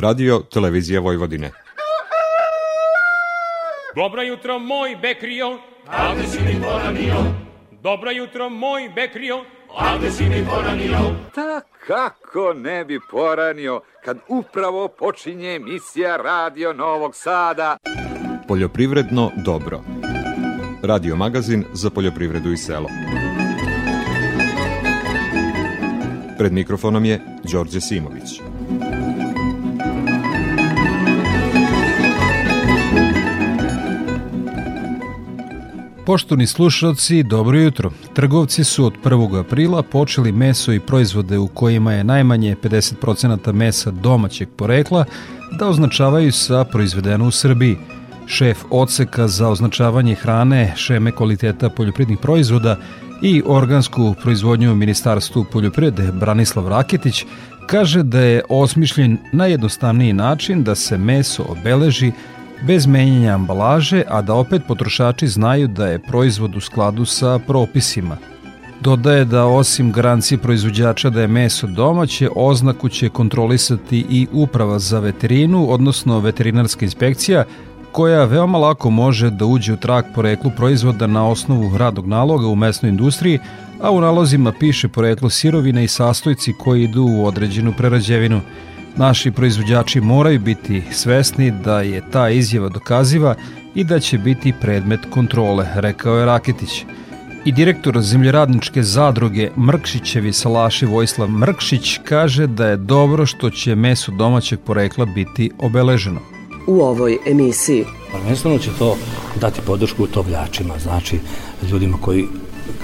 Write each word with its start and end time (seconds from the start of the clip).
Radio 0.00 0.38
Televizija 0.38 1.00
Vojvodine. 1.00 1.50
Dobro 3.96 4.22
jutro, 4.22 4.58
moj 4.58 4.96
Bekrio. 5.02 5.58
Ovde 6.10 6.26
si 6.26 6.38
mi 6.40 6.62
poranio. 6.62 7.14
Dobro 7.82 8.10
jutro, 8.10 8.48
moj 8.48 8.90
Bekrio. 8.94 9.44
Ovde 9.94 10.10
si 10.10 10.24
mi 10.24 10.44
poranio. 10.50 10.98
Ta 11.34 11.60
kako 11.86 12.52
ne 12.54 12.84
bi 12.84 13.00
poranio 13.10 13.80
kad 14.04 14.18
upravo 14.28 14.88
počinje 14.88 15.54
emisija 15.54 16.16
Radio 16.16 16.72
Novog 16.72 17.14
Sada. 17.14 17.76
Poljoprivredno 18.48 19.30
dobro. 19.36 19.80
Radio 20.82 21.16
magazin 21.16 21.64
za 21.72 21.90
poljoprivredu 21.90 22.52
i 22.52 22.56
selo. 22.56 22.88
Pred 26.38 26.52
mikrofonom 26.52 27.04
je 27.04 27.20
Đorđe 27.52 27.80
Simović. 27.80 28.49
Poštovni 36.06 36.46
slušalci, 36.46 37.22
dobro 37.22 37.58
jutro. 37.58 37.90
Trgovci 38.14 38.64
su 38.64 38.84
od 38.84 38.92
1. 39.04 39.40
aprila 39.40 39.82
počeli 39.82 40.32
meso 40.32 40.72
i 40.72 40.80
proizvode 40.80 41.38
u 41.38 41.46
kojima 41.46 41.92
je 41.92 42.04
najmanje 42.04 42.56
50% 42.62 43.52
mesa 43.52 43.90
domaćeg 43.90 44.48
porekla 44.56 45.04
da 45.58 45.68
označavaju 45.68 46.32
sa 46.32 46.64
proizvedeno 46.64 47.26
u 47.26 47.30
Srbiji. 47.30 47.76
Šef 48.26 48.58
odseka 48.70 49.28
za 49.28 49.48
označavanje 49.48 50.14
hrane, 50.14 50.74
šeme 50.76 51.12
kvaliteta 51.12 51.70
poljoprivrednih 51.70 52.18
proizvoda 52.18 52.76
i 53.22 53.42
organsku 53.46 54.14
proizvodnju 54.22 54.72
u 54.72 54.76
Ministarstvu 54.76 55.44
poljoprivrede 55.52 56.12
Branislav 56.12 56.68
Raketić 56.68 57.24
kaže 57.66 58.02
da 58.02 58.20
je 58.20 58.42
osmišljen 58.48 59.18
najjednostavniji 59.32 60.12
način 60.12 60.64
da 60.64 60.74
se 60.74 60.98
meso 60.98 61.44
obeleži 61.48 62.12
bez 62.62 62.86
menjanja 62.86 63.34
ambalaže, 63.34 64.02
a 64.08 64.22
da 64.22 64.34
opet 64.34 64.62
potrošači 64.68 65.28
znaju 65.28 65.68
da 65.68 65.86
je 65.86 65.98
proizvod 65.98 66.56
u 66.56 66.60
skladu 66.60 67.04
sa 67.04 67.38
propisima. 67.38 68.16
Dodaje 68.80 69.24
da 69.24 69.46
osim 69.46 69.92
garancije 69.92 70.38
proizvođača 70.38 71.10
da 71.10 71.20
je 71.20 71.28
meso 71.28 71.66
domaće, 71.66 72.28
oznaku 72.36 72.88
će 72.88 73.08
kontrolisati 73.08 74.06
i 74.10 74.26
uprava 74.32 74.78
za 74.78 75.00
veterinu, 75.00 75.66
odnosno 75.70 76.18
veterinarska 76.18 76.84
inspekcija, 76.84 77.44
koja 77.92 78.24
veoma 78.24 78.58
lako 78.58 78.90
može 78.90 79.30
da 79.30 79.46
uđe 79.46 79.72
u 79.72 79.76
trak 79.76 80.06
poreklu 80.14 80.50
proizvoda 80.56 81.06
na 81.06 81.28
osnovu 81.28 81.78
radnog 81.78 82.06
naloga 82.06 82.46
u 82.46 82.54
mesnoj 82.54 82.88
industriji, 82.88 83.38
a 83.82 83.90
u 83.90 84.00
nalozima 84.00 84.52
piše 84.60 84.88
poreklo 84.88 85.30
sirovine 85.30 85.84
i 85.84 85.88
sastojci 85.88 86.52
koji 86.52 86.84
idu 86.84 87.02
u 87.02 87.26
određenu 87.26 87.72
prerađevinu. 87.76 88.40
Naši 88.96 89.30
proizvođači 89.30 90.00
moraju 90.00 90.40
biti 90.40 90.82
svesni 90.92 91.50
da 91.50 91.80
je 91.80 92.02
ta 92.10 92.28
izjava 92.30 92.68
dokaziva 92.68 93.34
i 93.74 93.84
da 93.84 94.00
će 94.00 94.18
biti 94.18 94.54
predmet 94.60 95.00
kontrole, 95.10 95.66
rekao 95.74 96.18
je 96.18 96.26
Raketić. 96.26 96.84
I 97.44 97.52
direktor 97.52 98.00
zemljoradničke 98.00 98.82
zadruge 98.82 99.50
Mrkšićevi 99.56 100.32
salaši 100.32 100.86
Vojislav 100.86 101.28
Mrkšić 101.28 101.98
kaže 102.04 102.46
da 102.46 102.66
je 102.66 102.76
dobro 102.76 103.26
što 103.26 103.50
će 103.50 103.74
meso 103.74 104.12
domaćeg 104.12 104.60
porekla 104.60 105.04
biti 105.06 105.50
obeleženo. 105.58 106.20
U 106.66 106.80
ovoj 106.80 107.18
emisiji 107.26 107.84
Prvenstveno 108.12 108.58
će 108.58 108.70
to 108.78 108.96
dati 109.40 109.60
podršku 109.66 110.06
tovljačima, 110.06 110.74
znači 110.78 111.18
ljudima 111.70 111.98
koji 112.00 112.26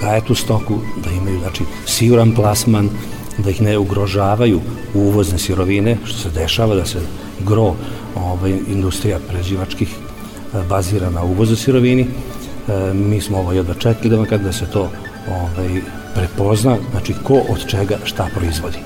gaje 0.01 0.21
tu 0.21 0.35
stoku, 0.35 0.79
da 1.03 1.11
imaju 1.11 1.39
znači, 1.39 1.63
siguran 1.85 2.31
plasman, 2.31 2.89
da 3.37 3.49
ih 3.49 3.61
ne 3.61 3.77
ugrožavaju 3.77 4.61
uvozne 4.93 5.37
sirovine, 5.37 5.97
što 6.05 6.17
se 6.17 6.29
dešava 6.29 6.75
da 6.75 6.85
se 6.85 6.99
gro 7.45 7.75
ovaj, 8.15 8.57
industrija 8.67 9.19
pređivačkih 9.29 9.89
e, 9.89 10.63
bazira 10.69 11.09
na 11.09 11.23
uvozu 11.23 11.55
sirovini. 11.55 12.01
E, 12.01 12.93
mi 12.93 13.21
smo 13.21 13.37
ovo 13.37 13.51
jedva 13.51 13.73
čekali 13.73 14.09
da 14.09 14.25
kada 14.25 14.51
se 14.51 14.65
to 14.65 14.89
ovaj, 15.29 15.81
prepozna, 16.15 16.77
znači 16.91 17.13
ko 17.23 17.41
od 17.49 17.67
čega 17.67 17.97
šta 18.03 18.27
proizvodi. 18.35 18.77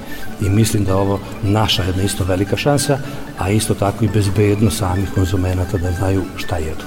I 0.42 0.50
mislim 0.50 0.84
da 0.84 0.98
ovo 0.98 1.20
naša 1.44 1.84
jedna 1.84 2.04
isto 2.04 2.24
velika 2.24 2.58
šansa, 2.58 3.00
a 3.40 3.50
isto 3.50 3.74
tako 3.74 4.06
i 4.06 4.10
bezbedno 4.14 4.72
samih 4.72 5.10
konzumenata 5.16 5.78
da 5.78 5.92
znaju 5.92 6.24
šta 6.36 6.58
jedu. 6.58 6.86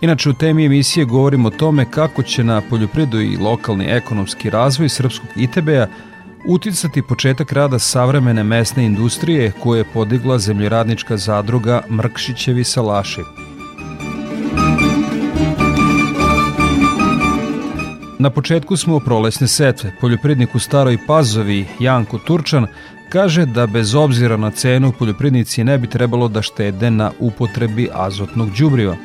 Inače, 0.00 0.30
u 0.30 0.34
temi 0.34 0.64
emisije 0.64 1.04
govorimo 1.04 1.48
o 1.48 1.50
tome 1.50 1.90
kako 1.90 2.22
će 2.22 2.44
na 2.44 2.62
poljoprivredu 2.70 3.20
i 3.20 3.36
lokalni 3.36 3.84
ekonomski 3.88 4.50
razvoj 4.50 4.88
srpskog 4.88 5.28
ITB-a 5.36 5.86
uticati 6.46 7.02
početak 7.02 7.52
rada 7.52 7.78
savremene 7.78 8.44
mesne 8.44 8.84
industrije 8.84 9.52
koje 9.62 9.80
je 9.80 9.92
podigla 9.94 10.38
zemljoradnička 10.38 11.16
zadruga 11.16 11.82
Mrkšićevi 11.90 12.64
salaši. 12.64 13.20
Na 18.18 18.30
početku 18.30 18.76
smo 18.76 19.00
prolesne 19.00 19.46
setve. 19.46 19.92
Poljoprivrednik 20.00 20.54
u 20.54 20.58
Staroj 20.58 20.98
Pazovi, 21.06 21.66
Janko 21.80 22.18
Turčan, 22.18 22.66
kaže 23.08 23.46
da 23.46 23.66
bez 23.66 23.94
obzira 23.94 24.36
na 24.36 24.50
cenu 24.50 24.92
poljoprivrednici 24.98 25.64
ne 25.64 25.78
bi 25.78 25.86
trebalo 25.86 26.28
da 26.28 26.42
štede 26.42 26.90
na 26.90 27.10
upotrebi 27.20 27.88
azotnog 27.92 28.50
đubriva. 28.50 28.96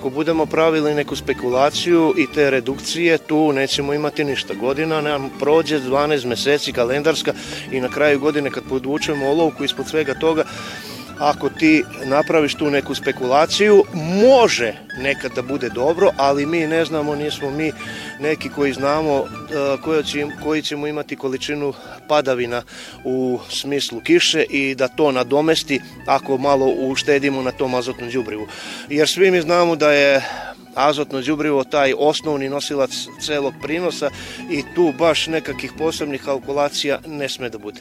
Ako 0.00 0.10
budemo 0.10 0.46
pravili 0.46 0.94
neku 0.94 1.16
spekulaciju 1.16 2.14
i 2.16 2.26
te 2.34 2.50
redukcije, 2.50 3.18
tu 3.18 3.52
nećemo 3.52 3.94
imati 3.94 4.24
ništa. 4.24 4.54
Godina 4.54 5.00
nam 5.00 5.30
prođe 5.38 5.80
12 5.80 6.26
meseci 6.26 6.72
kalendarska 6.72 7.32
i 7.72 7.80
na 7.80 7.88
kraju 7.88 8.20
godine 8.20 8.50
kad 8.50 8.64
podvučemo 8.68 9.26
olovku 9.26 9.64
ispod 9.64 9.88
svega 9.88 10.14
toga, 10.14 10.44
ako 11.20 11.48
ti 11.48 11.84
napraviš 12.04 12.54
tu 12.54 12.70
neku 12.70 12.94
spekulaciju, 12.94 13.84
može 13.94 14.74
nekad 14.98 15.32
da 15.34 15.42
bude 15.42 15.68
dobro, 15.68 16.10
ali 16.16 16.46
mi 16.46 16.66
ne 16.66 16.84
znamo, 16.84 17.14
nismo 17.14 17.50
mi 17.50 17.72
neki 18.20 18.48
koji 18.48 18.72
znamo 18.72 19.14
uh, 19.14 19.28
koji, 19.84 20.04
će, 20.04 20.26
koji 20.42 20.62
ćemo 20.62 20.86
imati 20.86 21.16
količinu 21.16 21.72
padavina 22.08 22.62
u 23.04 23.38
smislu 23.50 24.00
kiše 24.00 24.42
i 24.42 24.74
da 24.74 24.88
to 24.88 25.12
nadomesti 25.12 25.80
ako 26.06 26.38
malo 26.38 26.66
uštedimo 26.66 27.42
na 27.42 27.50
tom 27.50 27.74
azotnom 27.74 28.10
đubrivu. 28.10 28.46
Jer 28.88 29.08
svi 29.08 29.30
mi 29.30 29.40
znamo 29.40 29.76
da 29.76 29.92
je 29.92 30.22
azotno 30.74 31.20
đubrivo 31.20 31.64
taj 31.64 31.94
osnovni 31.98 32.48
nosilac 32.48 32.90
celog 33.20 33.54
prinosa 33.62 34.10
i 34.50 34.62
tu 34.74 34.92
baš 34.98 35.26
nekakih 35.26 35.72
posebnih 35.78 36.22
kalkulacija 36.22 36.98
ne 37.06 37.28
sme 37.28 37.48
da 37.48 37.58
bude. 37.58 37.80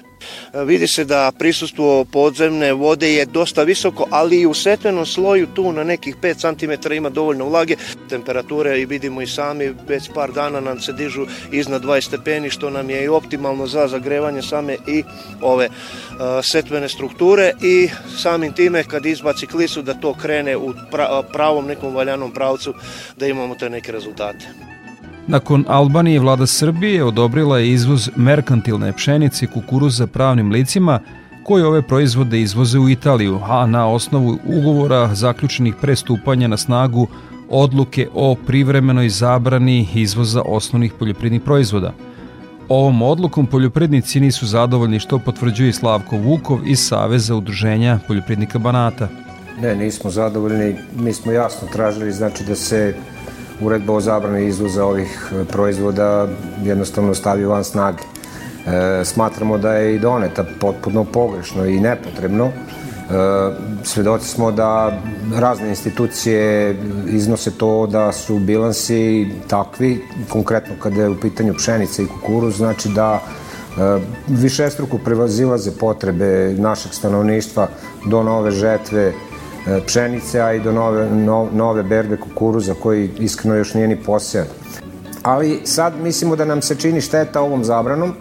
E, 0.53 0.63
vidi 0.63 0.87
se 0.87 1.05
da 1.05 1.31
prisustvo 1.39 2.05
podzemne 2.05 2.73
vode 2.73 3.13
je 3.13 3.25
dosta 3.25 3.63
visoko, 3.63 4.07
ali 4.09 4.41
i 4.41 4.45
u 4.45 4.53
setvenom 4.53 5.05
sloju 5.05 5.47
tu 5.47 5.71
na 5.71 5.83
nekih 5.83 6.15
5 6.15 6.79
cm 6.83 6.93
ima 6.93 7.09
dovoljno 7.09 7.45
vlage. 7.45 7.75
Temperature 8.09 8.81
i 8.81 8.85
vidimo 8.85 9.21
i 9.21 9.27
sami 9.27 9.73
već 9.87 10.09
par 10.13 10.31
dana 10.31 10.59
nam 10.59 10.79
se 10.79 10.93
dižu 10.93 11.25
iznad 11.51 11.83
20 11.83 12.01
stepeni 12.01 12.49
što 12.49 12.69
nam 12.69 12.89
je 12.89 13.03
i 13.03 13.07
optimalno 13.07 13.67
za 13.67 13.87
zagrevanje 13.87 14.41
same 14.41 14.77
i 14.87 15.03
ove 15.41 15.69
uh, 15.69 16.15
setvene 16.43 16.89
strukture 16.89 17.53
i 17.61 17.89
samim 18.17 18.53
time 18.53 18.83
kad 18.83 19.05
izbaci 19.05 19.47
klisu 19.47 19.81
da 19.81 19.93
to 19.93 20.13
krene 20.13 20.57
u 20.57 20.73
pravom 21.31 21.65
nekom 21.65 21.95
valjanom 21.95 22.31
pravcu 22.31 22.73
da 23.17 23.27
imamo 23.27 23.55
te 23.55 23.69
neke 23.69 23.91
rezultate. 23.91 24.45
Nakon 25.27 25.65
Albanije 25.67 26.19
vlada 26.19 26.47
Srbije 26.47 27.03
odobrila 27.03 27.59
je 27.59 27.71
izvoz 27.71 28.09
merkantilne 28.15 28.93
pšenice 28.93 29.45
i 29.45 29.47
kukuruza 29.47 30.07
pravnim 30.07 30.51
licima 30.51 30.99
koji 31.43 31.63
ove 31.63 31.81
proizvode 31.81 32.41
izvoze 32.41 32.79
u 32.79 32.89
Italiju, 32.89 33.39
a 33.43 33.65
na 33.65 33.87
osnovu 33.87 34.37
ugovora 34.45 35.15
zaključenih 35.15 35.75
prestupanja 35.81 36.47
na 36.47 36.57
snagu 36.57 37.07
odluke 37.49 38.07
o 38.13 38.35
privremenoj 38.47 39.09
zabrani 39.09 39.87
izvoza 39.93 40.41
osnovnih 40.45 40.93
poljoprivrednih 40.99 41.41
proizvoda. 41.41 41.93
Ovom 42.69 43.01
odlukom 43.01 43.47
poljoprivrednici 43.47 44.19
nisu 44.19 44.47
zadovoljni 44.47 44.99
što 44.99 45.19
potvrđuje 45.19 45.73
Slavko 45.73 46.17
Vukov 46.17 46.67
iz 46.67 46.79
Saveza 46.79 47.35
udruženja 47.35 47.99
poljoprivrednika 48.07 48.59
Banata. 48.59 49.07
Ne, 49.61 49.75
nismo 49.75 50.09
zadovoljni. 50.09 50.75
Mi 50.95 51.13
smo 51.13 51.31
jasno 51.31 51.67
tražili 51.73 52.11
znači 52.11 52.43
da 52.43 52.55
se 52.55 52.93
uredba 53.61 53.93
o 53.93 54.01
zabrani 54.01 54.47
izvoza 54.47 54.85
ovih 54.85 55.31
e, 55.31 55.45
proizvoda 55.45 56.27
jednostavno 56.63 57.13
stavi 57.13 57.45
van 57.45 57.63
snage. 57.63 58.03
E, 58.67 59.05
smatramo 59.05 59.57
da 59.57 59.73
je 59.73 59.95
i 59.95 59.99
doneta 59.99 60.45
potpuno 60.59 61.03
pogrešno 61.03 61.65
i 61.65 61.79
nepotrebno. 61.79 62.45
E, 62.45 62.51
svedoci 63.83 64.27
smo 64.27 64.51
da 64.51 65.01
razne 65.35 65.69
institucije 65.69 66.75
iznose 67.07 67.51
to 67.51 67.87
da 67.87 68.11
su 68.11 68.39
bilansi 68.39 69.27
takvi, 69.47 70.01
konkretno 70.29 70.75
kada 70.79 71.01
je 71.01 71.09
u 71.09 71.19
pitanju 71.19 71.53
pšenica 71.53 72.01
i 72.01 72.07
kukuruz, 72.07 72.57
znači 72.57 72.89
da 72.89 73.19
e, 73.19 73.99
višestruko 74.27 74.97
prevazilaze 74.97 75.71
potrebe 75.71 76.55
našeg 76.57 76.93
stanovništva 76.93 77.67
do 78.05 78.23
nove 78.23 78.51
žetve 78.51 79.13
pšenice, 79.87 80.41
a 80.41 80.53
i 80.53 80.59
do 80.59 80.71
nove, 80.71 81.09
no, 81.09 81.47
nove 81.53 81.83
berbe 81.83 82.17
kukuruza 82.17 82.73
koji 82.73 83.09
iskreno 83.19 83.55
još 83.55 83.73
nije 83.73 83.87
ni 83.87 84.03
posejan. 84.03 84.47
Ali 85.23 85.61
sad 85.63 85.93
mislimo 86.03 86.35
da 86.35 86.45
nam 86.45 86.61
se 86.61 86.75
čini 86.75 87.01
šteta 87.01 87.41
ovom 87.41 87.63
zabranom 87.63 88.13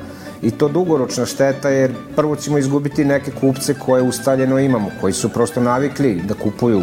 i 0.42 0.50
to 0.50 0.68
dugoročna 0.68 1.26
šteta 1.26 1.68
jer 1.68 1.94
prvo 2.16 2.36
ćemo 2.36 2.58
izgubiti 2.58 3.04
neke 3.04 3.30
kupce 3.30 3.74
koje 3.74 4.02
ustaljeno 4.02 4.58
imamo, 4.58 4.90
koji 5.00 5.12
su 5.12 5.28
prosto 5.28 5.60
navikli 5.60 6.22
da 6.28 6.34
kupuju 6.34 6.82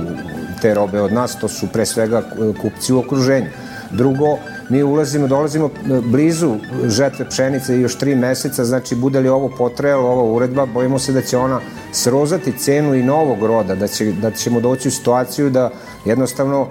te 0.61 0.73
robe 0.73 1.01
od 1.01 1.13
nas, 1.13 1.39
to 1.39 1.47
su 1.47 1.67
pre 1.73 1.85
svega 1.85 2.21
kupci 2.61 2.93
u 2.93 2.99
okruženju. 2.99 3.47
Drugo, 3.91 4.37
mi 4.69 4.83
ulazimo, 4.83 5.27
dolazimo 5.27 5.65
e, 5.65 6.01
blizu 6.03 6.55
žetve 6.87 7.29
pšenice 7.29 7.79
još 7.79 7.95
tri 7.95 8.15
meseca, 8.15 8.65
znači 8.65 8.95
bude 8.95 9.19
li 9.19 9.29
ovo 9.29 9.49
potrejalo, 9.57 10.09
ova 10.09 10.23
uredba, 10.23 10.65
bojimo 10.65 10.99
se 10.99 11.13
da 11.13 11.21
će 11.21 11.37
ona 11.37 11.59
srozati 11.91 12.57
cenu 12.57 12.95
i 12.95 13.03
novog 13.03 13.43
roda, 13.43 13.75
da, 13.75 13.87
će, 13.87 14.11
da 14.11 14.31
ćemo 14.31 14.59
doći 14.59 14.87
u 14.87 14.91
situaciju 14.91 15.49
da 15.49 15.71
jednostavno 16.05 16.61
e, 16.61 16.67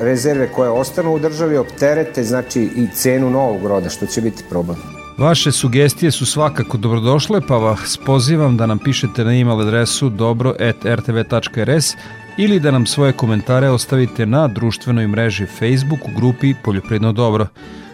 rezerve 0.00 0.52
koje 0.52 0.70
ostanu 0.70 1.14
u 1.14 1.18
državi 1.18 1.56
opterete, 1.56 2.24
znači 2.24 2.62
i 2.62 2.86
cenu 2.94 3.30
novog 3.30 3.66
roda, 3.66 3.88
što 3.88 4.06
će 4.06 4.20
biti 4.20 4.44
problem. 4.50 4.76
Vaše 5.18 5.52
sugestije 5.52 6.10
su 6.10 6.26
svakako 6.26 6.76
dobrodošle, 6.76 7.40
pa 7.48 7.56
vas 7.56 7.98
pozivam 8.06 8.56
da 8.56 8.66
nam 8.66 8.78
pišete 8.78 9.24
na 9.24 9.34
email 9.36 9.60
adresu 9.60 10.08
dobro.rtv.rs 10.08 11.94
ili 12.36 12.60
da 12.60 12.70
nam 12.70 12.86
svoje 12.86 13.12
komentare 13.12 13.68
ostavite 13.68 14.26
na 14.26 14.48
društvenoj 14.48 15.06
mreži 15.06 15.46
Facebook 15.46 16.00
u 16.04 16.16
grupi 16.16 16.54
Poljopredno 16.64 17.12
dobro. 17.12 17.46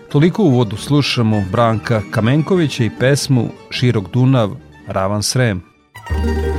Toliko 0.09 0.43
u 0.43 0.51
vodu 0.51 0.77
slušamo 0.77 1.45
Branka 1.53 2.03
Kamenkovića 2.11 2.85
i 2.85 2.91
pesmu 2.99 3.49
Širok 3.71 4.11
Dunav, 4.13 4.51
Ravan 4.87 5.23
Srem. 5.23 5.63
Dunav 6.11 6.50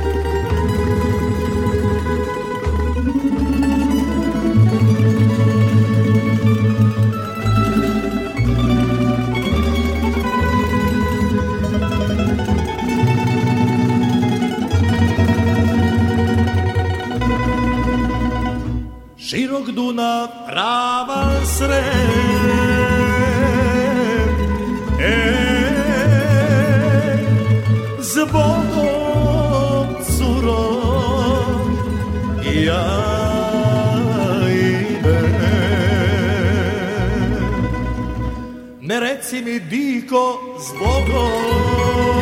ravan 20.52 21.46
srem 21.46 21.82
e, 25.00 25.18
Zbogom 28.00 29.88
curom 30.16 31.76
ja 32.64 32.88
idem 34.48 35.32
Ne 38.80 39.00
reci 39.00 39.42
mi 39.42 39.60
diko 39.60 40.38
zbogom 40.58 42.21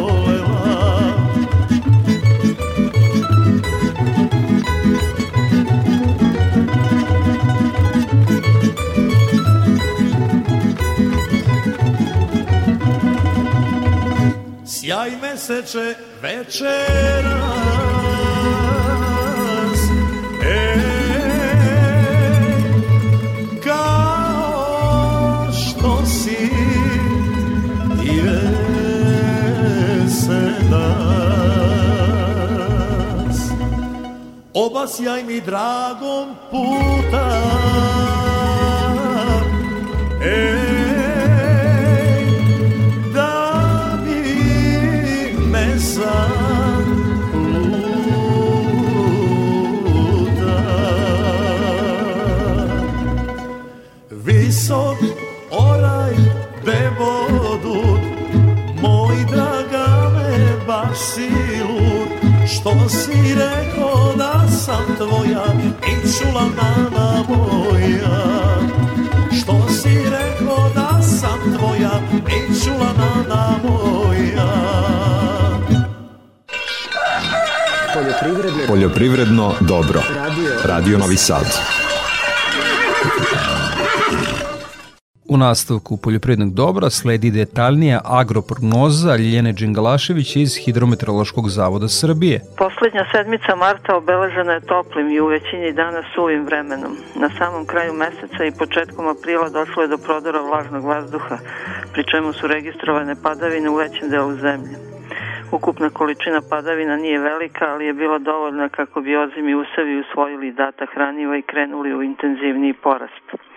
Meseče 15.41 15.95
večera 16.21 17.41
obasjaj 34.53 35.23
mi 35.23 35.41
dragom 35.41 36.35
puta 36.51 38.20
Što 62.61 62.89
si 62.89 63.35
rekao 63.35 64.13
da 64.17 64.47
sam 64.51 64.95
tvoja 64.97 65.45
i 65.87 66.11
čula 66.11 66.41
nana 66.41 67.23
moja 67.29 68.59
Što 69.41 69.73
si 69.73 69.89
rekao 69.89 70.69
da 70.75 71.01
sam 71.01 71.57
tvoja 71.57 71.91
i 72.15 72.63
čula 72.63 72.93
nana 72.97 73.55
moja 73.63 74.51
Poljoprivredno, 77.93 78.67
Poljoprivredno 78.67 79.53
dobro. 79.59 80.01
Radio, 80.15 80.51
Radio 80.63 80.97
Novi 80.97 81.17
Sad. 81.17 81.45
U 85.33 85.37
nastavku 85.37 85.97
poljoprivrednog 86.03 86.53
dobra 86.53 86.89
sledi 86.89 87.29
detaljnija 87.31 87.99
agroprognoza 88.21 89.15
Ljiljene 89.15 89.51
Đingalašević 89.53 90.35
iz 90.35 90.51
Hidrometeorološkog 90.63 91.45
zavoda 91.49 91.87
Srbije. 91.87 92.35
Poslednja 92.57 93.05
sedmica 93.11 93.55
marta 93.55 93.95
obeležena 93.95 94.53
je 94.53 94.67
toplim 94.73 95.07
i 95.11 95.19
u 95.19 95.27
većini 95.27 95.73
dana 95.73 96.01
suvim 96.15 96.43
vremenom. 96.45 96.93
Na 97.15 97.29
samom 97.37 97.65
kraju 97.65 97.93
meseca 97.93 98.41
i 98.45 98.57
početkom 98.61 99.07
aprila 99.07 99.49
došlo 99.49 99.81
je 99.81 99.93
do 99.93 99.97
prodora 99.97 100.41
vlažnog 100.41 100.83
vazduha, 100.83 101.37
pri 101.93 102.03
čemu 102.11 102.33
su 102.33 102.47
registrovane 102.47 103.15
padavine 103.23 103.69
u 103.69 103.75
većem 103.75 104.09
delu 104.09 104.33
zemlje. 104.35 104.75
Ukupna 105.51 105.89
količina 105.89 106.41
padavina 106.49 106.95
nije 106.95 107.19
velika, 107.19 107.65
ali 107.73 107.85
je 107.85 107.93
bila 107.93 108.19
dovoljna 108.19 108.69
kako 108.69 109.01
bi 109.01 109.17
ozimi 109.17 109.55
usevi 109.55 109.99
usvojili 109.99 110.51
data 110.51 110.85
hraniva 110.93 111.37
i 111.37 111.47
krenuli 111.51 111.93
u 111.93 112.03
intenzivniji 112.03 112.73
porast. 112.73 113.50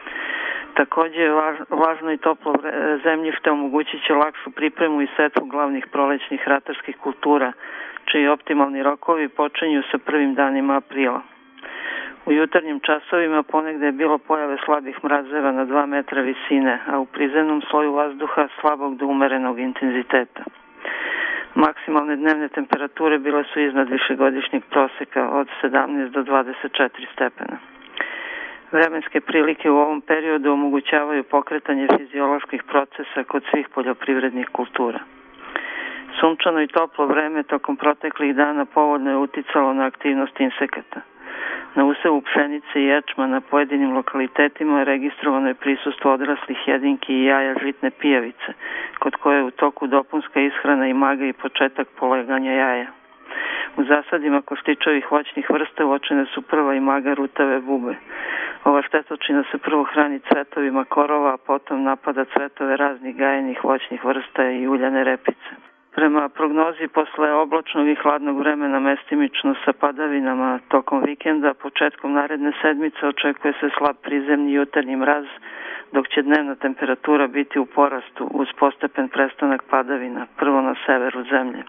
Takođe 0.74 1.20
je 1.20 1.30
važno 1.70 2.12
i 2.12 2.18
toplo 2.18 2.54
zemljište 3.04 3.50
omogućit 3.50 4.06
će 4.06 4.14
lakšu 4.14 4.50
pripremu 4.50 5.02
i 5.02 5.08
setvu 5.16 5.46
glavnih 5.46 5.86
prolećnih 5.92 6.48
ratarskih 6.48 6.96
kultura, 6.96 7.52
čiji 8.04 8.28
optimalni 8.28 8.82
rokovi 8.82 9.28
počinju 9.28 9.82
sa 9.90 9.98
prvim 9.98 10.34
danima 10.34 10.76
aprila. 10.76 11.20
U 12.26 12.32
jutarnjim 12.32 12.80
časovima 12.80 13.42
ponegde 13.42 13.86
je 13.86 13.92
bilo 13.92 14.18
pojave 14.18 14.56
slabih 14.64 15.04
mrazeva 15.04 15.52
na 15.52 15.66
2 15.66 15.86
metra 15.86 16.20
visine, 16.22 16.78
a 16.86 16.98
u 16.98 17.06
prizemnom 17.06 17.62
sloju 17.70 17.92
vazduha 17.92 18.48
slabog 18.60 18.96
do 18.96 19.06
umerenog 19.06 19.58
intenziteta. 19.58 20.44
Maksimalne 21.54 22.16
dnevne 22.16 22.48
temperature 22.48 23.18
bile 23.18 23.44
su 23.44 23.60
iznad 23.60 23.88
višegodišnjeg 23.88 24.62
proseka 24.70 25.28
od 25.30 25.48
17 25.62 26.08
do 26.08 26.22
24 26.22 26.88
stepena. 27.12 27.56
Vremenske 28.74 29.20
prilike 29.20 29.70
u 29.70 29.76
ovom 29.76 30.00
periodu 30.00 30.52
omogućavaju 30.52 31.22
pokretanje 31.22 31.86
fizioloških 31.98 32.62
procesa 32.62 33.24
kod 33.28 33.42
svih 33.50 33.68
poljoprivrednih 33.74 34.48
kultura. 34.52 34.98
Sunčano 36.20 36.62
i 36.62 36.66
toplo 36.66 37.06
vreme 37.06 37.42
tokom 37.42 37.76
proteklih 37.76 38.34
dana 38.34 38.64
povodno 38.64 39.10
je 39.10 39.16
uticalo 39.16 39.72
na 39.74 39.84
aktivnost 39.86 40.40
insekata. 40.40 41.00
Na 41.74 41.84
usevu 41.84 42.20
pšenice 42.20 42.80
i 42.80 42.84
ječma 42.84 43.26
na 43.26 43.40
pojedinim 43.40 43.92
lokalitetima 43.94 44.78
je 44.78 44.84
registrovano 44.84 45.48
je 45.48 45.54
prisustvo 45.54 46.12
odraslih 46.12 46.58
jedinki 46.68 47.14
i 47.14 47.24
jaja 47.24 47.54
žitne 47.62 47.90
pijavice, 47.90 48.52
kod 48.98 49.16
koje 49.16 49.36
je 49.36 49.44
u 49.44 49.50
toku 49.50 49.86
dopunska 49.86 50.40
ishrana 50.40 50.88
i 50.88 50.94
maga 50.94 51.24
i 51.24 51.32
početak 51.32 51.88
poleganja 51.98 52.52
jaja. 52.52 53.03
U 53.76 53.84
zasadima 53.84 54.42
koštičovih 54.42 55.12
voćnih 55.12 55.50
vrsta 55.50 55.86
uočene 55.86 56.26
su 56.34 56.42
prva 56.42 56.74
i 56.74 56.80
maga 56.80 57.14
rutave 57.14 57.60
bube. 57.60 57.94
Ova 58.64 58.82
štetočina 58.82 59.44
se 59.50 59.58
prvo 59.58 59.82
hrani 59.82 60.20
cvetovima 60.28 60.84
korova, 60.84 61.34
a 61.34 61.42
potom 61.46 61.82
napada 61.82 62.24
cvetove 62.24 62.76
raznih 62.76 63.16
gajenih 63.16 63.64
voćnih 63.64 64.04
vrsta 64.04 64.50
i 64.50 64.68
uljane 64.68 65.04
repice. 65.04 65.50
Prema 65.94 66.28
prognozi 66.28 66.88
posle 66.88 67.32
oblačnog 67.32 67.88
i 67.88 67.94
hladnog 67.94 68.38
vremena 68.38 68.80
mestimično 68.80 69.54
sa 69.64 69.72
padavinama 69.72 70.58
tokom 70.68 71.02
vikenda, 71.02 71.54
početkom 71.54 72.12
naredne 72.12 72.52
sedmice 72.62 73.06
očekuje 73.06 73.54
se 73.60 73.70
slab 73.78 73.96
prizemni 74.02 74.52
jutarnji 74.52 74.96
mraz, 74.96 75.24
dok 75.92 76.08
će 76.08 76.22
dnevna 76.22 76.54
temperatura 76.54 77.26
biti 77.26 77.58
u 77.58 77.66
porastu 77.66 78.28
uz 78.30 78.48
postepen 78.58 79.08
prestanak 79.08 79.62
padavina, 79.70 80.26
prvo 80.36 80.60
na 80.60 80.74
severu 80.86 81.24
zemlje. 81.24 81.62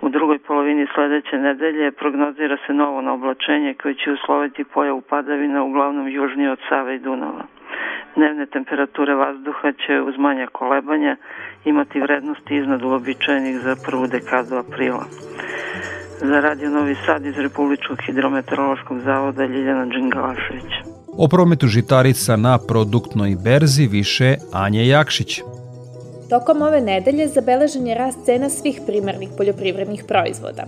U 0.00 0.08
drugoj 0.08 0.38
polovini 0.38 0.86
sledeće 0.94 1.36
nedelje 1.38 1.92
prognozira 1.92 2.56
se 2.66 2.72
novo 2.72 3.02
na 3.02 3.12
oblačenje 3.12 3.74
koje 3.82 3.94
će 3.94 4.12
usloviti 4.12 4.64
pojavu 4.64 5.00
padavina 5.00 5.62
uglavnom 5.62 6.08
južnije 6.08 6.50
od 6.50 6.58
Save 6.68 6.96
i 6.96 6.98
Dunava. 6.98 7.44
Dnevne 8.16 8.46
temperature 8.46 9.14
vazduha 9.14 9.72
će 9.72 10.00
uz 10.00 10.14
manja 10.18 10.46
kolebanja 10.46 11.16
imati 11.64 12.00
vrednosti 12.00 12.56
iznad 12.56 12.82
uobičajenih 12.82 13.56
za 13.58 13.76
prvu 13.86 14.06
dekadu 14.06 14.54
aprila. 14.56 15.04
Za 16.20 16.40
Radio 16.40 16.70
Novi 16.70 16.94
Sad 17.06 17.26
iz 17.26 17.38
Republičkog 17.38 17.98
hidrometeorološkog 18.06 18.98
zavoda 18.98 19.44
Ljiljana 19.44 19.86
Đingalašević. 19.86 20.72
O 21.18 21.28
prometu 21.28 21.66
žitarica 21.66 22.36
na 22.36 22.58
produktnoj 22.68 23.36
berzi 23.44 23.86
više 23.86 24.36
Anja 24.52 24.82
Jakšić. 24.82 25.40
Tokom 26.34 26.62
ove 26.62 26.80
nedelje 26.80 27.28
zabeležen 27.28 27.86
je 27.86 27.94
rast 27.94 28.24
cena 28.26 28.48
svih 28.50 28.80
primarnih 28.86 29.28
poljoprivrednih 29.36 30.02
proizvoda. 30.08 30.64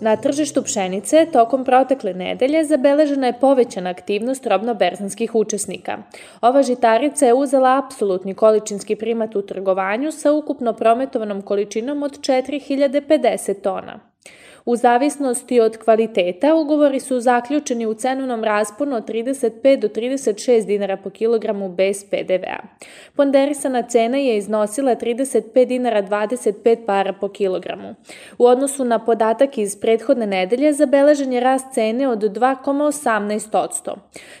Na 0.00 0.16
tržištu 0.16 0.62
pšenice 0.62 1.26
tokom 1.32 1.64
protekle 1.64 2.12
nedelje 2.14 2.64
zabeležena 2.64 3.26
je 3.26 3.38
povećana 3.40 3.90
aktivnost 3.90 4.46
robno-berzanskih 4.46 5.34
učesnika. 5.34 5.96
Ova 6.40 6.62
žitarica 6.62 7.26
je 7.26 7.34
uzela 7.34 7.78
apsolutni 7.78 8.34
količinski 8.34 8.96
primat 8.96 9.36
u 9.36 9.42
trgovanju 9.42 10.12
sa 10.12 10.32
ukupno 10.32 10.72
prometovanom 10.72 11.42
količinom 11.42 12.02
od 12.02 12.20
4050 12.20 13.62
tona. 13.62 14.00
U 14.68 14.76
zavisnosti 14.76 15.60
od 15.60 15.76
kvaliteta, 15.76 16.54
ugovori 16.54 17.00
su 17.00 17.20
zaključeni 17.20 17.86
u 17.86 17.94
cenovnom 17.94 18.44
rasponu 18.44 18.96
od 18.96 19.08
35 19.08 19.80
do 19.80 19.88
36 19.88 20.66
dinara 20.66 20.96
po 20.96 21.10
kilogramu 21.10 21.68
bez 21.68 22.04
PDV-a. 22.04 22.58
Ponderisana 23.16 23.82
cena 23.82 24.18
je 24.18 24.36
iznosila 24.36 24.96
35 24.96 25.64
dinara 25.64 26.02
25 26.02 26.86
para 26.86 27.12
po 27.12 27.28
kilogramu. 27.28 27.94
U 28.38 28.44
odnosu 28.44 28.84
na 28.84 28.98
podatak 28.98 29.58
iz 29.58 29.80
prethodne 29.80 30.26
nedelje 30.26 30.72
zabeležen 30.72 31.32
je 31.32 31.40
rast 31.40 31.74
cene 31.74 32.08
od 32.08 32.18
2,18%. 32.18 33.94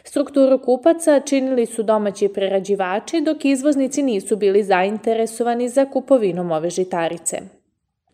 Strukturu 0.04 0.58
kupaca 0.58 1.20
činili 1.20 1.66
su 1.66 1.82
domaći 1.82 2.28
prerađivači, 2.28 3.20
dok 3.20 3.44
izvoznici 3.44 4.02
nisu 4.02 4.36
bili 4.36 4.64
zainteresovani 4.64 5.68
za 5.68 5.84
kupovinom 5.84 6.50
ove 6.50 6.70
žitarice. 6.70 7.57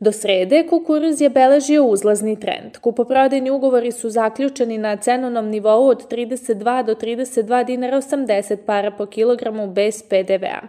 Do 0.01 0.13
srede 0.13 0.67
kukuruz 0.67 1.21
je 1.21 1.29
beležio 1.29 1.85
uzlazni 1.85 2.41
trend. 2.41 2.79
Kupoprodajni 2.79 3.51
ugovori 3.51 3.93
su 3.93 4.11
zaključeni 4.11 4.79
na 4.79 4.97
cenovnom 4.97 5.49
nivou 5.49 5.89
od 5.89 6.13
32 6.13 6.85
do 6.85 6.95
32 6.95 7.65
dinara 7.65 7.97
80 7.97 8.57
para 8.67 8.91
po 8.91 9.07
kilogramu 9.07 9.67
bez 9.67 10.03
PDV-a. 10.03 10.61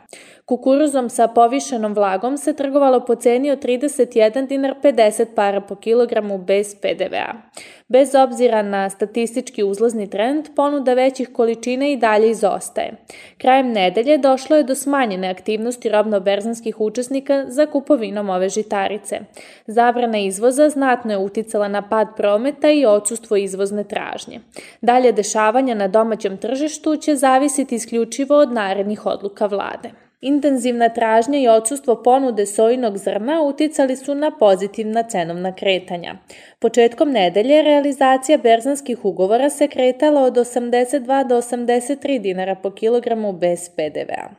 Kukuruzom 0.45 1.09
sa 1.09 1.27
povišenom 1.27 1.93
vlagom 1.93 2.37
se 2.37 2.53
trgovalo 2.53 2.99
po 3.05 3.15
ceni 3.15 3.51
od 3.51 3.63
31 3.63 4.47
dinar 4.47 4.75
50 4.83 5.25
para 5.35 5.61
po 5.61 5.75
kilogramu 5.75 6.37
bez 6.37 6.75
PDV-a. 6.75 7.33
Bez 7.87 8.15
obzira 8.15 8.61
na 8.61 8.89
statistički 8.89 9.63
uzlazni 9.63 10.09
trend, 10.09 10.45
ponuda 10.55 10.93
većih 10.93 11.29
količina 11.33 11.87
i 11.87 11.97
dalje 11.97 12.29
izostaje. 12.29 12.91
Krajem 13.37 13.71
nedelje 13.71 14.17
došlo 14.17 14.55
je 14.55 14.63
do 14.63 14.75
smanjene 14.75 15.29
aktivnosti 15.29 15.89
robno-berzanskih 15.89 16.81
učesnika 16.81 17.45
za 17.47 17.65
kupovinom 17.65 18.29
ove 18.29 18.49
žitarice. 18.49 19.19
Zabrana 19.67 20.17
izvoza 20.17 20.69
znatno 20.69 21.11
je 21.11 21.17
uticala 21.17 21.67
na 21.67 21.89
pad 21.89 22.07
prometa 22.17 22.71
i 22.71 22.85
odsustvo 22.85 23.37
izvozne 23.37 23.83
tražnje. 23.83 24.39
Dalje 24.81 25.11
dešavanja 25.11 25.75
na 25.75 25.87
domaćem 25.87 26.37
tržištu 26.37 26.95
će 26.95 27.15
zavisiti 27.15 27.75
isključivo 27.75 28.37
od 28.37 28.51
narednih 28.51 29.05
odluka 29.05 29.45
vlade. 29.45 29.91
Intenzivna 30.21 30.89
tražnja 30.89 31.39
i 31.39 31.47
odsustvo 31.47 32.03
ponude 32.03 32.45
sojinog 32.45 32.97
zrna 32.97 33.41
uticali 33.41 33.95
su 33.95 34.15
na 34.15 34.31
pozitivna 34.39 35.03
cenovna 35.03 35.55
kretanja. 35.55 36.15
Početkom 36.59 37.11
nedelje 37.11 37.61
realizacija 37.61 38.37
berzanskih 38.37 39.05
ugovora 39.05 39.49
se 39.49 39.67
kretala 39.67 40.21
od 40.21 40.33
82 40.33 41.27
do 41.27 41.37
83 41.37 42.19
dinara 42.19 42.55
po 42.55 42.71
kilogramu 42.71 43.33
bez 43.33 43.69
PDV-a. 43.69 44.29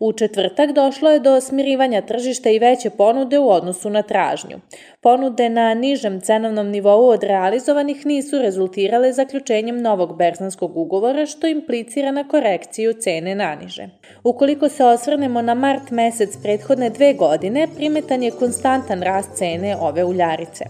U 0.00 0.12
četvrtak 0.12 0.72
došlo 0.72 1.10
je 1.10 1.20
do 1.20 1.40
smirivanja 1.40 2.00
tržišta 2.00 2.50
i 2.50 2.58
veće 2.58 2.90
ponude 2.90 3.38
u 3.38 3.50
odnosu 3.50 3.90
na 3.90 4.02
tražnju. 4.02 4.56
Ponude 5.00 5.48
na 5.48 5.74
nižem 5.74 6.20
cenovnom 6.20 6.68
nivou 6.70 7.08
od 7.08 7.22
realizovanih 7.22 8.06
nisu 8.06 8.38
rezultirale 8.38 9.12
zaključenjem 9.12 9.82
novog 9.82 10.16
berzanskog 10.18 10.76
ugovora 10.76 11.26
što 11.26 11.46
implicira 11.46 12.10
na 12.10 12.28
korekciju 12.28 12.92
cene 12.92 13.34
naniže. 13.34 13.88
Ukoliko 14.24 14.68
se 14.68 14.84
osvrnemo 14.84 15.42
na 15.42 15.54
mart 15.54 15.90
mesec 15.90 16.36
prethodne 16.42 16.90
dve 16.90 17.12
godine, 17.14 17.68
primetan 17.76 18.22
je 18.22 18.30
konstantan 18.30 19.02
rast 19.02 19.36
cene 19.36 19.76
ove 19.80 20.04
uljarice. 20.04 20.64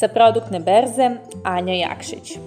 Sa 0.00 0.08
produktne 0.08 0.60
berze, 0.60 1.10
Anja 1.44 1.74
Jakšić. 1.74 2.38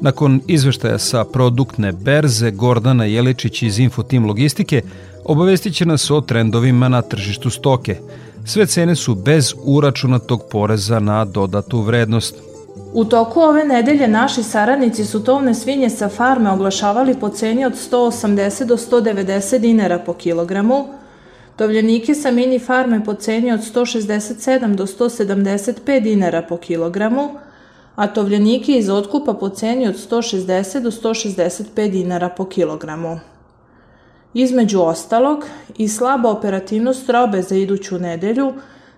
Nakon 0.00 0.40
izveštaja 0.46 0.98
sa 0.98 1.24
produktne 1.24 1.92
berze, 1.92 2.50
Gordana 2.50 3.04
Jeličić 3.04 3.62
iz 3.62 3.78
Infotim 3.78 4.26
Logistike 4.26 4.82
obavestit 5.24 5.74
će 5.74 5.86
nas 5.86 6.10
o 6.10 6.20
trendovima 6.20 6.88
na 6.88 7.02
tržištu 7.02 7.50
stoke. 7.50 7.96
Sve 8.44 8.66
cene 8.66 8.96
su 8.96 9.14
bez 9.14 9.54
uračunatog 9.64 10.42
poreza 10.50 11.00
na 11.00 11.24
dodatu 11.24 11.80
vrednost. 11.80 12.34
U 12.92 13.04
toku 13.04 13.40
ove 13.40 13.64
nedelje 13.64 14.08
naši 14.08 14.42
saradnici 14.42 15.04
su 15.04 15.24
tovne 15.24 15.54
svinje 15.54 15.90
sa 15.90 16.08
farme 16.08 16.50
oglašavali 16.50 17.14
po 17.20 17.28
ceni 17.28 17.64
od 17.64 17.72
180 17.90 18.64
do 18.64 18.76
190 18.76 19.58
dinara 19.58 19.98
po 19.98 20.12
kilogramu, 20.12 20.97
tovljenike 21.58 22.14
sa 22.14 22.30
mini 22.30 22.58
farme 22.58 23.04
po 23.04 23.14
ceni 23.14 23.52
od 23.52 23.60
167 23.60 24.74
do 24.74 24.86
175 24.86 26.00
dinara 26.00 26.42
po 26.42 26.56
kilogramu, 26.56 27.28
a 27.96 28.06
tovljenike 28.06 28.72
iz 28.72 28.88
otkupa 28.88 29.34
po 29.34 29.48
ceni 29.48 29.88
od 29.88 29.94
160 30.10 30.80
do 30.80 30.90
165 30.90 31.90
dinara 31.90 32.28
po 32.28 32.44
kilogramu. 32.44 33.18
Između 34.34 34.80
ostalog, 34.80 35.44
i 35.78 35.88
slaba 35.88 36.30
operativnost 36.30 37.08
robe 37.08 37.42
za 37.42 37.54
iduću 37.54 37.98
nedelju 37.98 38.52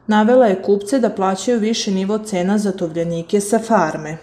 navela 0.06 0.46
je 0.46 0.62
kupce 0.62 0.98
da 0.98 1.10
plaćaju 1.10 1.58
više 1.58 1.90
nivo 1.90 2.18
cena 2.18 2.58
za 2.58 2.72
tovljenike 2.72 3.40
sa 3.40 3.58
farme. 3.58 4.16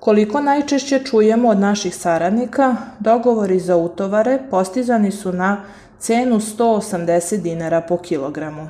Koliko 0.00 0.40
najčešće 0.40 0.98
čujemo 1.04 1.48
od 1.48 1.58
naših 1.58 1.96
saradnika, 1.96 2.76
dogovori 3.00 3.60
za 3.60 3.76
utovare 3.76 4.38
postizani 4.50 5.10
su 5.10 5.32
na 5.32 5.64
cenu 5.98 6.40
180 6.40 7.36
dinara 7.42 7.80
po 7.80 7.96
kilogramu. 7.96 8.68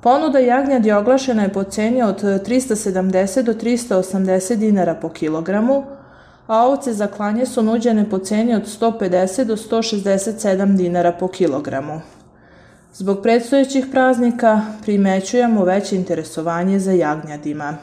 Ponuda 0.00 0.38
jagnjadi 0.38 0.92
oglašena 0.92 1.42
je 1.42 1.52
po 1.52 1.62
ceni 1.62 2.02
od 2.02 2.22
370 2.22 3.42
do 3.42 3.52
380 3.52 4.56
dinara 4.56 4.94
po 4.94 5.08
kilogramu, 5.08 5.84
a 6.46 6.66
ovce 6.66 6.92
za 6.92 7.06
klanje 7.06 7.46
su 7.46 7.62
nuđene 7.62 8.10
po 8.10 8.18
ceni 8.18 8.54
od 8.54 8.62
150 8.80 9.44
do 9.44 9.56
167 9.56 10.76
dinara 10.76 11.12
po 11.12 11.28
kilogramu. 11.28 12.00
Zbog 12.94 13.22
predstojećih 13.22 13.86
praznika 13.90 14.60
primećujemo 14.82 15.64
veće 15.64 15.96
interesovanje 15.96 16.78
za 16.78 16.92
jagnjadima. 16.92 17.76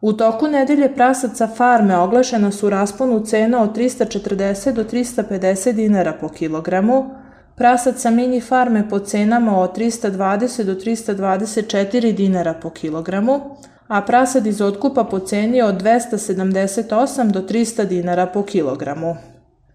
U 0.00 0.12
toku 0.12 0.46
nedelje 0.46 0.94
prasaca 0.94 1.46
farme 1.46 1.96
oglašena 1.96 2.50
su 2.52 2.70
rasponu 2.70 3.20
cena 3.20 3.62
od 3.62 3.76
340 3.76 4.72
do 4.72 4.84
350 4.84 5.72
dinara 5.72 6.12
po 6.12 6.28
kilogramu, 6.28 7.10
prasaca 7.58 8.10
mini 8.10 8.40
farme 8.40 8.88
po 8.88 8.98
cenama 8.98 9.60
od 9.60 9.78
320 9.78 10.64
do 10.64 10.74
324 10.74 12.12
dinara 12.12 12.54
po 12.54 12.70
kilogramu, 12.70 13.40
a 13.88 14.02
prasad 14.02 14.46
iz 14.46 14.60
otkupa 14.60 15.04
po 15.04 15.18
ceni 15.18 15.62
od 15.62 15.82
278 15.82 17.30
do 17.30 17.42
300 17.42 17.84
dinara 17.84 18.26
po 18.26 18.42
kilogramu. 18.42 19.16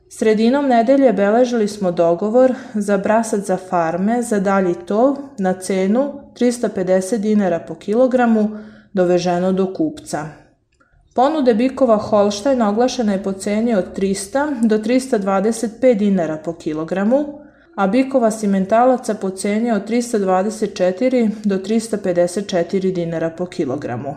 Sredinom 0.09 0.67
nedelje 0.67 1.13
beležili 1.13 1.67
smo 1.67 1.91
dogovor 1.91 2.53
za 2.73 2.97
brasad 2.97 3.45
za 3.45 3.57
farme 3.57 4.21
za 4.21 4.39
dalji 4.39 4.75
tov 4.85 5.17
na 5.37 5.53
cenu 5.53 6.13
350 6.39 7.17
dinara 7.17 7.59
po 7.59 7.75
kilogramu 7.75 8.49
doveženo 8.93 9.51
do 9.51 9.73
kupca. 9.73 10.25
Ponude 11.15 11.53
bikova 11.53 11.97
Holštajn 11.97 12.61
oglašena 12.61 13.13
je 13.13 13.23
po 13.23 13.31
ceni 13.31 13.75
od 13.75 13.97
300 13.97 14.67
do 14.67 14.77
325 14.77 15.93
dinara 15.93 16.37
po 16.37 16.53
kilogramu, 16.53 17.42
a 17.75 17.87
bikova 17.87 18.31
simentalaca 18.31 19.13
po 19.13 19.29
ceni 19.29 19.71
od 19.71 19.89
324 19.89 21.29
do 21.43 21.57
354 21.57 22.93
dinara 22.93 23.29
po 23.29 23.45
kilogramu. 23.45 24.15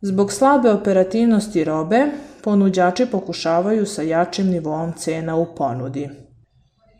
Zbog 0.00 0.32
slabe 0.32 0.70
operativnosti 0.70 1.64
robe, 1.64 2.06
ponuđači 2.44 3.06
pokušavaju 3.06 3.86
sa 3.86 4.02
jačim 4.02 4.46
nivom 4.46 4.92
cena 4.92 5.36
u 5.36 5.46
ponudi. 5.56 6.08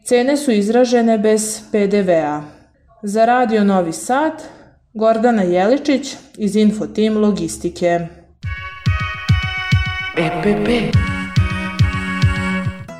Cene 0.05 0.37
su 0.37 0.51
izražene 0.51 1.19
bez 1.19 1.61
PDV-a. 1.73 2.43
Za 3.03 3.25
Radio 3.25 3.65
Novi 3.65 3.93
Sad, 3.93 4.43
Gordana 4.95 5.43
Jeličić 5.43 6.17
iz 6.37 6.57
Infotim 6.57 7.19
Logistike. 7.19 7.99
EPP 10.17 11.12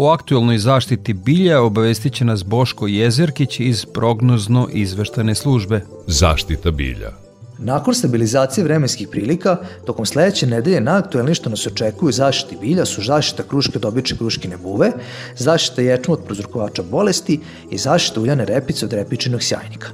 O 0.00 0.10
aktuelnoj 0.10 0.58
zaštiti 0.58 1.12
bilja 1.12 1.62
obavestit 1.62 2.14
će 2.14 2.24
nas 2.24 2.44
Boško 2.44 2.86
Jezerkić 2.86 3.60
iz 3.60 3.84
prognozno 3.94 4.68
izveštane 4.72 5.34
službe. 5.34 5.80
Zaštita 6.06 6.70
bilja. 6.70 7.27
Nakon 7.58 7.94
stabilizacije 7.94 8.64
vremenskih 8.64 9.08
prilika, 9.08 9.56
tokom 9.86 10.06
sledeće 10.06 10.46
nedelje 10.46 10.80
najaktuelnije 10.80 11.34
što 11.34 11.50
nas 11.50 11.66
očekuju 11.66 12.12
zaštiti 12.12 12.56
bilja 12.60 12.84
su 12.84 13.02
zaštita 13.02 13.42
kruške 13.42 13.78
dobiče 13.78 14.16
kruškine 14.16 14.56
buve, 14.56 14.92
zaštita 15.36 15.82
ječma 15.82 16.14
od 16.14 16.20
prozrokovača 16.24 16.82
bolesti 16.82 17.40
i 17.70 17.78
zaštita 17.78 18.20
uljane 18.20 18.44
repice 18.44 18.84
od 18.86 18.92
repičinog 18.92 19.42
sjajnika. 19.42 19.88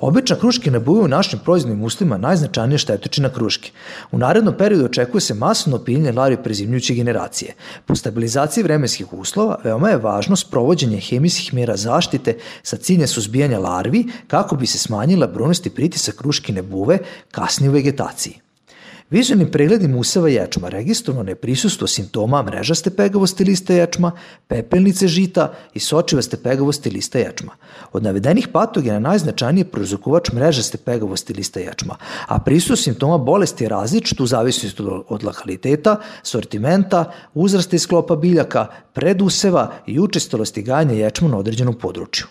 Obična 0.00 0.36
kruškina 0.36 0.80
buve 0.80 1.04
u 1.04 1.08
našim 1.08 1.38
proizvodnim 1.44 1.84
uslovima 1.84 2.16
najznačajnija 2.18 2.78
štetočina 2.78 3.28
kruške. 3.28 3.70
U 4.12 4.18
narednom 4.18 4.54
periodu 4.58 4.84
očekuje 4.84 5.20
se 5.20 5.34
masno 5.34 5.76
opiljenje 5.76 6.12
larvi 6.12 6.36
prezimljuće 6.42 6.94
generacije. 6.94 7.54
Po 7.86 7.94
stabilizaciji 7.94 8.64
vremenskih 8.64 9.12
uslova 9.12 9.58
veoma 9.64 9.88
je 9.88 9.96
važno 9.96 10.36
sprovođenje 10.36 11.00
hemijskih 11.00 11.54
mera 11.54 11.76
zaštite 11.76 12.36
sa 12.62 12.76
ciljem 12.76 13.08
suzbijanja 13.08 13.58
larvi 13.58 14.06
kako 14.28 14.56
bi 14.56 14.66
se 14.66 14.78
smanjila 14.78 15.26
brunosti 15.26 15.70
pritisak 15.70 16.14
kruškine 16.14 16.62
buve 16.62 17.01
kasnije 17.30 17.70
u 17.70 17.72
vegetaciji. 17.72 18.42
Vizualnim 19.12 19.50
pregledima 19.50 19.98
useva 19.98 20.28
ječma 20.28 20.68
registrovano 20.68 21.30
je 21.30 21.34
prisustvo 21.34 21.86
simptoma 21.86 22.42
mrežaste 22.42 22.90
pegavosti 22.90 23.44
lista 23.44 23.74
ječma, 23.74 24.12
pepelnice 24.48 25.08
žita 25.08 25.52
i 25.74 25.80
sočivaste 25.80 26.36
pegavosti 26.36 26.90
lista 26.90 27.18
ječma. 27.18 27.52
Od 27.92 28.02
navedenih 28.02 28.48
patogena 28.48 28.98
najznačajniji 28.98 29.60
je 29.60 29.70
prouzrokovač 29.70 30.32
mrežaste 30.32 30.78
pegavosti 30.78 31.34
lista 31.34 31.60
ječma, 31.60 31.96
a 32.26 32.38
prisustvo 32.38 32.76
simptoma 32.76 33.18
bolesti 33.18 33.64
je 33.64 33.68
različit 33.68 34.20
u 34.20 34.26
zavisnosti 34.26 34.82
od 35.08 35.24
lokaliteta, 35.24 35.96
sortimenta, 36.22 37.12
uzrasta 37.34 37.76
i 37.76 37.78
sklopa 37.78 38.16
biljaka, 38.16 38.66
preduseva 38.92 39.72
i 39.86 40.00
učestalosti 40.00 40.62
gajanja 40.62 40.94
ječma 40.94 41.28
na 41.28 41.38
određenom 41.38 41.74
području. 41.74 42.26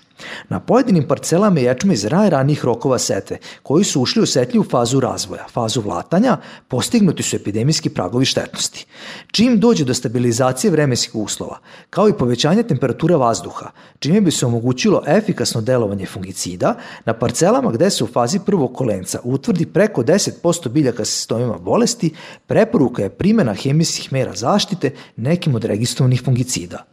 Na 0.49 0.59
pojedinim 0.59 1.07
parcelama 1.07 1.59
ječma 1.59 1.93
iz 1.93 2.05
ranih 2.05 2.65
rokova 2.65 2.99
setve, 2.99 3.37
koji 3.63 3.83
su 3.83 4.01
ušli 4.01 4.21
u 4.21 4.25
setljivu 4.25 4.65
fazu 4.71 4.99
razvoja, 4.99 5.45
fazu 5.51 5.81
vlatanja, 5.81 6.37
postignuti 6.67 7.23
su 7.23 7.35
epidemijski 7.35 7.89
pragovi 7.89 8.25
štetnosti. 8.25 8.85
Čim 9.31 9.59
dođe 9.59 9.85
do 9.85 9.93
stabilizacije 9.93 10.71
vremenskih 10.71 11.15
uslova, 11.15 11.59
kao 11.89 12.09
i 12.09 12.13
povećanja 12.13 12.63
temperatura 12.63 13.17
vazduha, 13.17 13.71
čime 13.99 14.21
bi 14.21 14.31
se 14.31 14.45
omogućilo 14.45 15.03
efikasno 15.07 15.61
delovanje 15.61 16.05
fungicida, 16.05 16.75
na 17.05 17.13
parcelama 17.13 17.71
gde 17.71 17.89
se 17.89 18.03
u 18.03 18.07
fazi 18.07 18.39
prvog 18.45 18.73
kolenca 18.73 19.19
utvrdi 19.23 19.65
preko 19.65 20.03
10% 20.03 20.69
biljaka 20.69 21.05
sa 21.05 21.11
sistemima 21.11 21.57
bolesti, 21.57 22.13
preporuka 22.47 23.03
je 23.03 23.09
primjena 23.09 23.53
hemijskih 23.53 24.13
mera 24.13 24.35
zaštite 24.35 24.91
nekim 25.15 25.55
od 25.55 25.65
registrovanih 25.65 26.21
fungicida. 26.25 26.85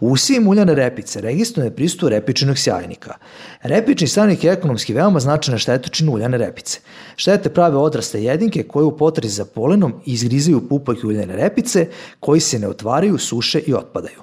U 0.00 0.10
usiji 0.10 0.40
muljane 0.40 0.74
repice 0.74 1.20
registrovano 1.20 1.70
je 1.70 1.76
prisutu 1.76 2.08
repičnog 2.08 2.58
sjajnika. 2.58 3.14
Repični 3.62 4.08
sjajnik 4.08 4.44
je 4.44 4.52
ekonomski 4.52 4.94
veoma 4.94 5.20
značajna 5.20 5.58
štetočina 5.58 6.12
uljane 6.12 6.38
repice. 6.38 6.78
Štete 7.16 7.48
prave 7.48 7.76
odraste 7.76 8.22
jedinke 8.22 8.62
koje 8.62 8.84
u 8.84 8.96
potrezi 8.96 9.34
za 9.34 9.44
polenom 9.44 9.94
izgrizaju 10.06 10.68
pupak 10.68 11.04
uljane 11.04 11.36
repice 11.36 11.88
koji 12.20 12.40
se 12.40 12.58
ne 12.58 12.68
otvaraju, 12.68 13.18
suše 13.18 13.58
i 13.58 13.74
otpadaju. 13.74 14.20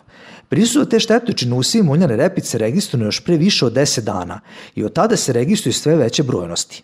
Prisustvo 0.50 0.86
te 0.86 1.00
štetočine 1.00 1.56
usiji 1.56 1.84
muljane 1.84 2.18
repice 2.18 2.58
registrovano 2.58 3.08
još 3.08 3.20
pre 3.20 3.38
više 3.38 3.66
od 3.66 3.74
10 3.74 4.02
dana 4.02 4.40
i 4.76 4.84
od 4.84 4.94
tada 4.94 5.16
se 5.16 5.34
registruju 5.34 5.74
sve 5.74 5.96
veće 5.96 6.24
brojnosti. 6.24 6.84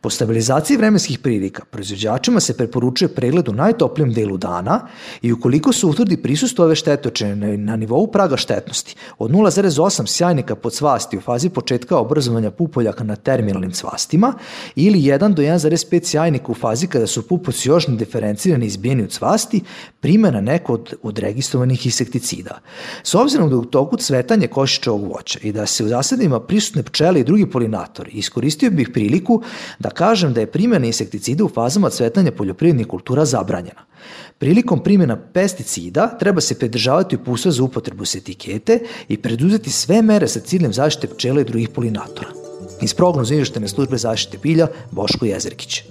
Po 0.00 0.10
stabilizaciji 0.10 0.76
vremenskih 0.76 1.18
prilika, 1.18 1.64
proizvođačima 1.70 2.40
se 2.40 2.56
preporučuje 2.56 3.08
pregled 3.08 3.48
u 3.48 3.52
najtoplijem 3.52 4.12
delu 4.12 4.36
dana 4.36 4.80
i 5.22 5.32
ukoliko 5.32 5.72
se 5.72 5.86
utvrdi 5.86 6.16
prisustvo 6.16 6.64
ove 6.64 6.74
štetočine 6.74 7.56
na 7.56 7.76
nivou 7.76 8.06
praga 8.06 8.36
štetnosti 8.36 8.96
od 9.18 9.30
0,8 9.30 10.06
sjajnika 10.06 10.54
pod 10.54 10.72
cvasti 10.72 11.16
u 11.16 11.20
fazi 11.20 11.48
početka 11.48 11.98
obrazovanja 11.98 12.50
pupoljaka 12.50 13.04
na 13.04 13.16
terminalnim 13.16 13.72
cvastima 13.72 14.34
ili 14.74 14.98
1 14.98 15.34
do 15.34 15.42
1,5 15.42 16.04
sjajnika 16.04 16.52
u 16.52 16.54
fazi 16.54 16.86
kada 16.86 17.06
su 17.06 17.28
pupoci 17.28 17.68
još 17.68 17.88
nediferencirani 17.88 18.64
i 18.64 18.68
izbijeni 18.68 19.04
u 19.04 19.06
cvasti, 19.06 19.60
primjena 20.00 20.40
neko 20.40 20.72
od, 20.72 20.94
od 21.02 21.18
registrovanih 21.18 21.86
insekticida. 21.86 22.58
S 23.02 23.14
obzirom 23.14 23.50
da 23.50 23.56
u 23.56 23.64
toku 23.64 23.96
cvetanje 23.96 24.46
košičevog 24.46 25.12
voća 25.12 25.38
i 25.42 25.52
da 25.52 25.66
se 25.66 25.84
u 25.84 25.88
zasadima 25.88 26.40
prisutne 26.40 26.82
pčele 26.82 27.20
i 27.20 27.24
drugi 27.24 27.50
polinatori, 27.50 28.10
iskoristio 28.10 28.70
bih 28.70 28.90
priliku 28.92 29.42
da 29.78 29.90
kažem 29.90 30.32
da 30.32 30.40
je 30.40 30.50
primjena 30.50 30.86
insekticida 30.86 31.44
u 31.44 31.48
fazama 31.48 31.90
cvetanja 31.90 32.32
poljoprivrednih 32.32 32.86
kultura 32.86 33.24
zabranjena. 33.24 33.80
Prilikom 34.38 34.82
primjena 34.82 35.16
pesticida 35.16 36.18
treba 36.18 36.40
se 36.40 36.58
pridržavati 36.58 37.16
upustva 37.16 37.50
za 37.50 37.62
upotrebu 37.62 38.04
s 38.04 38.14
etikete 38.14 38.80
i 39.08 39.16
preduzeti 39.16 39.70
sve 39.70 40.02
mere 40.02 40.28
sa 40.28 40.40
ciljem 40.40 40.72
zaštite 40.72 41.14
pčela 41.14 41.40
i 41.40 41.44
drugih 41.44 41.68
polinatora. 41.68 42.28
Iz 42.82 42.94
prognoza 42.94 43.34
izveštene 43.34 43.68
službe 43.68 43.96
zaštite 43.96 44.38
bilja 44.38 44.68
Boško 44.90 45.26
Jezerkić. 45.26 45.82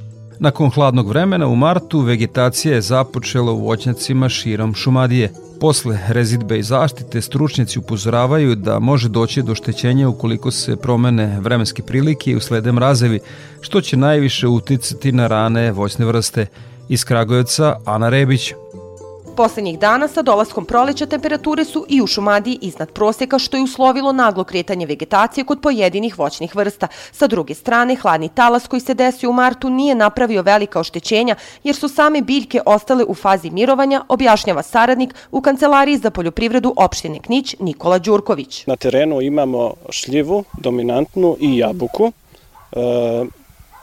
Nakon 0.41 0.69
hladnog 0.69 1.07
vremena 1.07 1.47
u 1.47 1.55
martu 1.55 1.99
vegetacija 1.99 2.75
je 2.75 2.81
započela 2.81 3.51
u 3.51 3.59
voćnjacima 3.59 4.29
širom 4.29 4.73
Šumadije. 4.73 5.33
Posle 5.59 5.99
rezidbe 6.07 6.59
i 6.59 6.63
zaštite 6.63 7.21
stručnjaci 7.21 7.79
upozoravaju 7.79 8.55
da 8.55 8.79
može 8.79 9.09
doći 9.09 9.41
do 9.41 9.55
štećenja 9.55 10.09
ukoliko 10.09 10.51
se 10.51 10.75
promene 10.75 11.39
vremenske 11.39 11.83
prilike 11.83 12.31
i 12.31 12.35
uslede 12.35 12.71
mrazevi, 12.71 13.19
što 13.61 13.81
će 13.81 13.97
najviše 13.97 14.47
uticati 14.47 15.11
na 15.11 15.27
rane 15.27 15.71
voćne 15.71 16.05
vrste. 16.05 16.45
Iz 16.89 17.05
Kragujevca 17.05 17.75
Ana 17.85 18.09
Rebić. 18.09 18.53
Poslednjih 19.39 19.79
dana 19.79 20.07
sa 20.07 20.21
dolaskom 20.21 20.65
proleća 20.65 21.05
temperature 21.05 21.65
su 21.65 21.85
i 21.89 22.01
u 22.01 22.07
Šumadiji 22.07 22.59
iznad 22.61 22.91
proseka 22.91 23.39
što 23.39 23.57
je 23.57 23.63
uslovilo 23.63 24.11
naglo 24.11 24.43
kretanje 24.43 24.85
vegetacije 24.85 25.43
kod 25.43 25.61
pojedinih 25.61 26.19
voćnih 26.19 26.55
vrsta. 26.55 26.87
Sa 27.11 27.27
druge 27.27 27.53
strane, 27.53 27.95
hladni 27.95 28.29
talas 28.29 28.67
koji 28.67 28.79
se 28.79 28.93
desio 28.93 29.29
u 29.29 29.33
martu 29.33 29.69
nije 29.69 29.95
napravio 29.95 30.41
velika 30.41 30.79
oštećenja 30.79 31.35
jer 31.63 31.75
su 31.75 31.87
same 31.87 32.21
biljke 32.21 32.61
ostale 32.65 33.03
u 33.03 33.15
fazi 33.15 33.49
mirovanja, 33.49 34.01
objašnjava 34.07 34.63
saradnik 34.63 35.15
u 35.31 35.41
Kancelariji 35.41 35.97
za 35.97 36.11
poljoprivredu 36.11 36.73
opštine 36.77 37.19
Knić 37.19 37.55
Nikola 37.59 37.99
Đurković. 37.99 38.65
Na 38.65 38.75
terenu 38.75 39.21
imamo 39.21 39.73
šljivu, 39.89 40.43
dominantnu 40.57 41.37
i 41.39 41.57
jabuku. 41.57 42.11
E, 42.71 42.79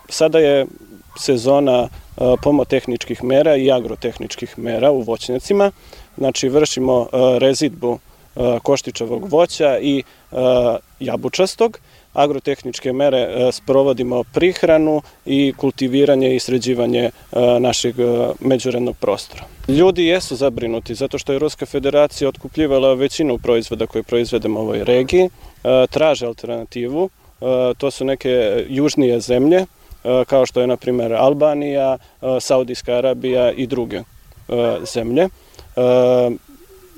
sada 0.08 0.38
je 0.38 0.66
sezona 1.18 1.88
pomotehničkih 2.42 3.24
mera 3.24 3.56
i 3.56 3.70
agrotehničkih 3.70 4.58
mera 4.58 4.90
u 4.90 5.00
voćnjacima. 5.00 5.70
Znači 6.16 6.48
vršimo 6.48 7.08
rezidbu 7.38 7.98
koštičavog 8.62 9.32
voća 9.32 9.78
i 9.78 10.02
jabučastog. 11.00 11.78
Agrotehničke 12.12 12.92
mere 12.92 13.52
sprovodimo 13.52 14.24
prihranu 14.24 15.02
i 15.26 15.52
kultiviranje 15.56 16.36
i 16.36 16.40
sređivanje 16.40 17.10
našeg 17.60 17.94
međurednog 18.40 18.96
prostora. 18.96 19.44
Ljudi 19.68 20.06
jesu 20.06 20.36
zabrinuti 20.36 20.94
zato 20.94 21.18
što 21.18 21.32
je 21.32 21.38
Ruska 21.38 21.66
federacija 21.66 22.28
otkupljivala 22.28 22.94
većinu 22.94 23.38
proizvoda 23.38 23.86
koje 23.86 24.02
proizvedemo 24.02 24.60
u 24.60 24.62
ovoj 24.62 24.84
regiji, 24.84 25.30
traže 25.90 26.26
alternativu, 26.26 27.10
to 27.78 27.90
su 27.90 28.04
neke 28.04 28.64
južnije 28.68 29.20
zemlje 29.20 29.66
E, 29.85 29.85
kao 30.26 30.46
što 30.46 30.60
je 30.60 30.66
na 30.66 30.76
primjer 30.76 31.14
Albanija, 31.14 31.98
e, 32.22 32.40
Saudijska 32.40 32.92
Arabija 32.92 33.52
i 33.52 33.66
druge 33.66 33.96
e, 33.96 34.04
zemlje. 34.94 35.28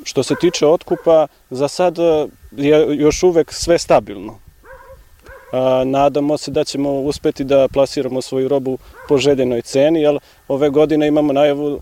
Što 0.05 0.23
se 0.23 0.35
tiče 0.41 0.67
otkupa, 0.67 1.27
za 1.51 1.69
sad 1.69 1.97
je 2.57 2.87
još 2.97 3.23
uvek 3.23 3.53
sve 3.53 3.79
stabilno. 3.79 4.39
Nadamo 5.85 6.39
se 6.39 6.51
da 6.51 6.65
ćemo 6.65 7.01
uspeti 7.01 7.45
da 7.45 7.69
plasiramo 7.69 8.23
svoju 8.23 8.49
robu 8.49 8.79
po 9.09 9.19
željenoj 9.19 9.63
ceni, 9.63 10.01
jer 10.01 10.19
ove 10.49 10.71
godine 10.71 11.09
imamo 11.09 11.33
najavu 11.33 11.81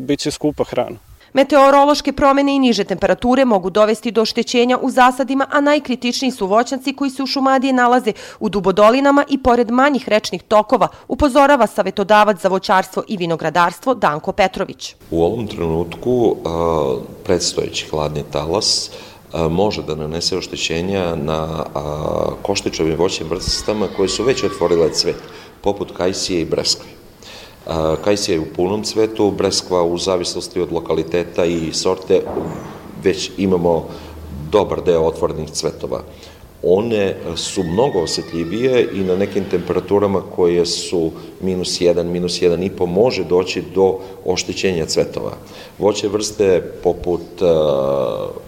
biće 0.00 0.30
skupa 0.30 0.64
hrana. 0.64 1.07
Meteorološke 1.38 2.12
promene 2.12 2.56
i 2.56 2.58
niže 2.58 2.84
temperature 2.84 3.44
mogu 3.44 3.70
dovesti 3.70 4.10
do 4.10 4.22
oštećenja 4.22 4.78
u 4.82 4.90
zasadima, 4.90 5.46
a 5.50 5.60
najkritičniji 5.60 6.30
su 6.30 6.46
voćnjaci 6.46 6.92
koji 6.92 7.10
se 7.10 7.22
u 7.22 7.26
Šumadiji 7.26 7.72
nalaze 7.72 8.12
u 8.40 8.48
dubodolinama 8.48 9.24
i 9.28 9.38
pored 9.42 9.70
manjih 9.70 10.08
rečnih 10.08 10.42
tokova, 10.42 10.88
upozorava 11.08 11.66
savetodavac 11.66 12.40
za 12.42 12.48
voćarstvo 12.48 13.02
i 13.08 13.16
vinogradarstvo 13.16 13.94
Danko 13.94 14.32
Petrović. 14.32 14.94
U 15.10 15.24
ovom 15.24 15.46
trenutku 15.46 16.36
predstojeći 17.24 17.86
hladni 17.90 18.24
talas 18.32 18.90
može 19.50 19.82
da 19.82 19.94
nanese 19.94 20.36
oštećenja 20.36 21.14
na 21.14 21.64
koštičovim 22.42 22.96
voćnim 22.98 23.28
vrstama 23.28 23.86
koje 23.96 24.08
su 24.08 24.24
već 24.24 24.44
otvorile 24.44 24.92
cvet, 24.92 25.22
poput 25.60 25.96
kajsije 25.96 26.40
i 26.40 26.44
breskve. 26.44 26.97
Kajsija 28.04 28.34
je 28.34 28.40
u 28.40 28.54
punom 28.56 28.82
cvetu, 28.82 29.30
breskva 29.30 29.82
u 29.82 29.98
zavisnosti 29.98 30.60
od 30.60 30.72
lokaliteta 30.72 31.44
i 31.44 31.72
sorte 31.72 32.22
već 33.04 33.30
imamo 33.36 33.86
dobar 34.50 34.84
deo 34.84 35.02
otvorenih 35.02 35.50
cvetova 35.50 36.02
one 36.62 37.16
su 37.36 37.62
mnogo 37.62 38.00
osetljivije 38.00 38.88
i 38.92 39.00
na 39.00 39.16
nekim 39.16 39.44
temperaturama 39.50 40.22
koje 40.36 40.66
su 40.66 41.10
minus 41.40 41.80
1, 41.80 42.02
minus 42.02 42.40
1,5 42.40 42.86
može 42.86 43.24
doći 43.24 43.62
do 43.74 43.98
oštećenja 44.24 44.86
cvetova. 44.86 45.32
Voće 45.78 46.08
vrste 46.08 46.62
poput 46.82 47.20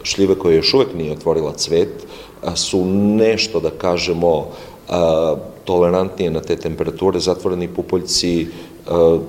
šljive 0.03 0.35
koje 0.35 0.57
još 0.57 0.75
uvek 0.75 0.95
nije 0.95 1.13
otvorila 1.13 1.53
cvet 1.53 2.07
su 2.55 2.85
nešto 2.95 3.61
da 3.61 3.71
kažemo 3.71 4.47
tolerantnije 5.65 6.31
na 6.31 6.41
te 6.41 6.57
temperature, 6.57 7.21
zatvoreni 7.21 7.69
pupoljci 7.69 8.47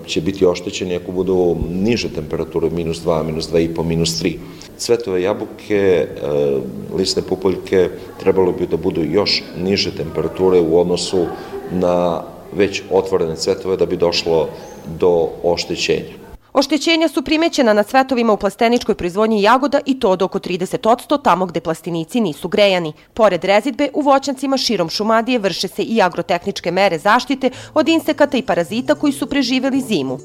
će 0.07 0.21
biti 0.21 0.45
oštećeni 0.45 0.95
ako 0.95 1.11
budu 1.11 1.55
niže 1.69 2.09
temperature, 2.09 2.69
minus 2.69 3.03
2, 3.05 3.23
minus 3.23 3.49
2,5, 3.49 3.83
minus 3.83 4.23
3. 4.23 4.37
Cvetove 4.77 5.21
jabuke, 5.21 6.07
lisne 6.97 7.21
pupoljke 7.21 7.89
trebalo 8.19 8.51
bi 8.51 8.67
da 8.67 8.77
budu 8.77 9.03
još 9.03 9.43
niže 9.63 9.95
temperature 9.95 10.59
u 10.59 10.79
odnosu 10.79 11.25
na 11.71 12.23
već 12.55 12.81
otvorene 12.91 13.35
cvetove 13.35 13.77
da 13.77 13.85
bi 13.85 13.97
došlo 13.97 14.49
do 14.99 15.29
oštećenja. 15.43 16.20
Oštećenja 16.53 17.07
su 17.07 17.21
primećena 17.21 17.73
na 17.73 17.83
cvetovima 17.83 18.33
u 18.33 18.37
plasteničkoj 18.37 18.95
proizvodnji 18.95 19.41
jagoda 19.41 19.79
i 19.85 19.99
to 19.99 20.09
od 20.09 20.21
oko 20.21 20.39
30% 20.39 21.23
tamo 21.23 21.45
gde 21.45 21.59
plastenici 21.59 22.21
nisu 22.21 22.47
grejani. 22.47 22.93
Pored 23.13 23.43
rezidbe, 23.43 23.89
u 23.93 24.01
voćancima 24.01 24.57
širom 24.57 24.89
Šumadije 24.89 25.39
vrše 25.39 25.67
se 25.67 25.83
i 25.83 26.01
agrotehničke 26.01 26.71
mere 26.71 26.97
zaštite 26.97 27.49
od 27.73 27.89
insekata 27.89 28.37
i 28.37 28.41
parazita 28.41 28.95
koji 28.95 29.13
su 29.13 29.27
preživeli 29.27 29.81
zimu. 29.81 30.19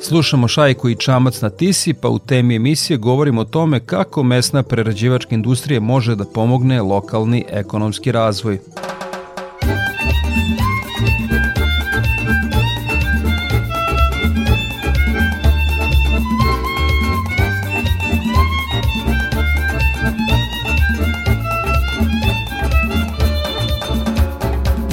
Slušamo 0.00 0.48
Šajku 0.48 0.88
i 0.88 0.96
Čamac 0.96 1.40
na 1.40 1.50
Tisi, 1.50 1.94
pa 1.94 2.08
u 2.08 2.18
temi 2.18 2.56
emisije 2.56 2.96
govorimo 2.96 3.40
o 3.40 3.44
tome 3.44 3.80
kako 3.80 4.22
mesna 4.22 4.62
prerađivačka 4.62 5.34
industrija 5.34 5.80
može 5.80 6.14
da 6.14 6.24
pomogne 6.24 6.82
lokalni 6.82 7.44
ekonomski 7.48 8.12
razvoj. 8.12 8.58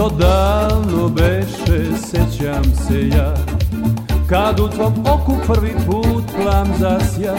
To 0.04 0.10
davno 0.10 1.10
beše, 1.10 1.98
sećam 1.98 2.64
se 2.64 3.08
ja. 3.08 3.34
Kad 4.30 4.60
u 4.60 4.68
tvom 4.68 4.94
oku 5.08 5.36
prvi 5.48 5.74
put 5.86 6.24
plam 6.36 6.68
zasja 6.80 7.36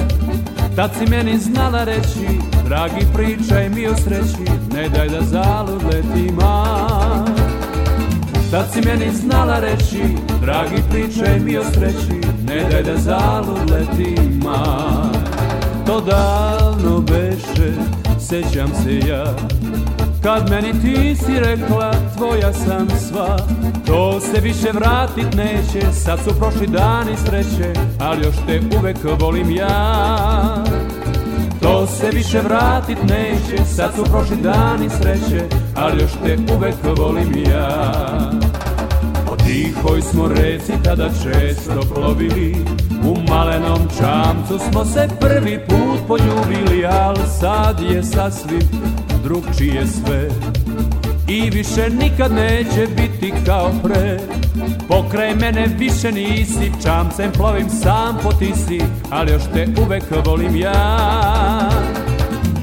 Tad 0.77 0.91
si 0.99 1.11
meni 1.11 1.39
znala 1.39 1.85
reći 1.85 2.27
Dragi 2.69 3.07
pričaj 3.15 3.69
mi 3.69 3.87
o 3.87 3.97
sreći 3.97 4.51
Ne 4.75 4.89
daj 4.89 5.09
da 5.09 5.21
zalud 5.21 5.83
leti 5.83 6.33
mar. 6.33 7.31
Tad 8.51 8.67
si 8.73 8.81
meni 8.89 9.11
znala 9.15 9.61
reći 9.61 10.03
Dragi 10.41 10.83
pričaj 10.91 11.41
mi 11.41 11.59
o 11.59 11.65
sreći 11.65 12.21
Ne 12.47 12.65
daj 12.71 12.83
da 12.83 12.97
zalud 12.97 13.71
leti 13.71 14.21
mar. 14.45 15.17
To 15.87 16.01
davno 16.01 17.01
beše 17.01 18.04
Sećam 18.29 18.69
se 18.83 19.09
ja. 19.09 19.25
Kad 20.23 20.51
meni 20.51 20.73
ti 20.73 21.17
si 21.17 21.41
rekla 21.41 21.93
tvoja 22.17 22.53
sam 22.53 22.89
sva. 23.09 23.37
To 23.87 24.21
se 24.21 24.41
više 24.41 24.69
vratit 24.73 25.35
neće 25.35 25.93
Sad 25.93 26.19
su 26.25 26.39
prošli 26.39 26.67
dani 26.67 27.17
sreće 27.27 27.73
Ali 28.01 28.25
još 28.27 28.35
te 28.47 28.61
uvek 28.79 28.97
volim 29.21 29.51
ja. 29.51 30.65
To 31.63 31.87
se 31.87 32.11
više 32.13 32.41
vratit 32.41 32.99
neće 33.03 33.65
Sad 33.65 33.95
su 33.95 34.05
prošli 34.05 34.37
dani 34.37 34.91
sreće 34.91 35.45
Ali 35.77 36.03
još 36.03 36.13
te 36.25 36.55
uvek 36.55 36.75
volim 36.99 37.45
ja 37.51 38.44
tihoj 39.47 40.03
smo 40.03 40.29
reci 40.29 40.73
tada 40.85 41.09
često 41.23 41.81
plovili 41.95 42.57
U 43.05 43.31
malenom 43.31 43.89
čamcu 43.99 44.59
smo 44.71 44.85
se 44.85 45.09
prvi 45.21 45.61
put 45.69 46.07
poljubili 46.09 46.87
Al 46.87 47.17
sad 47.41 47.81
je 47.81 48.03
sasvim 48.03 48.69
drugčije 49.25 49.87
sve. 49.87 50.29
I 51.29 51.51
više 51.51 51.91
nikad 51.91 52.33
neće 52.33 52.87
biti 52.97 53.33
kao 53.47 53.71
pre. 53.83 54.19
Pokraj 54.89 55.35
mene 55.35 55.67
više 55.79 56.13
nisi 56.13 56.73
Čamcem 56.83 57.33
plovim 57.33 57.71
sam 57.71 58.19
po 58.23 58.33
tisi 58.33 58.81
Ali 59.11 59.33
još 59.33 59.43
te 59.55 59.69
uvek 59.87 60.05
volim 60.27 60.57
ja 60.57 61.74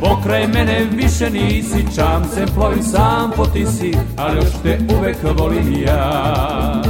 Pokraj 0.01 0.47
mene 0.47 0.87
više 0.91 1.29
nisi 1.29 1.95
Čamcem 1.95 2.47
plovim 2.55 2.83
sam 2.83 3.31
po 3.35 3.45
tisi 3.45 3.93
Ali 4.17 4.35
još 4.37 4.51
te 4.63 4.79
uvek 4.97 5.17
volim 5.37 5.83
ja. 5.85 6.81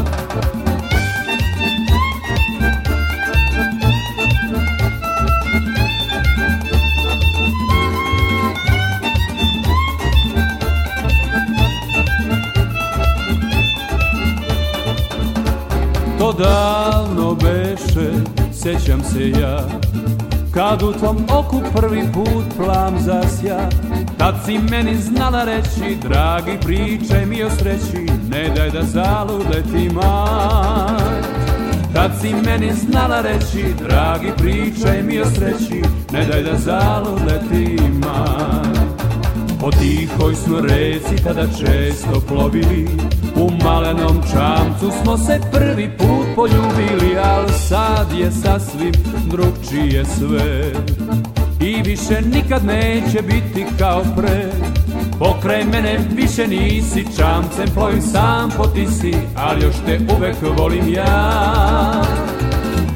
To 16.20 16.34
davno 16.34 17.36
beše, 17.36 18.12
sećam 18.54 19.04
se 19.04 19.30
ja 19.30 19.68
Kad 20.54 20.84
u 20.84 20.94
tvom 20.94 21.18
oku 21.30 21.62
prvi 21.76 22.04
put 22.14 22.46
plam 22.58 23.00
zasja 23.00 23.70
Tad 24.18 24.36
si 24.46 24.58
meni 24.72 24.98
znala 24.98 25.44
reći 25.44 25.98
Dragi 26.02 26.52
pričaj 26.66 27.26
mi 27.26 27.44
o 27.44 27.50
sreći 27.50 28.06
Ne 28.30 28.50
daj 28.56 28.70
da 28.70 28.84
zalud 28.84 29.46
leti 29.54 29.90
maj. 29.94 31.22
Tad 31.94 32.12
si 32.22 32.34
meni 32.46 32.74
znala 32.74 33.22
reći 33.22 33.66
Dragi 33.80 34.32
pričaj 34.38 35.04
mi 35.04 35.22
o 35.22 35.26
sreći 35.26 35.84
Ne 36.12 36.26
daj 36.26 36.44
da 36.44 36.58
zalud 36.58 37.22
leti 37.28 37.82
maj. 37.82 38.82
Po 39.62 39.72
tihoj 39.72 40.36
smo 40.36 40.60
reci 40.60 41.24
tada 41.24 41.48
često 41.48 42.22
plovili 42.28 42.90
U 43.36 43.52
malenom 43.64 44.22
čamcu 44.32 44.92
smo 45.04 45.18
se 45.18 45.40
prvi 45.52 45.90
put 45.98 46.21
poljubili 46.36 47.18
Al 47.24 47.50
sad 47.50 48.08
je 48.18 48.32
sasvim 48.32 48.94
drugčije 49.32 50.06
sve. 50.06 50.72
I 51.62 51.82
više 51.84 52.22
nikad 52.22 52.66
neće 52.66 53.22
biti 53.22 53.66
kao 53.80 54.04
pre. 54.18 54.52
Pokraj 55.20 55.64
mene 55.64 56.00
više 56.16 56.48
nisi 56.48 57.06
čamcem 57.18 57.68
plovim 57.74 58.02
sam 58.02 58.50
po 58.58 58.68
tisi 58.68 59.14
Ali 59.36 59.64
još 59.64 59.76
te 59.86 60.00
uvek 60.18 60.36
volim 60.58 60.94
ja. 60.94 62.04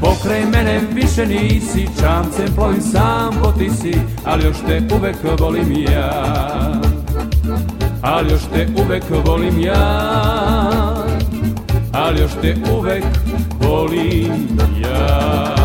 Pokraj 0.01 0.45
mene 0.45 0.81
više 0.93 1.25
nisi 1.25 1.87
Čamcem 1.99 2.55
plovim 2.55 2.81
sam 2.81 3.33
po 3.43 3.51
tisi 3.51 3.93
Ali 4.23 4.45
još 4.45 4.57
te 4.67 4.81
uvek 4.95 5.15
volim 5.39 5.71
ja. 5.91 6.81
Ali 8.01 8.31
još 8.31 8.41
te 8.53 8.67
uvek 8.83 9.03
volim 9.25 9.59
ja 9.59 10.64
Ali 11.97 12.19
još 12.21 12.31
te 12.41 12.55
uvek 12.77 13.03
volim 13.61 14.31
ja 14.83 15.55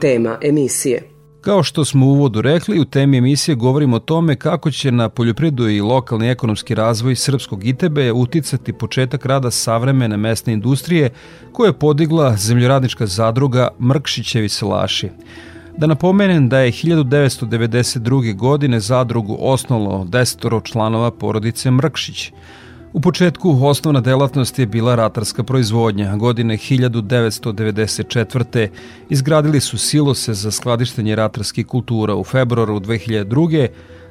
Tema 0.00 0.38
emisije 0.42 1.02
Kao 1.40 1.62
što 1.62 1.84
smo 1.84 2.06
u 2.06 2.10
uvodu 2.10 2.42
rekli, 2.42 2.80
u 2.80 2.84
temi 2.84 3.18
emisije 3.18 3.54
govorimo 3.54 3.96
o 3.96 4.00
tome 4.00 4.36
kako 4.36 4.70
će 4.70 4.92
na 4.92 5.08
poljoprivredu 5.08 5.68
i 5.68 5.80
lokalni 5.80 6.30
ekonomski 6.30 6.74
razvoj 6.74 7.16
srpskog 7.16 7.66
ITB 7.66 7.98
uticati 8.14 8.72
početak 8.72 9.26
rada 9.26 9.50
savremene 9.50 10.16
mesne 10.16 10.52
industrije 10.52 11.10
koje 11.52 11.68
je 11.68 11.78
podigla 11.78 12.36
zemljoradnička 12.36 13.06
zadruga 13.06 13.68
Mrkšićevi 13.80 14.48
selaši. 14.48 15.08
Da 15.78 15.86
napomenem 15.86 16.48
da 16.48 16.58
je 16.58 16.72
1992. 16.72 18.36
godine 18.36 18.80
zadrugu 18.80 19.36
osnovalo 19.40 20.04
desetoro 20.04 20.60
članova 20.60 21.10
porodice 21.10 21.70
Mrkšić. 21.70 22.32
U 22.94 23.00
početku 23.00 23.58
osnovna 23.62 24.00
delatnost 24.00 24.58
je 24.58 24.66
bila 24.66 24.94
ratarska 24.94 25.42
proizvodnja. 25.42 26.16
Godine 26.16 26.56
1994. 26.56 28.68
izgradili 29.10 29.60
su 29.60 29.78
silose 29.78 30.34
za 30.34 30.50
skladištenje 30.50 31.16
ratarskih 31.16 31.66
kultura. 31.66 32.14
U 32.14 32.24
februaru 32.24 32.80
2002. 32.80 33.68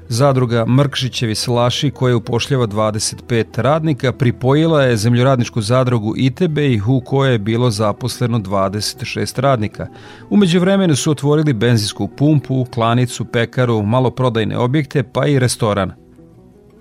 Zadruga 0.07 0.65
Mrkšićevi 0.65 1.35
Slaši 1.35 1.91
koja 1.91 2.17
upošljava 2.17 2.67
25 2.67 3.61
radnika 3.61 4.11
pripojila 4.11 4.83
je 4.83 4.97
zemljoradničku 4.97 5.61
zadrugu 5.61 6.13
Itebej 6.17 6.81
u 6.87 7.01
kojoj 7.05 7.31
je 7.31 7.39
bilo 7.39 7.71
zaposleno 7.71 8.39
26 8.39 9.39
radnika. 9.39 9.87
Umeđu 10.29 10.59
vremenu 10.59 10.95
su 10.95 11.11
otvorili 11.11 11.53
benzinsku 11.53 12.07
pumpu, 12.07 12.65
klanicu, 12.73 13.25
pekaru, 13.25 13.83
maloprodajne 13.83 14.57
objekte 14.57 15.03
pa 15.03 15.27
i 15.27 15.39
restoran. 15.39 16.02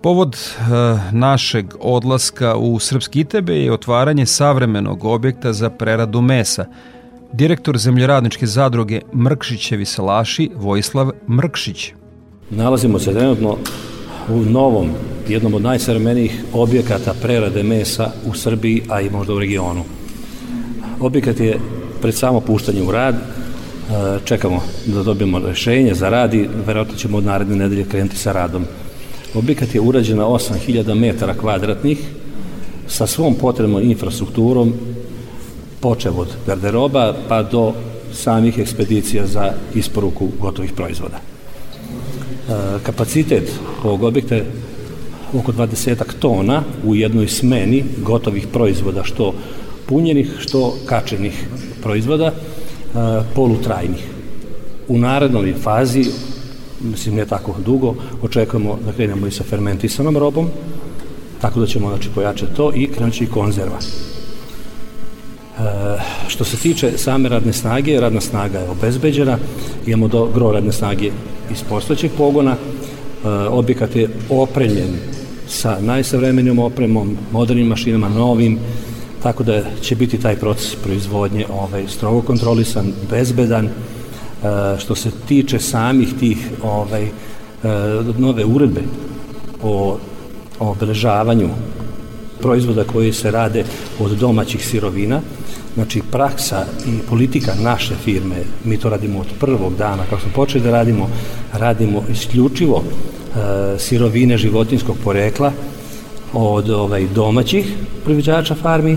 Povod 0.03 0.35
e, 0.37 0.63
našeg 1.13 1.67
odlaska 1.81 2.57
u 2.57 2.79
Srpski 2.79 3.21
Itebe 3.21 3.55
je 3.55 3.73
otvaranje 3.73 4.27
savremenog 4.27 5.05
objekta 5.05 5.53
za 5.53 5.71
preradu 5.71 6.21
mesa. 6.21 6.67
Direktor 7.33 7.79
zemljoradničke 7.79 8.47
zadruge 8.47 9.01
Mrkšićevi 9.15 9.85
Salaši 9.85 10.51
Vojislav 10.55 11.11
Mrkšić. 11.29 11.93
Nalazimo 12.51 12.99
se 12.99 13.13
trenutno 13.13 13.57
u 14.29 14.41
novom, 14.41 14.91
jednom 15.29 15.55
od 15.55 15.63
najsavremenijih 15.63 16.45
objekata 16.53 17.15
prerade 17.23 17.63
mesa 17.63 18.11
u 18.27 18.35
Srbiji, 18.35 18.83
a 18.89 19.01
i 19.01 19.11
možda 19.11 19.35
u 19.35 19.39
regionu. 19.39 19.85
Objekat 21.01 21.41
je 21.41 21.59
pred 22.01 22.15
samo 22.15 22.41
puštanje 22.41 22.83
u 22.83 22.91
rad, 22.93 23.15
e, 23.15 23.21
čekamo 24.25 24.63
da 24.87 25.03
dobijemo 25.03 25.39
rešenje 25.39 25.95
za 25.95 26.09
rad 26.09 26.35
i 26.35 26.49
verovatno 26.67 26.97
ćemo 26.97 27.19
od 27.19 27.25
naredne 27.25 27.57
nedelje 27.57 27.85
krenuti 27.85 28.17
sa 28.17 28.33
radom. 28.33 28.65
Objekat 29.35 29.75
je 29.75 29.81
urađen 29.81 30.19
na 30.19 30.25
8000 30.25 30.95
metara 30.95 31.35
kvadratnih 31.35 31.99
sa 32.89 33.07
svom 33.07 33.35
potrebnom 33.35 33.83
infrastrukturom 33.83 34.75
počev 35.81 36.19
od 36.21 36.29
garderoba 36.47 37.15
pa 37.29 37.43
do 37.43 37.73
samih 38.13 38.59
ekspedicija 38.59 39.27
za 39.27 39.53
isporuku 39.75 40.29
gotovih 40.41 40.73
proizvoda. 40.73 41.17
E, 41.17 42.53
kapacitet 42.83 43.53
ovog 43.85 44.03
objekta 44.03 44.35
je 44.35 44.47
oko 45.35 45.53
20 45.53 45.97
tona 46.19 46.63
u 46.85 46.95
jednoj 46.95 47.29
smeni 47.29 47.85
gotovih 47.99 48.47
proizvoda, 48.53 49.05
što 49.05 49.35
punjenih, 49.87 50.37
što 50.39 50.77
kačenih 50.87 51.47
proizvoda, 51.83 52.27
e, 52.27 52.33
polutrajnih. 53.35 54.07
U 54.89 54.99
narednoj 54.99 55.55
fazi 55.63 56.05
mislim 56.83 57.15
ne 57.15 57.27
tako 57.27 57.55
dugo, 57.65 57.95
očekujemo 58.23 58.79
da 58.87 58.93
krenemo 58.93 59.27
i 59.27 59.31
sa 59.31 59.45
fermentisanom 59.45 60.17
robom, 60.17 60.49
tako 61.41 61.61
da 61.61 61.67
ćemo 61.67 61.89
znači, 61.89 62.09
pojačati 62.15 62.55
to 62.57 62.73
i 62.75 62.87
krenući 62.87 63.25
i 63.25 63.31
konzerva. 63.31 63.79
E, 65.59 65.63
što 66.29 66.45
se 66.45 66.57
tiče 66.57 66.99
same 66.99 67.29
radne 67.29 67.53
snage, 67.53 68.01
radna 68.01 68.21
snaga 68.21 68.59
je 68.59 68.71
obezbeđena, 68.71 69.39
imamo 69.87 70.09
do 70.09 70.27
gro 70.35 70.53
radne 70.53 70.73
snage 70.73 71.11
iz 71.53 71.63
postojećeg 71.69 72.11
pogona, 72.19 72.53
e, 72.53 73.29
objekat 73.29 73.97
je 73.97 74.09
opremljen 74.31 74.97
sa 75.49 75.81
najsavremenijom 75.81 76.59
opremom, 76.59 77.17
modernim 77.33 77.67
mašinama, 77.67 78.09
novim, 78.09 78.59
tako 79.23 79.43
da 79.43 79.63
će 79.81 79.97
biti 79.97 80.19
taj 80.19 80.37
proces 80.37 80.75
proizvodnje 80.75 81.47
ovaj, 81.53 81.85
strogo 81.89 82.23
kontrolisan, 82.23 82.93
bezbedan, 83.11 83.69
što 84.79 84.95
se 84.95 85.11
tiče 85.29 85.59
samih 85.59 86.09
tih 86.21 86.51
ovaj, 86.63 87.03
e, 87.03 87.11
nove 88.19 88.45
uredbe 88.45 88.81
o, 89.63 89.99
o 90.59 90.71
obeležavanju 90.71 91.49
proizvoda 92.41 92.85
koji 92.85 93.13
se 93.13 93.31
rade 93.31 93.65
od 94.01 94.11
domaćih 94.11 94.67
sirovina, 94.67 95.21
znači 95.75 96.03
praksa 96.11 96.65
i 96.87 96.99
politika 97.09 97.55
naše 97.63 97.95
firme, 98.05 98.37
mi 98.65 98.77
to 98.77 98.89
radimo 98.89 99.21
od 99.21 99.27
prvog 99.41 99.77
dana, 99.77 100.03
kako 100.11 100.23
smo 100.23 100.31
počeli 100.35 100.65
da 100.65 100.71
radimo, 100.71 101.11
radimo 101.53 102.03
isključivo 102.13 102.83
e, 102.83 103.79
sirovine 103.79 104.39
životinskog 104.39 104.97
porekla 105.05 105.53
od 106.33 106.71
ovaj, 106.71 107.07
domaćih 107.15 107.75
proizvođača 108.05 108.55
farmi 108.55 108.97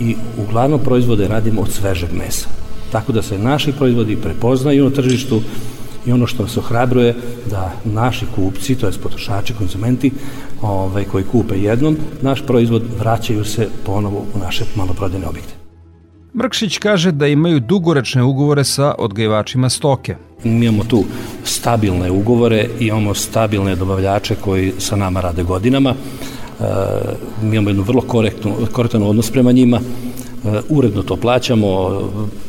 i 0.00 0.16
uglavnom 0.38 0.80
proizvode 0.80 1.28
radimo 1.28 1.60
od 1.60 1.72
svežeg 1.72 2.12
mesa 2.12 2.65
tako 2.92 3.12
da 3.12 3.22
se 3.22 3.38
naši 3.38 3.72
proizvodi 3.72 4.16
prepoznaju 4.16 4.84
na 4.84 4.90
tržištu 4.90 5.40
i 6.06 6.12
ono 6.12 6.26
što 6.26 6.48
se 6.48 6.60
ohrabruje 6.60 7.14
da 7.50 7.72
naši 7.84 8.26
kupci, 8.34 8.74
to 8.74 8.86
je 8.86 8.92
potrošači, 9.02 9.54
konzumenti, 9.54 10.10
ovaj, 10.62 11.04
koji 11.04 11.24
kupe 11.24 11.58
jednom 11.58 11.96
naš 12.22 12.42
proizvod, 12.46 12.82
vraćaju 12.98 13.44
se 13.44 13.68
ponovo 13.86 14.24
u 14.34 14.38
naše 14.38 14.64
maloprodajne 14.76 15.26
objekte. 15.26 15.54
Mrkšić 16.34 16.78
kaže 16.78 17.12
da 17.12 17.26
imaju 17.26 17.60
dugoročne 17.60 18.22
ugovore 18.22 18.64
sa 18.64 18.94
odgajivačima 18.98 19.68
stoke. 19.68 20.16
Mi 20.44 20.66
imamo 20.66 20.84
tu 20.84 21.04
stabilne 21.44 22.10
ugovore, 22.10 22.68
imamo 22.80 23.14
stabilne 23.14 23.76
dobavljače 23.76 24.34
koji 24.34 24.72
sa 24.78 24.96
nama 24.96 25.20
rade 25.20 25.42
godinama. 25.42 25.90
E, 25.90 26.64
mi 27.42 27.56
imamo 27.56 27.70
jednu 27.70 27.82
vrlo 27.82 28.00
korektnu, 28.00 28.54
korektan 28.72 29.02
odnos 29.02 29.30
prema 29.30 29.52
njima 29.52 29.80
uredno 30.68 31.02
to 31.02 31.16
plaćamo, 31.16 32.00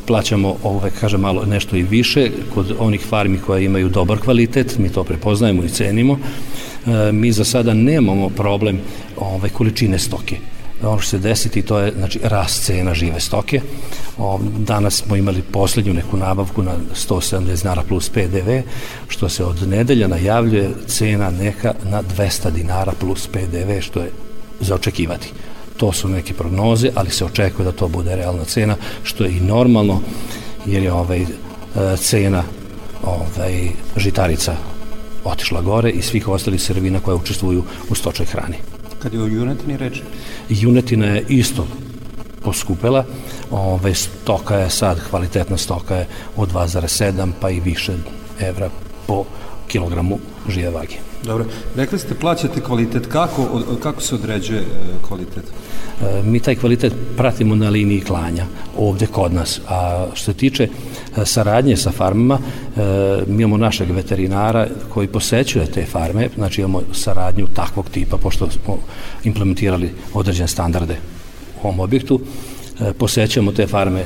plaćamo 0.06 0.56
ovaj, 0.62 0.90
kažem 1.00 1.20
malo 1.20 1.44
nešto 1.44 1.76
i 1.76 1.82
više 1.82 2.30
kod 2.54 2.74
onih 2.78 3.00
farmi 3.00 3.38
koje 3.38 3.64
imaju 3.64 3.88
dobar 3.88 4.18
kvalitet, 4.18 4.78
mi 4.78 4.88
to 4.88 5.04
prepoznajemo 5.04 5.64
i 5.64 5.68
cenimo. 5.68 6.18
E, 6.86 7.12
mi 7.12 7.32
za 7.32 7.44
sada 7.44 7.74
nemamo 7.74 8.28
problem 8.28 8.80
ovaj, 9.16 9.50
količine 9.50 9.98
stoke 9.98 10.36
ono 10.82 10.98
što 10.98 11.10
se 11.10 11.18
desiti 11.18 11.62
to 11.62 11.78
je 11.78 11.92
znači 11.96 12.20
rast 12.22 12.64
cena 12.64 12.94
žive 12.94 13.20
stoke. 13.20 13.60
Danas 14.58 14.94
smo 14.94 15.16
imali 15.16 15.42
poslednju 15.42 15.94
neku 15.94 16.16
nabavku 16.16 16.62
na 16.62 16.72
170 16.94 17.62
dinara 17.62 17.82
plus 17.88 18.08
PDV, 18.08 18.50
što 19.08 19.28
se 19.28 19.44
od 19.44 19.68
nedelja 19.68 20.08
najavljuje 20.08 20.70
cena 20.86 21.30
neka 21.30 21.74
na 21.84 22.02
200 22.02 22.50
dinara 22.50 22.92
plus 23.00 23.26
PDV, 23.26 23.80
što 23.80 24.00
je 24.00 24.10
za 24.60 24.74
očekivati. 24.74 25.32
To 25.78 25.92
su 25.92 26.08
neke 26.08 26.34
prognoze, 26.34 26.90
ali 26.94 27.10
se 27.10 27.24
očekuje 27.24 27.64
da 27.64 27.72
to 27.72 27.88
bude 27.88 28.16
realna 28.16 28.44
cena, 28.44 28.76
što 29.02 29.24
je 29.24 29.36
i 29.36 29.40
normalno, 29.40 30.00
jer 30.66 30.82
je 30.82 30.92
ovaj, 30.92 31.22
e, 31.22 31.26
cena 31.96 32.42
ovaj, 33.02 33.70
žitarica 33.96 34.56
otišla 35.24 35.62
gore 35.62 35.90
i 35.90 36.02
svih 36.02 36.28
ostalih 36.28 36.62
servina 36.62 37.00
koje 37.00 37.14
učestvuju 37.14 37.64
u 37.90 37.94
stočoj 37.94 38.26
hrani. 38.26 38.56
Kad 38.98 39.14
je 39.14 39.22
o 39.22 39.26
junetini 39.26 39.76
reč? 39.76 40.00
Junetina 40.48 41.06
je 41.06 41.24
isto 41.28 41.66
poskupela, 42.42 43.04
ovaj, 43.50 43.94
stoka 43.94 44.56
je 44.56 44.70
sad, 44.70 45.08
kvalitetna 45.10 45.56
stoka 45.56 45.96
je 45.96 46.06
od 46.36 46.52
2,7 46.52 47.32
pa 47.40 47.50
i 47.50 47.60
više 47.60 47.92
evra 48.40 48.70
po 49.06 49.24
kilogramu 49.68 50.18
žive 50.50 50.70
vage. 50.70 50.94
Dobro, 51.24 51.44
rekli 51.76 51.98
ste 51.98 52.14
plaćate 52.14 52.60
kvalitet, 52.60 53.06
kako, 53.06 53.62
kako 53.82 54.00
se 54.00 54.14
određuje 54.14 54.60
e, 54.60 54.64
kvalitet? 55.08 55.44
E, 56.02 56.22
mi 56.22 56.40
taj 56.40 56.54
kvalitet 56.54 56.92
pratimo 57.16 57.54
na 57.54 57.68
liniji 57.68 58.00
klanja 58.00 58.46
ovde 58.76 59.06
kod 59.06 59.32
nas, 59.32 59.60
a 59.68 60.06
što 60.14 60.24
se 60.24 60.34
tiče 60.34 60.64
e, 60.64 61.26
saradnje 61.26 61.76
sa 61.76 61.90
farmama, 61.90 62.38
mi 63.26 63.42
imamo 63.42 63.56
našeg 63.56 63.90
veterinara 63.90 64.66
koji 64.88 65.08
posećuje 65.08 65.66
te 65.66 65.86
farme, 65.86 66.28
znači 66.36 66.60
imamo 66.60 66.82
saradnju 66.92 67.46
takvog 67.54 67.90
tipa, 67.90 68.16
pošto 68.16 68.50
smo 68.50 68.78
implementirali 69.24 69.90
određene 70.14 70.48
standarde 70.48 70.96
u 71.62 71.66
ovom 71.66 71.80
objektu, 71.80 72.20
posećamo 72.98 73.52
te 73.52 73.66
farme, 73.66 74.04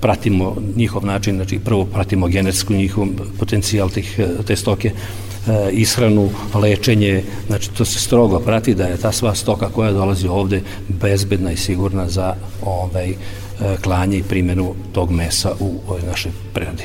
pratimo 0.00 0.56
njihov 0.76 1.06
način, 1.06 1.36
znači 1.36 1.58
prvo 1.58 1.84
pratimo 1.84 2.28
genetsku 2.28 2.72
njihov 2.72 3.06
potencijal 3.38 3.90
tih, 3.90 4.20
te 4.46 4.56
stoke, 4.56 4.92
E, 5.46 5.70
ishranu, 5.72 6.30
lečenje, 6.54 7.22
znači 7.46 7.70
to 7.70 7.84
se 7.84 7.98
strogo 7.98 8.40
prati 8.40 8.74
da 8.74 8.84
je 8.84 8.96
ta 8.96 9.12
sva 9.12 9.34
stoka 9.34 9.68
koja 9.68 9.92
dolazi 9.92 10.28
ovde 10.28 10.62
bezbedna 10.88 11.52
i 11.52 11.56
sigurna 11.56 12.08
za 12.08 12.34
ovaj, 12.62 13.10
e, 13.10 13.14
klanje 13.82 14.18
i 14.18 14.22
primjenu 14.22 14.74
tog 14.92 15.10
mesa 15.10 15.52
u 15.60 15.80
ovoj 15.88 16.02
našoj 16.02 16.32
preradi. 16.54 16.82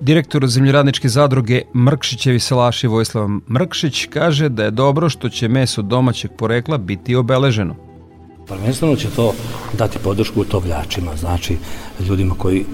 Direktor 0.00 0.46
zemljoradničke 0.48 1.08
zadruge 1.08 1.62
Mrkšićevi 1.74 2.40
Salaši 2.40 2.86
Vojislav 2.86 3.28
Mrkšić 3.48 4.06
kaže 4.06 4.48
da 4.48 4.64
je 4.64 4.70
dobro 4.70 5.08
što 5.08 5.28
će 5.28 5.48
meso 5.48 5.82
domaćeg 5.82 6.30
porekla 6.38 6.78
biti 6.78 7.14
obeleženo. 7.14 7.89
Prvenstveno 8.50 8.96
će 8.96 9.10
to 9.16 9.34
dati 9.78 9.98
podršku 9.98 10.44
tovljačima, 10.44 11.16
znači 11.16 11.56
ljudima 12.08 12.34
koji 12.38 12.64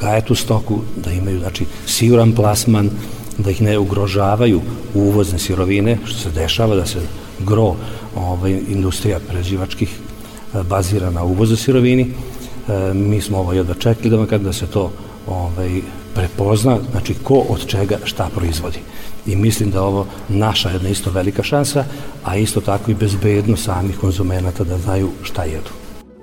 gaje 0.00 0.24
tu 0.24 0.34
stoku, 0.34 0.80
da 0.96 1.12
imaju 1.12 1.38
znači, 1.38 1.64
siguran 1.86 2.32
plasman, 2.32 2.90
da 3.38 3.50
ih 3.50 3.62
ne 3.62 3.78
ugrožavaju 3.78 4.60
uvozne 4.94 5.38
sirovine, 5.38 5.98
što 6.04 6.18
se 6.18 6.30
dešava 6.30 6.76
da 6.76 6.86
se 6.86 7.00
gro 7.38 7.74
ovaj, 8.16 8.60
industrija 8.68 9.20
prerađivačkih 9.28 9.88
e, 9.90 10.62
bazira 10.62 11.10
na 11.10 11.22
uvozu 11.24 11.56
sirovini. 11.56 12.02
E, 12.02 12.94
mi 12.94 13.20
smo 13.20 13.38
ovo 13.38 13.52
jedva 13.52 13.74
čekali 13.74 14.10
da 14.10 14.16
vam 14.16 14.26
kada 14.26 14.44
da 14.44 14.52
se 14.52 14.66
to 14.66 14.92
ovaj, 15.26 15.80
prepozna 16.14 16.78
znači 16.90 17.14
ko 17.14 17.44
od 17.48 17.66
čega 17.66 17.98
šta 18.04 18.28
proizvodi. 18.34 18.78
I 19.26 19.36
mislim 19.36 19.70
da 19.70 19.82
ovo 19.82 20.06
naša 20.28 20.70
jedna 20.70 20.88
isto 20.88 21.10
velika 21.10 21.42
šansa, 21.42 21.84
a 22.24 22.36
isto 22.36 22.60
tako 22.60 22.90
i 22.90 22.94
bezbedno 22.94 23.56
samih 23.56 23.98
konzumenata 23.98 24.64
da 24.64 24.78
znaju 24.78 25.10
šta 25.22 25.44
jedu. 25.44 25.70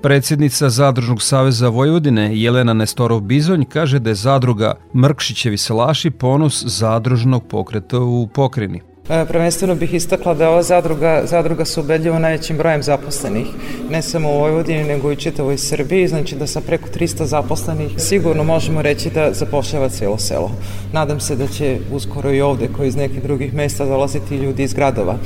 Predsjednica 0.02 0.70
Zadružnog 0.70 1.22
saveza 1.22 1.68
Vojvodine 1.68 2.30
Jelena 2.40 2.72
Nestorov 2.72 3.20
Bizonj 3.20 3.64
kaže 3.64 3.98
da 3.98 4.10
je 4.10 4.14
zadruga 4.14 4.74
Mrkšićevi 4.94 5.56
salaši 5.56 6.10
ponos 6.10 6.64
zadružnog 6.66 7.46
pokreta 7.48 7.98
u 7.98 8.28
pokrini. 8.34 8.87
E, 9.10 9.24
prvenstveno 9.24 9.74
bih 9.74 9.94
istakla 9.94 10.34
da 10.34 10.50
ova 10.50 10.62
zadruga, 10.62 11.22
zadruga 11.24 11.64
se 11.64 11.80
ubedljivo 11.80 12.18
najvećim 12.18 12.56
brojem 12.56 12.82
zaposlenih, 12.82 13.46
ne 13.90 14.02
samo 14.02 14.30
u 14.30 14.38
Vojvodini, 14.38 14.84
nego 14.84 15.12
i 15.12 15.16
čitavoj 15.16 15.58
Srbiji, 15.58 16.08
znači 16.08 16.36
da 16.36 16.46
sa 16.46 16.60
preko 16.60 16.88
300 16.88 17.24
zaposlenih 17.24 17.92
sigurno 17.96 18.44
možemo 18.44 18.82
reći 18.82 19.10
da 19.10 19.32
zapošljava 19.32 19.88
cijelo 19.88 20.18
selo. 20.18 20.50
Nadam 20.92 21.20
se 21.20 21.36
da 21.36 21.46
će 21.46 21.78
uskoro 21.92 22.32
i 22.32 22.40
ovde, 22.40 22.68
koji 22.76 22.88
iz 22.88 22.96
nekih 22.96 23.22
drugih 23.22 23.54
mesta 23.54 23.84
dolaziti 23.84 24.36
ljudi 24.36 24.62
iz 24.62 24.74
gradova 24.74 25.16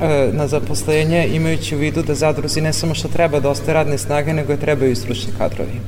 e, 0.00 0.30
na 0.32 0.46
zaposlenje, 0.46 1.26
imajući 1.26 1.76
u 1.76 1.78
vidu 1.78 2.02
da 2.02 2.14
zadruzi 2.14 2.60
ne 2.60 2.72
samo 2.72 2.94
što 2.94 3.08
treba 3.08 3.40
dosta 3.40 3.72
radne 3.72 3.98
snage, 3.98 4.32
nego 4.32 4.52
je 4.52 4.60
trebaju 4.60 4.92
i 4.92 4.96
stručni 4.96 5.32
kadrovi. 5.38 5.80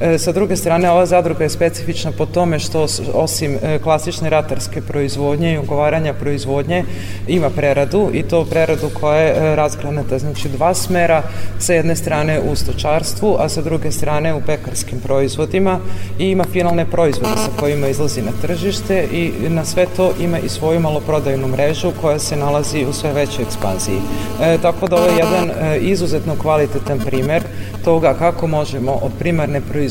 E, 0.00 0.18
sa 0.18 0.32
druge 0.32 0.56
strane, 0.56 0.90
ova 0.90 1.06
zadruga 1.06 1.44
je 1.44 1.50
specifična 1.50 2.12
po 2.12 2.26
tome 2.26 2.58
što 2.58 2.86
osim 3.14 3.58
e, 3.62 3.78
klasične 3.78 4.30
ratarske 4.30 4.80
proizvodnje 4.80 5.54
i 5.54 5.58
ugovaranja 5.58 6.14
proizvodnje 6.14 6.84
ima 7.28 7.50
preradu 7.50 8.10
i 8.12 8.22
to 8.22 8.44
preradu 8.44 8.90
koja 9.00 9.18
je 9.18 9.30
e, 9.30 9.56
razgranata, 9.56 10.18
znači 10.18 10.48
dva 10.48 10.74
smera, 10.74 11.22
sa 11.58 11.72
jedne 11.72 11.96
strane 11.96 12.40
u 12.40 12.56
stočarstvu, 12.56 13.36
a 13.38 13.48
sa 13.48 13.62
druge 13.62 13.90
strane 13.90 14.34
u 14.34 14.40
pekarskim 14.46 15.00
proizvodima 15.00 15.78
i 16.18 16.24
ima 16.30 16.44
finalne 16.44 16.86
proizvode 16.90 17.36
sa 17.36 17.60
kojima 17.60 17.88
izlazi 17.88 18.22
na 18.22 18.32
tržište 18.42 19.08
i 19.12 19.32
na 19.48 19.64
sve 19.64 19.86
to 19.96 20.12
ima 20.20 20.38
i 20.38 20.48
svoju 20.48 20.80
maloprodajnu 20.80 21.48
mrežu 21.48 21.92
koja 22.00 22.18
se 22.18 22.36
nalazi 22.36 22.84
u 22.84 22.92
sve 22.92 23.12
većoj 23.12 23.44
ekspanziji. 23.44 23.98
E, 24.42 24.58
tako 24.62 24.88
da 24.88 24.96
ovo 24.96 25.06
je 25.06 25.16
jedan 25.16 25.50
izuzetno 25.80 26.36
kvalitetan 26.36 26.98
primer 26.98 27.42
toga 27.84 28.14
kako 28.14 28.46
možemo 28.46 28.92
od 28.92 29.12
primarne 29.18 29.60
proizvodnje 29.60 29.87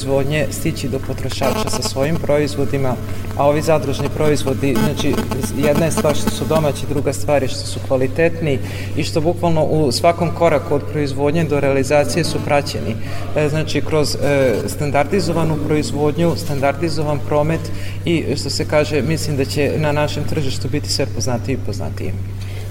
stići 0.51 0.87
do 0.87 0.99
potrošača 0.99 1.69
sa 1.69 1.81
svojim 1.81 2.15
proizvodima, 2.15 2.95
a 3.37 3.47
ovi 3.47 3.61
zadružni 3.61 4.09
proizvodi, 4.09 4.75
znači 4.83 5.13
jedna 5.57 5.85
je 5.85 5.91
stvar 5.91 6.15
što 6.15 6.29
su 6.29 6.45
domaći, 6.45 6.85
druga 6.89 7.13
stvar 7.13 7.43
je 7.43 7.49
što 7.49 7.59
su 7.59 7.79
kvalitetni 7.87 8.59
i 8.97 9.03
što 9.03 9.21
bukvalno 9.21 9.63
u 9.63 9.91
svakom 9.91 10.29
koraku 10.35 10.75
od 10.75 10.81
proizvodnje 10.91 11.43
do 11.43 11.59
realizacije 11.59 12.23
su 12.23 12.37
praćeni. 12.45 12.95
E, 13.35 13.49
znači 13.49 13.81
kroz 13.81 14.15
e, 14.15 14.55
standardizovanu 14.67 15.57
proizvodnju, 15.67 16.35
standardizovan 16.35 17.19
promet 17.27 17.61
i 18.05 18.25
što 18.39 18.49
se 18.49 18.65
kaže, 18.65 19.01
mislim 19.01 19.37
da 19.37 19.45
će 19.45 19.73
na 19.77 19.91
našem 19.91 20.23
tržištu 20.23 20.67
biti 20.69 20.89
sve 20.89 21.05
poznatiji 21.05 21.53
i 21.53 21.65
poznatiji. 21.65 22.11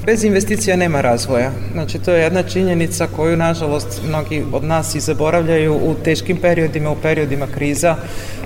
Bez 0.06 0.24
investicija 0.24 0.76
nema 0.76 1.00
razvoja. 1.00 1.50
Znači, 1.72 1.98
to 1.98 2.10
je 2.10 2.22
jedna 2.22 2.42
činjenica 2.42 3.06
koju, 3.16 3.36
nažalost, 3.36 4.00
mnogi 4.08 4.44
od 4.52 4.64
nas 4.64 4.94
i 4.94 5.00
zaboravljaju 5.00 5.74
u 5.74 5.94
teškim 6.04 6.36
periodima, 6.36 6.90
u 6.90 6.96
periodima 7.02 7.46
kriza. 7.54 7.96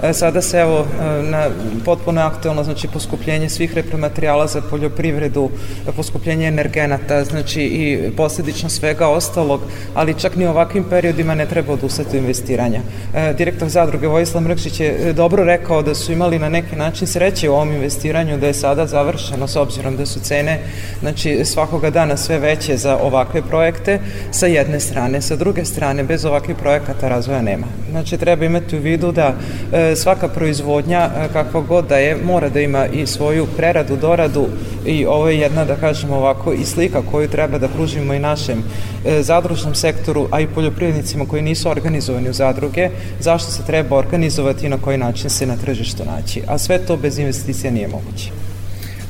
E, 0.02 0.12
sada 0.12 0.42
se, 0.42 0.58
evo, 0.58 0.78
e, 0.78 1.22
na, 1.22 1.46
potpuno 1.84 2.20
aktualno, 2.20 2.64
znači, 2.64 2.88
poskupljenje 2.88 3.48
svih 3.48 3.74
repromaterijala 3.74 4.46
za 4.46 4.60
poljoprivredu, 4.60 5.50
poskupljenje 5.96 6.48
energenata, 6.48 7.24
znači, 7.24 7.62
i 7.62 8.10
posledično 8.16 8.68
svega 8.68 9.08
ostalog, 9.08 9.60
ali 9.94 10.18
čak 10.18 10.36
ni 10.36 10.46
u 10.46 10.50
ovakvim 10.50 10.84
periodima 10.84 11.34
ne 11.34 11.46
treba 11.46 11.72
odustati 11.72 12.18
investiranja. 12.18 12.80
E, 13.14 13.34
direktor 13.38 13.68
zadruge 13.68 14.06
Vojislav 14.06 14.42
Mrkšić 14.42 14.80
je 14.80 15.12
dobro 15.12 15.44
rekao 15.44 15.82
da 15.82 15.94
su 15.94 16.12
imali 16.12 16.38
na 16.38 16.48
neki 16.48 16.76
način 16.76 17.06
sreće 17.06 17.50
u 17.50 17.54
ovom 17.54 17.72
investiranju, 17.72 18.38
da 18.38 18.46
je 18.46 18.54
sada 18.54 18.86
završeno, 18.86 19.48
s 19.48 19.56
obzirom 19.56 19.96
da 19.96 20.06
su 20.06 20.20
cene, 20.20 20.58
znači, 21.00 21.44
svakoga 21.50 21.90
dana 21.90 22.16
sve 22.16 22.38
veće 22.38 22.76
za 22.76 22.96
ovakve 22.96 23.42
projekte 23.42 23.98
sa 24.30 24.46
jedne 24.46 24.80
strane. 24.80 25.20
Sa 25.22 25.36
druge 25.36 25.64
strane, 25.64 26.04
bez 26.04 26.24
ovakvih 26.24 26.56
projekata 26.56 27.08
razvoja 27.08 27.42
nema. 27.42 27.66
Znači, 27.90 28.18
treba 28.18 28.44
imati 28.44 28.76
u 28.76 28.80
vidu 28.80 29.12
da 29.12 29.34
e, 29.72 29.96
svaka 29.96 30.28
proizvodnja, 30.28 31.10
e, 31.16 31.28
kakva 31.32 31.60
god 31.60 31.86
da 31.88 31.96
je, 31.96 32.16
mora 32.24 32.48
da 32.48 32.60
ima 32.60 32.86
i 32.86 33.06
svoju 33.06 33.46
preradu, 33.56 33.96
doradu 33.96 34.46
i 34.86 35.06
ovo 35.06 35.28
je 35.28 35.38
jedna, 35.38 35.64
da 35.64 35.76
kažemo 35.76 36.16
ovako, 36.16 36.52
i 36.52 36.64
slika 36.64 37.02
koju 37.10 37.28
treba 37.28 37.58
da 37.58 37.68
pružimo 37.68 38.14
i 38.14 38.18
našem 38.18 38.62
e, 39.04 39.22
zadružnom 39.22 39.74
sektoru, 39.74 40.28
a 40.30 40.40
i 40.40 40.46
poljoprivrednicima 40.46 41.26
koji 41.26 41.42
nisu 41.42 41.70
organizovani 41.70 42.30
u 42.30 42.32
zadruge, 42.32 42.90
zašto 43.20 43.50
se 43.50 43.66
treba 43.66 43.96
organizovati 43.96 44.66
i 44.66 44.68
na 44.68 44.78
koji 44.78 44.98
način 44.98 45.30
se 45.30 45.46
na 45.46 45.56
tržištu 45.56 46.02
naći. 46.04 46.42
A 46.46 46.58
sve 46.58 46.78
to 46.78 46.96
bez 46.96 47.18
investicija 47.18 47.72
nije 47.72 47.88
moguće. 47.88 48.49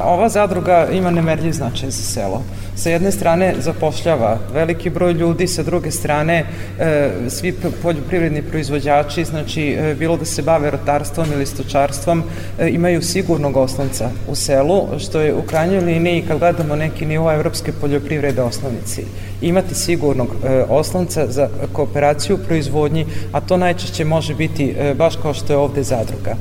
Ova 0.05 0.29
zadruga 0.29 0.87
ima 0.93 1.11
nemerljiv 1.11 1.53
značaj 1.53 1.91
za 1.91 2.03
selo. 2.03 2.43
Sa 2.81 2.91
jedne 2.91 3.11
strane 3.13 3.55
zapošljava 3.59 4.39
veliki 4.55 4.91
broj 4.91 5.13
ljudi, 5.13 5.47
sa 5.47 5.63
druge 5.63 5.91
strane 5.91 6.45
e, 6.79 7.11
svi 7.29 7.53
poljoprivredni 7.83 8.43
proizvođači, 8.43 9.25
znači 9.25 9.67
e, 9.69 9.95
bilo 9.95 10.17
da 10.17 10.25
se 10.25 10.43
bave 10.43 10.71
rotarstvom 10.71 11.33
ili 11.33 11.47
stočarstvom, 11.47 12.23
e, 12.59 12.69
imaju 12.69 13.03
sigurnog 13.03 13.57
osnovca 13.57 14.11
u 14.29 14.35
selu, 14.35 14.87
što 14.99 15.21
je 15.21 15.35
u 15.35 15.43
krajnjoj 15.43 15.81
liniji 15.81 16.25
kad 16.29 16.39
gledamo 16.39 16.77
neki 16.77 17.07
nivo 17.07 17.33
evropske 17.33 17.73
poljoprivrede 17.73 18.43
osnovnici 18.43 19.05
imati 19.41 19.75
sigurnog 19.75 20.29
osnovca 20.69 21.27
za 21.27 21.49
kooperaciju 21.73 22.37
u 22.37 22.39
proizvodnji, 22.39 23.07
a 23.33 23.41
to 23.41 23.57
najčešće 23.57 24.05
može 24.05 24.35
biti 24.35 24.75
baš 24.97 25.17
kao 25.17 25.35
što 25.35 25.53
je 25.53 25.57
ovde 25.57 25.83
zadruga. 25.83 26.37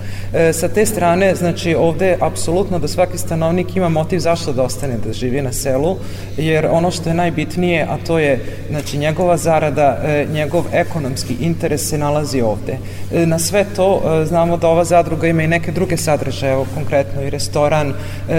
Sa 0.53 0.67
te 0.67 0.85
strane, 0.85 1.35
znači 1.35 1.75
ovde 1.75 2.17
apsolutno 2.21 2.79
da 2.79 2.87
svaki 2.87 3.17
stanovnik 3.17 3.75
ima 3.75 3.89
motiv 3.89 4.19
zašto 4.19 4.53
da 4.53 4.63
ostane 4.63 4.97
da 5.05 5.13
živi 5.13 5.41
na 5.41 5.53
selu, 5.53 5.97
jer 6.37 6.67
ono 6.71 6.91
što 6.91 7.09
je 7.09 7.15
najbitnije, 7.15 7.87
a 7.89 7.97
to 8.07 8.19
je 8.19 8.39
znači 8.69 8.97
njegova 8.97 9.37
zarada, 9.37 9.97
e, 10.03 10.25
njegov 10.33 10.65
ekonomski 10.73 11.35
interes 11.39 11.89
se 11.89 11.97
nalazi 11.97 12.41
ovde. 12.41 12.77
E, 13.13 13.25
na 13.25 13.39
sve 13.39 13.65
to 13.75 14.01
e, 14.01 14.25
znamo 14.25 14.57
da 14.57 14.67
ova 14.67 14.83
zadruga 14.83 15.27
ima 15.27 15.43
i 15.43 15.47
neke 15.47 15.71
druge 15.71 15.97
sadržaje, 15.97 16.53
evo 16.53 16.65
konkretno 16.73 17.21
i 17.21 17.29
restoran, 17.29 17.93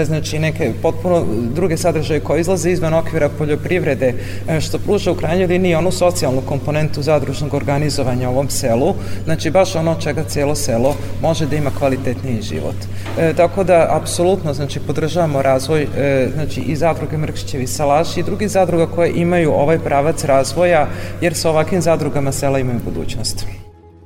znači 0.05 0.39
neke 0.39 0.73
potpuno 0.81 1.25
druge 1.53 1.77
sadržaje 1.77 2.19
koje 2.19 2.41
izlaze 2.41 2.71
izvan 2.71 2.93
okvira 2.93 3.29
poljoprivrede, 3.29 4.13
što 4.61 4.79
pruža 4.79 5.11
u 5.11 5.15
krajnjoj 5.15 5.47
liniji 5.47 5.75
onu 5.75 5.91
socijalnu 5.91 6.41
komponentu 6.41 7.01
zadružnog 7.01 7.53
organizovanja 7.53 8.29
u 8.29 8.31
ovom 8.31 8.49
selu, 8.49 8.95
znači 9.25 9.51
baš 9.51 9.75
ono 9.75 9.95
čega 9.95 10.23
cijelo 10.23 10.55
selo 10.55 10.95
može 11.21 11.45
da 11.45 11.55
ima 11.55 11.71
kvalitetniji 11.77 12.41
život. 12.41 12.75
E, 13.19 13.33
tako 13.33 13.63
da, 13.63 13.87
apsolutno, 13.89 14.53
znači, 14.53 14.79
podržavamo 14.79 15.41
razvoj 15.41 15.83
e, 15.83 16.29
znači, 16.33 16.61
i 16.61 16.75
zadruge 16.75 17.17
Mrkšićevi 17.17 17.67
salaši 17.81 18.19
i 18.19 18.23
drugih 18.23 18.49
zadruga 18.49 18.85
koje 18.85 19.13
imaju 19.15 19.51
ovaj 19.51 19.79
pravac 19.79 20.23
razvoja, 20.23 20.87
jer 21.21 21.33
sa 21.33 21.49
ovakvim 21.49 21.81
zadrugama 21.81 22.31
sela 22.31 22.59
imaju 22.59 22.79
budućnost. 22.85 23.45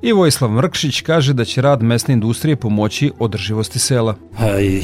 I 0.02 0.14
Vojislav 0.14 0.52
Mrkšić 0.52 1.02
kaže 1.02 1.34
da 1.34 1.46
će 1.46 1.62
rad 1.62 1.84
mesne 1.84 2.14
industrije 2.14 2.56
pomoći 2.56 3.12
održivosti 3.20 3.80
sela. 3.80 4.16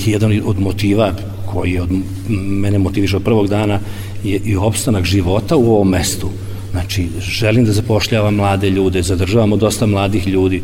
Jedan 0.06 0.42
od 0.46 0.60
motiva 0.60 1.12
koji 1.52 1.80
od 1.80 1.90
mene 2.30 2.80
motiviše 2.80 3.16
od 3.16 3.24
prvog 3.24 3.48
dana 3.48 3.80
je 4.24 4.42
i 4.46 4.56
opstanak 4.56 5.06
života 5.06 5.56
u 5.56 5.74
ovom 5.76 5.90
mestu. 5.90 6.30
Znači, 6.72 7.08
želim 7.20 7.66
da 7.66 7.72
zapošljavam 7.72 8.36
mlade 8.36 8.70
ljude, 8.70 9.02
zadržavamo 9.02 9.58
dosta 9.58 9.86
mladih 9.86 10.28
ljudi. 10.28 10.64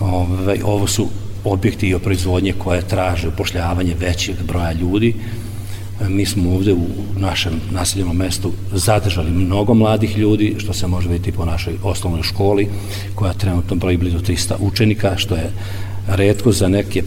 Ove, 0.00 0.56
ovo 0.64 0.86
su 0.86 1.08
objekti 1.44 1.88
i 1.88 1.98
proizvodnje 1.98 2.52
koje 2.58 2.82
traže 2.82 3.28
upošljavanje 3.28 3.94
većeg 4.00 4.36
broja 4.46 4.72
ljudi. 4.72 5.14
Mi 6.08 6.26
smo 6.26 6.54
ovde 6.54 6.72
u 6.72 6.86
našem 7.18 7.52
naseljenom 7.70 8.16
mestu 8.16 8.52
zadržali 8.72 9.30
mnogo 9.30 9.74
mladih 9.74 10.18
ljudi, 10.18 10.54
što 10.58 10.72
se 10.72 10.86
može 10.86 11.08
vidjeti 11.08 11.32
po 11.32 11.44
našoj 11.44 11.74
osnovnoj 11.82 12.22
školi, 12.22 12.68
koja 13.14 13.32
trenutno 13.32 13.76
broji 13.76 13.96
blizu 13.96 14.18
300 14.18 14.54
učenika, 14.60 15.16
što 15.16 15.34
je 15.34 15.50
redko 16.08 16.52
za 16.52 16.68
neke 16.68 17.02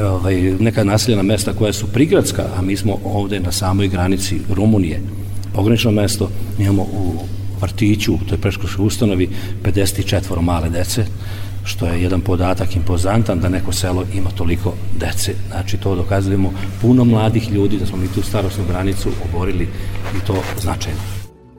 ovaj, 0.00 0.40
neka 0.40 0.84
naseljena 0.84 1.22
mesta 1.22 1.52
koja 1.52 1.72
su 1.72 1.86
prigradska, 1.86 2.44
a 2.56 2.62
mi 2.62 2.76
smo 2.76 2.98
ovde 3.04 3.40
na 3.40 3.52
samoj 3.52 3.88
granici 3.88 4.40
Rumunije, 4.50 5.00
pogranično 5.54 5.90
mesto, 5.90 6.30
imamo 6.58 6.82
u 6.82 7.12
vrtiću, 7.60 8.14
u 8.14 8.28
toj 8.28 8.38
preškolskoj 8.38 8.86
ustanovi 8.86 9.28
54 9.62 10.40
male 10.40 10.70
dece, 10.70 11.04
što 11.64 11.86
je 11.86 12.02
jedan 12.02 12.20
podatak 12.20 12.76
impozantan 12.76 13.40
da 13.40 13.48
neko 13.48 13.72
selo 13.72 14.04
ima 14.14 14.30
toliko 14.30 14.72
dece. 14.98 15.34
Znači 15.48 15.76
to 15.76 15.94
dokazujemo 15.94 16.52
puno 16.80 17.04
mladih 17.04 17.50
ljudi 17.50 17.78
da 17.78 17.86
smo 17.86 17.96
mi 17.96 18.08
tu 18.08 18.22
starostnu 18.22 18.64
granicu 18.68 19.08
oborili 19.28 19.68
i 20.16 20.26
to 20.26 20.34
značajno. 20.60 21.00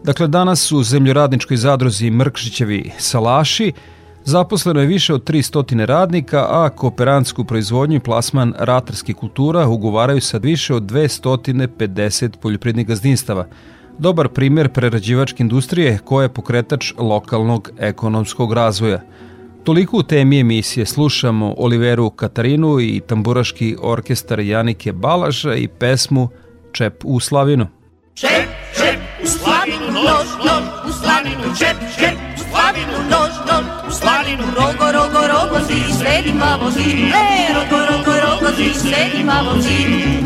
Dakle, 0.03 0.27
danas 0.27 0.71
u 0.71 0.83
zemljoradničkoj 0.83 1.57
zadruzi 1.57 2.11
Mrkšićevi 2.11 2.91
salaši 2.97 3.73
Zaposleno 4.25 4.79
je 4.79 4.87
više 4.87 5.13
od 5.13 5.23
300 5.23 5.85
radnika, 5.85 6.45
a 6.49 6.69
kooperansku 6.69 7.43
proizvodnju 7.43 7.95
i 7.95 7.99
plasman 7.99 8.53
ratarskih 8.59 9.15
kultura 9.15 9.67
ugovaraju 9.67 10.21
sa 10.21 10.37
više 10.37 10.75
od 10.75 10.83
250 10.83 12.37
poljoprivrednih 12.41 12.87
gazdinstava. 12.87 13.47
Dobar 13.97 14.27
primjer 14.27 14.69
prerađivačke 14.69 15.43
industrije 15.43 15.99
koja 16.05 16.23
je 16.23 16.33
pokretač 16.33 16.93
lokalnog 16.97 17.69
ekonomskog 17.77 18.53
razvoja. 18.53 19.01
Toliko 19.63 19.97
u 19.97 20.03
temi 20.03 20.39
emisije 20.39 20.85
slušamo 20.85 21.55
Oliveru 21.57 22.09
Katarinu 22.09 22.79
i 22.79 23.01
tamburaški 23.07 23.75
orkestar 23.81 24.39
Janike 24.39 24.91
Balaža 24.91 25.55
i 25.55 25.67
pesmu 25.67 26.29
Čep 26.71 27.03
u 27.05 27.19
Slavinu. 27.19 27.67
Čep, 28.15 28.49
čep, 28.77 28.99
u 29.23 29.27
Slavinu, 29.27 29.87
nož, 29.91 30.29
nož, 30.45 30.65
u 30.89 30.91
Slavinu, 31.01 31.55
čep, 31.59 31.77
čep, 31.99 32.17
u 32.35 32.43
Slavinu, 32.49 32.97
nož, 33.11 33.33
nož, 33.49 33.65
u 33.89 33.91
Slavinu, 33.91 34.43
rogo, 34.57 34.87
rogo, 34.97 35.21
rogo, 35.33 35.57
zi, 35.67 35.79
sledi 35.97 36.33
mamo, 36.33 36.71
zi, 36.71 36.89
e, 37.25 37.53
rogo, 37.55 37.79
rogo, 37.89 38.13
rogo, 38.25 38.49
zi, 38.57 38.69
sledi 38.79 39.23
mamo, 39.23 39.61
zi, 39.61 39.77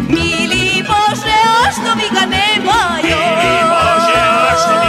mili 0.09 0.83
Bože, 0.89 1.39
a 1.63 1.71
što 1.71 1.89
mi 1.99 2.07
ga 2.15 2.25
nemaju? 2.35 3.17
Mili 3.19 3.57
Bože, 3.71 4.19
a 4.49 4.53
što 4.61 4.73
mi 4.81 4.86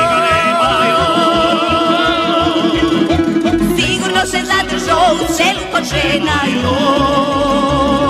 selu 5.37 5.65
kod 5.73 5.85
žena, 5.85 6.39
joj. 6.55 8.09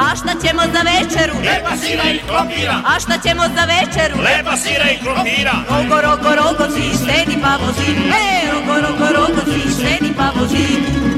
A 0.00 0.16
šta 0.16 0.32
ćemo 0.42 0.62
za 0.74 0.82
večeru? 0.90 1.34
Leba 1.48 1.72
sira 1.82 2.04
i 2.14 2.18
krompira. 2.26 2.74
A 2.86 3.00
šta 3.00 3.14
ćemo 3.24 3.42
za 3.56 3.64
večeru? 3.74 4.14
Leba 4.22 4.56
sira 4.56 4.86
i 4.90 4.96
krompira. 5.02 5.54
Rogo, 5.70 6.00
rogo, 6.06 6.30
rogo, 6.40 6.64
zi, 6.74 6.98
sledi 7.04 7.36
pa 7.42 7.52
vozi. 7.62 7.90
E, 7.90 8.52
rogo, 8.52 8.74
rogo, 8.84 9.06
rogo, 9.16 9.40
zi, 9.52 9.74
sledi 9.78 10.10
pa 10.16 10.30
vozi. 10.40 10.66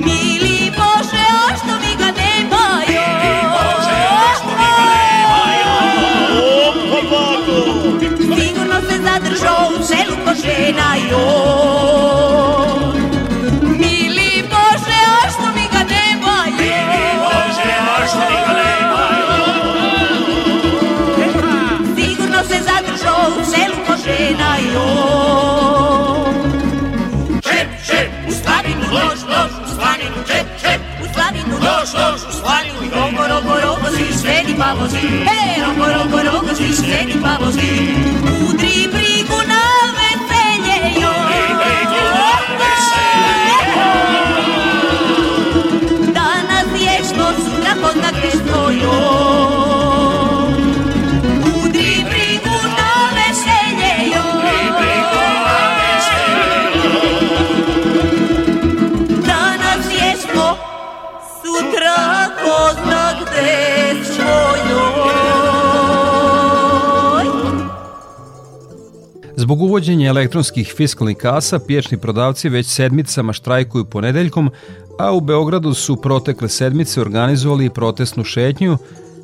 Mili 0.07 0.59
Bože, 0.79 1.25
a 1.45 1.57
što 1.57 1.73
mi 1.83 1.93
ga 2.01 2.09
nemaju? 2.21 3.05
Mili 3.23 3.43
Bože, 3.55 3.99
a 4.25 4.31
što 4.39 4.51
mi 4.59 4.69
ga 4.77 4.87
nemaju? 4.91 5.73
Sigurno 8.41 8.81
se 8.89 8.97
zadržao 9.07 9.63
u 9.81 9.85
selu 9.85 10.17
ko 10.25 10.33
žena, 10.43 10.89
joj. 11.11 11.60
Sledi 35.01 35.21
pa 35.21 35.21
vozi, 35.21 35.21
e, 35.35 35.61
rogo, 35.61 35.85
rogo, 35.93 36.19
rogo, 36.23 36.55
si 36.55 38.10
Zbog 69.51 69.63
uvođenja 69.63 70.09
elektronskih 70.09 70.75
fiskalnih 70.77 71.17
kasa, 71.17 71.59
piječni 71.59 71.99
prodavci 71.99 72.49
već 72.49 72.67
sedmicama 72.67 73.33
štrajkuju 73.33 73.85
ponedeljkom, 73.85 74.51
a 74.99 75.13
u 75.13 75.21
Beogradu 75.21 75.75
su 75.75 75.97
protekle 75.97 76.49
sedmice 76.49 77.01
organizovali 77.01 77.71
protestnu 77.71 78.25
šetnju, 78.25 78.79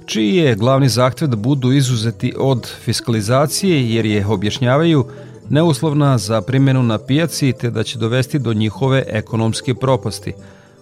čiji 0.06 0.36
je 0.36 0.54
glavni 0.54 0.88
zahtev 0.88 1.28
da 1.28 1.36
budu 1.36 1.72
izuzeti 1.72 2.32
od 2.38 2.70
fiskalizacije 2.84 3.94
jer 3.94 4.06
je, 4.06 4.26
objašnjavaju, 4.26 5.06
neuslovna 5.48 6.18
za 6.18 6.40
primjenu 6.42 6.82
na 6.82 6.98
pijaci 6.98 7.52
te 7.60 7.70
da 7.70 7.82
će 7.82 7.98
dovesti 7.98 8.38
do 8.38 8.52
njihove 8.52 9.04
ekonomske 9.06 9.74
propasti. 9.74 10.32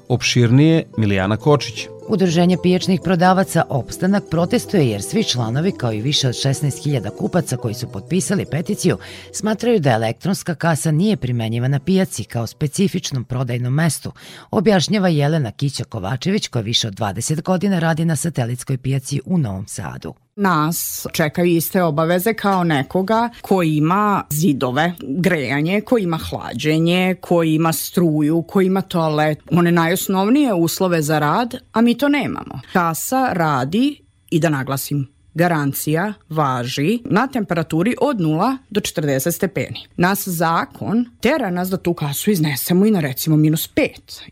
Opširnije 0.08 0.84
Milijana 0.96 1.36
Kočić. 1.36 1.88
Udruženje 2.08 2.56
pijačnih 2.62 3.00
prodavaca 3.04 3.62
Opstanak 3.68 4.24
protestuje 4.30 4.88
jer 4.88 5.02
svi 5.02 5.24
članovi, 5.24 5.72
kao 5.72 5.92
i 5.92 6.02
više 6.02 6.28
od 6.28 6.34
16.000 6.34 7.16
kupaca 7.16 7.56
koji 7.56 7.74
su 7.74 7.88
potpisali 7.92 8.46
peticiju, 8.50 8.98
smatraju 9.32 9.80
da 9.80 9.90
elektronska 9.90 10.54
kasa 10.54 10.90
nije 10.90 11.16
primenjiva 11.16 11.68
na 11.68 11.78
pijaci 11.78 12.24
kao 12.24 12.46
specifičnom 12.46 13.24
prodajnom 13.24 13.74
mestu, 13.74 14.12
objašnjava 14.50 15.08
Jelena 15.08 15.52
Kića-Kovačević 15.52 16.48
koja 16.48 16.62
više 16.62 16.88
od 16.88 16.94
20 16.94 17.42
godina 17.42 17.78
radi 17.78 18.04
na 18.04 18.16
satelitskoj 18.16 18.78
pijaci 18.78 19.20
u 19.24 19.38
Novom 19.38 19.68
Sadu. 19.68 20.23
Nas 20.36 21.06
čekaju 21.12 21.50
iste 21.50 21.82
obaveze 21.82 22.34
kao 22.34 22.64
nekoga 22.64 23.28
koji 23.40 23.76
ima 23.76 24.24
zidove, 24.30 24.92
grejanje, 25.00 25.80
koji 25.80 26.02
ima 26.02 26.18
hlađenje, 26.30 27.16
koji 27.20 27.54
ima 27.54 27.72
struju, 27.72 28.42
koji 28.48 28.66
ima 28.66 28.80
toalet, 28.80 29.38
one 29.50 29.72
najosnovnije 29.72 30.54
uslove 30.54 31.02
za 31.02 31.18
rad, 31.18 31.54
a 31.72 31.80
mi 31.80 31.98
to 31.98 32.08
nemamo. 32.08 32.60
Kasa 32.72 33.28
radi, 33.32 34.04
i 34.30 34.40
da 34.40 34.48
naglasim, 34.48 35.13
garancija 35.34 36.12
važi 36.28 36.98
na 37.04 37.26
temperaturi 37.26 37.94
od 38.00 38.16
0 38.16 38.56
do 38.70 38.80
40 38.80 39.30
stepeni. 39.30 39.86
Nas 39.96 40.28
zakon 40.28 41.04
tera 41.20 41.50
nas 41.50 41.68
da 41.68 41.76
tu 41.76 41.94
kasu 41.94 42.30
iznesemo 42.30 42.86
i 42.86 42.90
na 42.90 43.00
recimo 43.00 43.36
minus 43.36 43.70
5. 43.74 43.88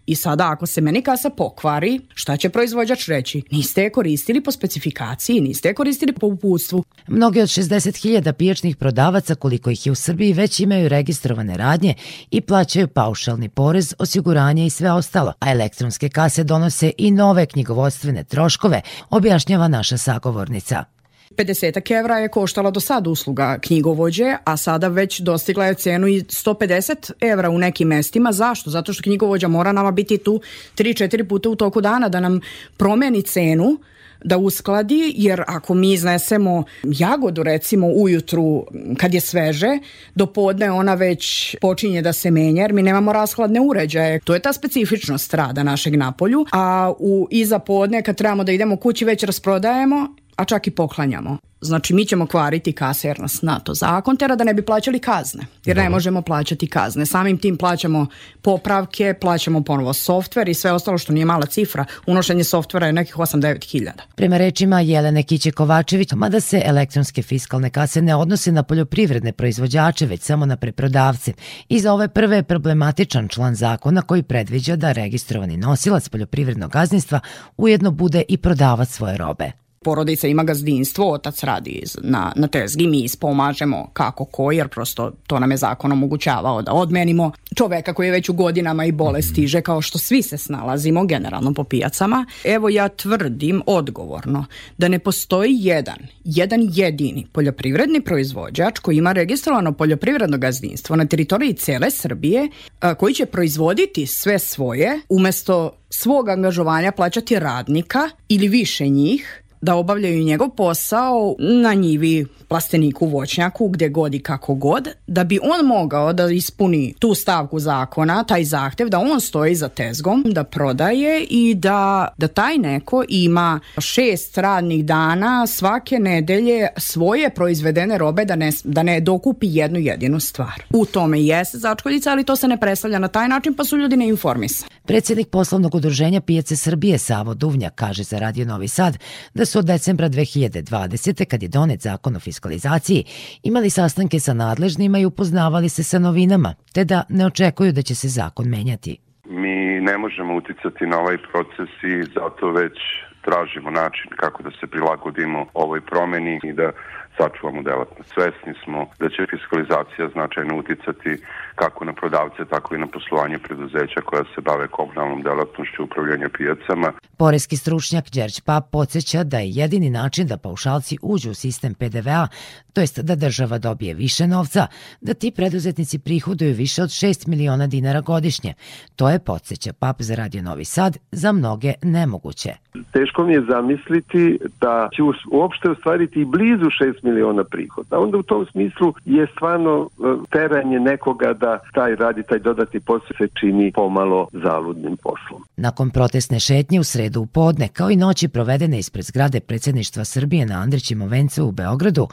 I 0.07 0.15
sada 0.15 0.51
ako 0.51 0.67
se 0.67 0.81
meni 0.81 1.03
kasa 1.03 1.31
pokvari, 1.31 2.01
šta 2.15 2.37
će 2.37 2.49
proizvođač 2.49 3.09
reći? 3.09 3.43
Niste 3.51 3.83
je 3.83 3.91
koristili 3.91 4.41
po 4.41 4.53
specifikaciji, 4.53 5.41
niste 5.41 5.69
je 5.69 5.75
koristili 5.75 6.13
po 6.13 6.27
uputstvu. 6.27 6.85
Mnogi 7.07 7.41
od 7.41 7.49
60.000 7.49 8.33
pijačnih 8.33 8.77
prodavaca, 8.77 9.35
koliko 9.35 9.71
ih 9.71 9.87
je 9.87 9.93
u 9.93 9.95
Srbiji, 9.95 10.33
već 10.33 10.61
imaju 10.61 10.89
registrovane 10.89 11.57
radnje 11.57 11.95
i 12.31 12.41
plaćaju 12.41 12.89
paušalni 12.89 13.49
porez, 13.49 13.95
osiguranje 13.99 14.67
i 14.67 14.71
sve 14.71 14.93
ostalo, 14.93 15.33
a 15.41 15.51
elektronske 15.51 16.09
kase 16.09 16.45
donose 16.45 16.93
i 16.99 17.11
nove 17.11 17.47
knjigovodstvene 17.47 18.25
troškove, 18.25 18.81
objašnjava 19.11 19.69
naša 19.69 19.99
sagovornica. 19.99 20.92
50 21.37 21.99
evra 21.99 22.19
je 22.19 22.29
koštala 22.29 22.71
do 22.71 22.81
sada 22.81 23.11
usluga 23.11 23.59
knjigovođe, 23.59 24.37
a 24.45 24.57
sada 24.57 24.89
već 24.89 25.21
dostigla 25.21 25.67
je 25.67 25.75
cenu 25.75 26.09
i 26.09 26.21
150 26.21 27.13
evra 27.21 27.51
u 27.51 27.59
nekim 27.59 27.89
mestima. 27.89 28.33
Zašto? 28.33 28.71
Zato 28.71 28.93
što 28.93 29.03
knjigovođa 29.03 29.49
mora 29.49 29.73
nama 29.73 29.91
biti 29.91 30.19
tu 30.19 30.41
3-4 30.77 31.29
puta 31.29 31.49
u 31.49 31.57
toku 31.57 31.81
dana 31.81 32.09
da 32.09 32.21
nam 32.21 32.41
promeni 32.77 33.23
cenu 33.23 33.79
da 34.25 34.39
uskladi, 34.39 35.13
jer 35.17 35.43
ako 35.47 35.75
mi 35.75 35.93
iznesemo 35.93 36.65
jagodu 36.83 37.43
recimo 37.43 37.87
ujutru 37.87 38.67
kad 38.97 39.15
je 39.15 39.21
sveže, 39.21 39.79
do 40.15 40.27
podne 40.27 40.71
ona 40.71 40.95
već 40.95 41.57
počinje 41.61 42.03
da 42.03 42.13
se 42.13 42.31
menja 42.31 42.63
jer 42.63 42.73
mi 42.73 42.83
nemamo 42.83 43.13
rashladne 43.13 43.61
uređaje. 43.61 44.21
To 44.21 44.35
je 44.35 44.41
ta 44.41 44.53
specifičnost 44.53 45.35
rada 45.35 45.63
našeg 45.63 45.97
napolju, 45.97 46.47
a 46.53 46.93
u 46.99 47.29
iza 47.31 47.59
podne 47.59 48.03
kad 48.03 48.17
trebamo 48.17 48.45
da 48.45 48.53
idemo 48.53 48.77
kući 48.77 49.05
već 49.05 49.23
rasprodajemo 49.23 50.09
a 50.43 50.45
čak 50.45 50.67
i 50.67 50.71
poklanjamo. 50.71 51.39
Znači 51.63 51.95
mi 51.95 52.05
ćemo 52.05 52.27
kvariti 52.27 52.73
kase 52.73 53.09
jer 53.09 53.21
nas 53.21 53.43
na 53.43 53.59
to 53.59 53.75
zakon 53.75 54.17
tera 54.17 54.37
da 54.37 54.45
ne 54.45 54.55
bi 54.55 54.63
plaćali 54.63 54.99
kazne. 54.99 55.43
Jer 55.65 55.77
ne 55.77 55.89
možemo 55.89 56.23
plaćati 56.23 56.67
kazne. 56.67 57.07
Samim 57.07 57.39
tim 57.39 57.57
plaćamo 57.57 58.07
popravke, 58.43 59.15
plaćamo 59.21 59.63
ponovo 59.63 59.93
softver 59.93 60.49
i 60.49 60.55
sve 60.55 60.73
ostalo 60.73 60.99
što 60.99 61.13
nije 61.13 61.25
mala 61.25 61.47
cifra. 61.47 61.85
Unošenje 62.07 62.45
softvera 62.45 62.87
je 62.87 62.93
nekih 62.93 63.17
8-9 63.17 63.71
hiljada. 63.71 64.03
Prema 64.15 64.39
rečima 64.39 64.81
Jelene 64.81 65.23
Kiće-Kovačević, 65.23 66.15
mada 66.15 66.41
se 66.41 66.63
elektronske 66.65 67.23
fiskalne 67.23 67.71
kase 67.71 68.03
ne 68.03 68.15
odnose 68.15 68.53
na 68.53 68.63
poljoprivredne 68.63 69.33
proizvođače, 69.33 70.07
već 70.07 70.23
samo 70.23 70.47
na 70.47 70.57
preprodavce. 70.57 71.33
I 71.69 71.81
za 71.81 71.93
ove 71.93 72.09
prve 72.09 72.37
je 72.37 72.43
problematičan 72.43 73.29
član 73.29 73.55
zakona 73.55 74.03
koji 74.03 74.23
predviđa 74.23 74.77
da 74.77 74.93
registrovani 74.93 75.57
nosilac 75.57 76.09
poljoprivrednog 76.09 76.71
gazdinstva 76.71 77.21
ujedno 77.57 77.91
bude 77.91 78.23
i 78.29 78.37
prodavac 78.37 78.89
svoje 78.89 79.17
robe 79.17 79.62
porodica 79.85 80.29
ima 80.29 80.45
gazdinstvo, 80.45 81.13
otac 81.13 81.43
radi 81.45 81.83
na, 82.03 82.33
na 82.37 82.49
tezgi, 82.49 82.87
mi 82.87 83.01
ispomažemo 83.01 83.91
kako 83.93 84.25
ko, 84.25 84.53
jer 84.53 84.69
prosto 84.69 85.13
to 85.27 85.39
nam 85.39 85.51
je 85.51 85.57
zakon 85.57 85.93
omogućavao 85.93 86.63
da 86.63 86.73
odmenimo 86.73 87.33
čoveka 87.57 87.95
koji 87.95 88.07
je 88.07 88.13
već 88.13 88.29
u 88.29 88.33
godinama 88.33 88.85
i 88.85 88.93
bolest 88.93 89.31
stiže, 89.31 89.61
kao 89.61 89.83
što 89.83 89.99
svi 89.99 90.23
se 90.23 90.39
snalazimo 90.39 91.05
generalno 91.05 91.55
po 91.55 91.65
pijacama. 91.65 92.27
Evo 92.45 92.69
ja 92.69 92.89
tvrdim 92.89 93.63
odgovorno 93.67 94.47
da 94.79 94.89
ne 94.89 94.99
postoji 94.99 95.57
jedan, 95.61 95.99
jedan 96.25 96.61
jedini 96.73 97.27
poljoprivredni 97.33 98.01
proizvođač 98.01 98.79
koji 98.79 98.97
ima 98.97 99.13
registrovano 99.13 99.73
poljoprivredno 99.73 100.39
gazdinstvo 100.39 100.97
na 100.97 101.07
teritoriji 101.07 101.55
cele 101.55 101.91
Srbije 101.91 102.49
a, 102.81 102.95
koji 102.95 103.15
će 103.15 103.27
proizvoditi 103.27 104.07
sve 104.07 104.39
svoje 104.39 105.01
umesto 105.09 105.71
svog 105.91 106.29
angažovanja 106.29 106.93
plaćati 106.93 107.39
radnika 107.39 108.11
ili 108.29 108.49
više 108.49 108.89
njih 108.89 109.42
da 109.63 109.75
obavljaju 109.75 110.25
njegov 110.25 110.49
posao 110.49 111.35
na 111.39 111.75
njivi, 111.75 112.27
plasteniku, 112.49 113.07
voćnjaku, 113.07 113.69
gde 113.69 113.89
god 113.89 114.15
i 114.15 114.19
kako 114.19 114.55
god, 114.55 114.89
da 115.07 115.25
bi 115.25 115.39
on 115.43 115.67
mogao 115.67 116.13
da 116.13 116.31
ispuni 116.31 116.95
tu 116.99 117.15
stavku 117.15 117.59
zakona, 117.59 118.25
taj 118.25 118.45
zahtev, 118.45 118.89
da 118.89 118.99
on 118.99 119.21
stoji 119.21 119.55
za 119.55 119.69
tezgom, 119.69 120.25
da 120.27 120.45
prodaje 120.45 121.25
i 121.31 121.55
da, 121.55 122.09
da 122.19 122.29
taj 122.29 122.59
neko 122.59 123.05
ima 123.09 123.61
šest 123.79 124.39
radnih 124.39 124.85
dana 124.85 125.47
svake 125.47 125.99
nedelje 125.99 126.69
svoje 126.77 127.31
proizvedene 127.31 127.99
robe 127.99 128.25
da 128.25 128.37
ne, 128.37 128.53
da 128.65 128.83
ne 128.83 129.01
dokupi 129.01 129.47
jednu 129.51 129.79
jedinu 129.79 130.21
stvar. 130.21 130.63
U 130.71 130.87
tome 130.87 131.23
jeste 131.23 131.59
začkoljica, 131.59 132.11
ali 132.11 132.25
to 132.25 132.37
se 132.37 132.49
ne 132.49 132.61
predstavlja 132.61 132.99
na 132.99 133.09
taj 133.09 133.29
način, 133.29 133.55
pa 133.55 133.65
su 133.65 133.77
ljudi 133.77 133.97
neinformisani. 133.97 134.71
Predsjednik 134.85 135.29
poslovnog 135.29 135.75
udruženja 135.75 136.21
Pijace 136.21 136.57
Srbije 136.57 136.99
Savo 136.99 137.35
Duvnja 137.35 137.71
kaže 137.71 138.03
za 138.03 138.19
Radio 138.19 138.45
Novi 138.45 138.69
Sad 138.69 138.99
da 139.35 139.47
su 139.53 139.59
od 139.59 139.65
decembra 139.65 140.09
2020. 140.09 141.25
kad 141.31 141.43
je 141.43 141.49
donet 141.49 141.81
zakon 141.81 142.17
o 142.17 142.21
fiskalizaciji 142.21 143.05
imali 143.43 143.71
sastanke 143.71 144.19
sa 144.21 144.35
nadležnima 144.35 144.99
i 144.99 145.05
upoznavali 145.05 145.69
se 145.69 145.83
sa 145.83 145.99
novinama, 145.99 146.55
te 146.75 146.85
da 146.85 147.05
ne 147.09 147.27
očekuju 147.27 147.73
da 147.73 147.83
će 147.83 147.95
se 147.95 148.09
zakon 148.09 148.47
menjati. 148.49 148.97
Mi 149.25 149.57
ne 149.89 149.99
možemo 149.99 150.37
uticati 150.37 150.87
na 150.87 150.97
ovaj 150.99 151.19
proces 151.31 151.71
i 151.93 151.95
zato 152.15 152.51
već 152.51 152.79
tražimo 153.25 153.71
način 153.71 154.11
kako 154.17 154.43
da 154.43 154.51
se 154.51 154.67
prilagodimo 154.67 155.47
ovoj 155.55 155.81
promeni 155.81 156.41
i 156.45 156.53
da 156.53 156.73
sačuvamo 157.17 157.63
delatnost. 157.63 158.11
Svesni 158.15 158.55
smo 158.65 158.87
da 159.01 159.09
će 159.09 159.27
fiskalizacija 159.31 160.09
značajno 160.15 160.57
uticati 160.59 161.11
kako 161.55 161.85
na 161.85 161.93
prodavce, 161.93 162.45
tako 162.51 162.75
i 162.75 162.79
na 162.79 162.87
poslovanje 162.87 163.39
preduzeća 163.39 164.01
koja 164.05 164.25
se 164.35 164.41
bave 164.41 164.67
komunalnom 164.69 165.23
delatnošću 165.23 165.85
upravljanja 165.85 166.29
pijacama. 166.37 166.93
Poreski 167.17 167.57
stručnjak 167.57 168.05
Đerć 168.15 168.41
Pap 168.41 168.65
podsjeća 168.73 169.25
da 169.25 169.39
je 169.39 169.51
jedini 169.51 169.91
način 169.91 170.27
da 170.27 170.37
paušalci 170.37 170.99
uđu 171.03 171.31
u 171.31 171.35
sistem 171.35 171.75
PDV-a, 171.75 172.27
to 172.73 172.81
jest 172.81 173.01
da 173.05 173.15
država 173.15 173.59
dobije 173.59 173.95
više 173.95 174.27
novca, 174.27 174.67
da 175.01 175.15
ti 175.15 175.33
preduzetnici 175.37 175.99
prihoduju 175.99 176.55
više 176.55 176.83
od 176.83 176.89
6 176.89 177.29
miliona 177.29 177.67
dinara 177.67 178.01
godišnje. 178.01 178.55
To 178.97 179.11
je, 179.11 179.19
podsjeća 179.19 179.73
Pap 179.73 179.97
za 180.03 180.15
Radio 180.15 180.43
Novi 180.43 180.65
Sad, 180.65 180.97
za 181.13 181.33
mnoge 181.33 181.73
nemoguće. 181.83 182.51
Teško 182.93 183.25
mi 183.25 183.33
je 183.33 183.47
zamisliti 183.51 184.39
da 184.61 184.89
će 184.97 185.03
uopšte 185.33 185.71
ostvariti 185.71 186.21
i 186.21 186.25
blizu 186.25 186.65
6 186.65 187.02
miliona 187.03 187.45
prihoda. 187.45 187.99
Onda 187.99 188.19
u 188.19 188.23
tom 188.23 188.47
smislu 188.53 188.95
je 189.05 189.27
stvarno 189.37 189.89
e, 189.91 190.05
teranje 190.31 190.81
nekoga 190.81 191.33
da 191.33 191.59
taj 191.75 191.95
radi, 191.95 192.23
taj 192.23 192.39
dodatni 192.39 192.81
posao 192.81 193.17
se 193.19 193.29
čini 193.41 193.73
pomalo 193.73 194.29
zaludnim 194.33 194.97
poslom. 194.97 195.43
Nakon 195.57 195.91
protestne 195.91 196.41
šetnje 196.41 196.81
u 196.81 196.85
sredu 196.85 197.21
u 197.21 197.27
podne, 197.27 197.69
kao 197.69 197.91
i 197.91 197.97
noći 197.97 198.29
provedene 198.29 198.79
ispred 198.79 199.05
zgrade 199.05 199.41
predsjedništva 199.41 200.05
Srbije 200.05 200.47
na 200.47 200.55
Andrićima 200.55 201.05
vencu 201.07 201.47
u 201.47 201.53
Beogradu, 201.53 202.09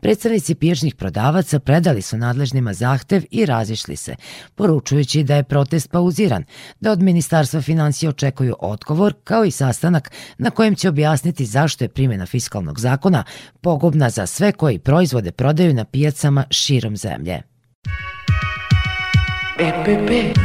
predstavnici 0.00 0.54
pijačnih 0.54 0.94
prodavaca 0.94 1.58
predali 1.58 2.02
su 2.02 2.16
nadležnima 2.16 2.72
zahtev 2.72 3.22
i 3.30 3.46
razišli 3.46 3.96
se, 3.96 4.14
poručujući 4.54 5.22
da 5.22 5.36
je 5.36 5.42
protest 5.42 5.90
pauziran, 5.90 6.44
da 6.80 6.92
od 6.92 7.02
Ministarstva 7.02 7.60
financija 7.60 8.10
očekuju 8.10 8.54
odgovor 8.60 9.14
kao 9.24 9.44
i 9.44 9.50
sastanak 9.50 10.10
na 10.38 10.50
kojem 10.50 10.74
će 10.74 10.88
objasniti 10.88 11.44
zašto 11.44 11.84
je 11.84 11.88
primjena 11.88 12.26
fiskalnog 12.26 12.80
zakona 12.80 13.24
pogubna 13.60 14.10
za 14.10 14.26
sve 14.34 14.52
koji 14.52 14.78
proizvode 14.78 15.32
prodaju 15.32 15.74
na 15.74 15.84
pijacama 15.84 16.44
širom 16.50 16.96
zemlje. 16.96 17.42
EPP 19.58 20.38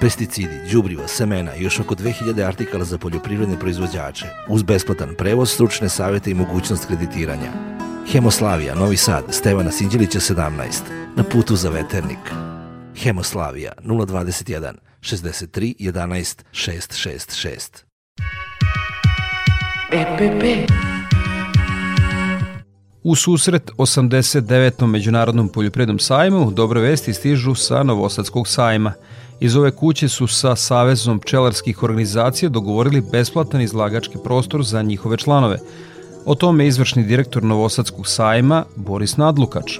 Pesticidi, 0.00 0.70
đubriva, 0.72 1.08
semena 1.08 1.54
i 1.56 1.62
još 1.62 1.80
oko 1.80 1.94
2000 1.94 2.46
artikala 2.46 2.84
za 2.84 2.98
poljoprivredne 2.98 3.58
proizvođače, 3.58 4.26
uz 4.48 4.62
besplatan 4.62 5.14
prevoz, 5.18 5.50
stručne 5.50 5.88
savjete 5.88 6.30
i 6.30 6.34
mogućnost 6.34 6.86
kreditiranja. 6.86 7.52
Hemoslavija, 8.12 8.74
Novi 8.74 8.96
Sad, 8.96 9.24
Stevana 9.30 9.70
Sinđelića 9.70 10.20
17, 10.20 10.80
na 11.16 11.24
putu 11.24 11.56
za 11.56 11.70
veternik. 11.70 12.32
Hemoslavija 12.96 13.72
021 13.84 14.72
63 15.00 15.74
11 15.78 16.42
666. 16.52 17.84
EPP 19.92 20.72
U 23.04 23.14
susret 23.14 23.70
89. 23.78 24.86
Međunarodnom 24.86 25.48
poljoprednom 25.48 25.98
sajmu 25.98 26.50
dobre 26.50 26.80
vesti 26.80 27.12
stižu 27.12 27.54
sa 27.54 27.82
Novosadskog 27.82 28.48
sajma. 28.48 28.92
Iz 29.40 29.56
ove 29.56 29.70
kuće 29.70 30.08
su 30.08 30.26
sa 30.26 30.56
Savezom 30.56 31.18
pčelarskih 31.18 31.82
organizacija 31.82 32.48
dogovorili 32.48 33.02
besplatan 33.12 33.60
izlagački 33.60 34.18
prostor 34.24 34.62
za 34.62 34.82
njihove 34.82 35.16
članove. 35.16 35.58
O 36.26 36.34
tome 36.34 36.64
je 36.64 36.68
izvršni 36.68 37.02
direktor 37.02 37.42
Novosadskog 37.42 38.06
sajma 38.06 38.64
Boris 38.76 39.16
Nadlukač. 39.16 39.78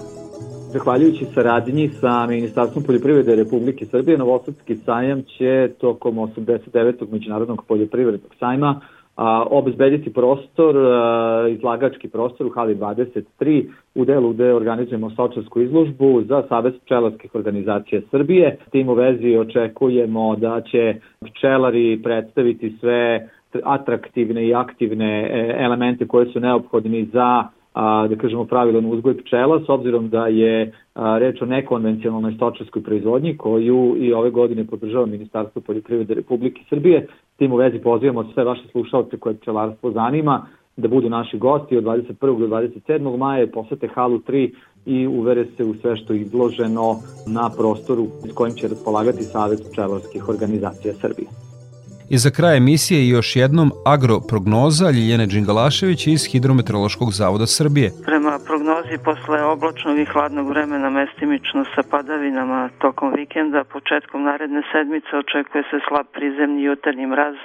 Zahvaljujući 0.73 1.27
saradnji 1.35 1.91
sa 2.01 2.27
Ministarstvom 2.27 2.85
poljoprivrede 2.85 3.37
Republike 3.37 3.87
Srbije, 3.91 4.19
Novosadski 4.19 4.77
sajam 4.85 5.23
će 5.23 5.71
tokom 5.81 6.17
89. 6.17 7.13
Međunarodnog 7.13 7.65
poljoprivrednog 7.69 8.35
sajma 8.39 8.81
a, 9.17 9.45
obezbediti 9.51 10.13
prostor, 10.13 10.77
a, 10.77 11.49
izlagački 11.49 12.09
prostor 12.09 12.47
u 12.47 12.51
hali 12.51 12.77
23 12.77 13.65
u 13.95 14.05
delu 14.05 14.33
gde 14.33 14.55
organizujemo 14.55 15.11
sočarsku 15.11 15.61
izložbu 15.61 16.23
za 16.23 16.43
Savez 16.49 16.75
pčelarskih 16.85 17.35
organizacija 17.35 18.01
Srbije. 18.11 18.57
S 18.69 18.71
tim 18.71 18.89
u 18.89 18.95
vezi 18.95 19.37
očekujemo 19.37 20.37
da 20.37 20.61
će 20.61 20.95
pčelari 21.25 22.01
predstaviti 22.03 22.77
sve 22.81 23.29
atraktivne 23.65 24.47
i 24.49 24.55
aktivne 24.55 25.23
e, 25.23 25.57
elemente 25.59 26.07
koje 26.07 26.27
su 26.27 26.41
neophodni 26.41 27.05
za 27.13 27.45
a, 27.75 28.09
da 28.09 28.17
kažemo 28.17 28.45
pravilan 28.45 28.87
uzgoj 28.87 29.17
pčela 29.19 29.61
s 29.61 29.69
obzirom 29.69 30.09
da 30.09 30.27
je 30.27 30.73
a, 30.95 31.19
reč 31.19 31.43
o 31.43 31.47
nekonvencionalnoj 31.47 32.33
stočarskoj 32.33 32.83
proizvodnji 32.83 33.37
koju 33.37 33.97
i 33.99 34.13
ove 34.13 34.31
godine 34.31 34.67
podržava 34.67 35.07
Ministarstvo 35.07 35.63
poljoprivrede 35.63 36.15
Republike 36.15 36.61
Srbije. 36.69 37.07
Tim 37.37 37.53
u 37.53 37.57
vezi 37.57 37.79
pozivamo 37.79 38.25
sve 38.35 38.45
vaše 38.45 38.69
slušalce 38.73 39.17
koje 39.17 39.37
pčelarstvo 39.37 39.91
zanima 39.91 40.47
da 40.77 40.89
budu 40.89 41.09
naši 41.09 41.39
gosti 41.39 41.77
od 41.77 41.85
21. 41.85 42.39
do 42.39 42.47
27. 42.47 43.17
maja 43.17 43.47
posete 43.47 43.89
halu 43.95 44.19
3 44.19 44.51
i 44.87 45.07
uvere 45.07 45.47
se 45.57 45.65
u 45.65 45.75
sve 45.75 45.97
što 45.97 46.13
je 46.13 46.21
izloženo 46.21 47.03
na 47.27 47.51
prostoru 47.57 48.07
s 48.23 48.33
kojim 48.35 48.55
će 48.55 48.69
raspolagati 48.69 49.29
Savez 49.33 49.59
pčelarskih 49.71 50.29
organizacija 50.29 50.95
Srbije. 51.01 51.29
I 52.15 52.19
za 52.25 52.31
kraj 52.37 52.57
emisije 52.57 53.09
još 53.09 53.37
jednom 53.37 53.69
agroprognoza 53.95 54.87
Ljiljene 54.97 55.27
Đingalašević 55.27 56.01
iz 56.07 56.23
Hidrometeorološkog 56.33 57.09
zavoda 57.21 57.47
Srbije. 57.47 57.89
Prema 58.11 58.35
prognozi 58.49 58.97
posle 59.09 59.41
oblačnog 59.55 59.97
i 59.99 60.11
hladnog 60.13 60.47
vremena 60.53 60.91
mestimično 60.91 61.65
sa 61.75 61.83
padavinama 61.91 62.61
tokom 62.85 63.09
vikenda, 63.21 63.65
početkom 63.65 64.21
naredne 64.29 64.63
sedmice 64.73 65.13
očekuje 65.23 65.63
se 65.71 65.79
slab 65.89 66.07
prizemni 66.17 66.63
jutarnji 66.63 67.07
mraz, 67.07 67.37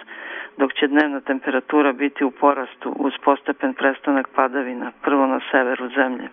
dok 0.59 0.69
će 0.77 0.87
dnevna 0.87 1.19
temperatura 1.21 1.91
biti 1.93 2.21
u 2.23 2.31
porastu 2.31 2.87
uz 3.05 3.13
postepen 3.25 3.73
prestanak 3.73 4.27
padavina, 4.35 4.91
prvo 5.05 5.27
na 5.27 5.39
severu 5.51 5.85
zemlje. 5.99 6.27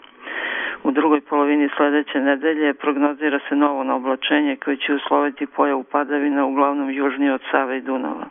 U 0.84 0.90
drugoj 0.90 1.20
polovini 1.20 1.68
sledeće 1.76 2.18
nedelje 2.20 2.74
prognozira 2.74 3.38
se 3.48 3.54
novo 3.56 3.84
naoblačenje 3.84 4.56
koje 4.64 4.76
će 4.76 4.94
usloviti 4.94 5.46
pojavu 5.46 5.82
padavina 5.82 6.46
uglavnom 6.46 6.90
južnije 6.90 7.34
od 7.34 7.40
Save 7.50 7.78
i 7.78 7.80
Dunava. 7.80 8.26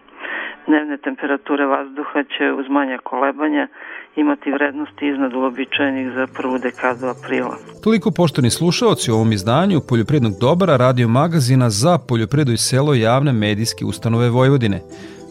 Dnevne 0.67 0.97
temperature 0.97 1.65
vazduha 1.65 2.23
će 2.23 2.51
uz 2.51 2.65
manja 2.69 2.97
kolebanja 3.03 3.67
imati 4.15 4.51
vrednosti 4.51 5.07
iznad 5.07 5.33
uobičajenih 5.33 6.11
za 6.15 6.27
prvu 6.37 6.57
dekadu 6.57 7.05
aprila. 7.07 7.57
Toliko 7.83 8.11
poštovni 8.11 8.49
slušalci 8.49 9.11
u 9.11 9.13
ovom 9.13 9.31
izdanju 9.31 9.79
Poljoprednog 9.89 10.33
dobara 10.41 10.77
radio 10.77 11.07
magazina 11.07 11.69
za 11.69 11.97
poljopredu 12.09 12.51
i 12.51 12.57
selo 12.57 12.93
javne 12.93 13.31
medijske 13.31 13.85
ustanove 13.85 14.29
Vojvodine. 14.29 14.79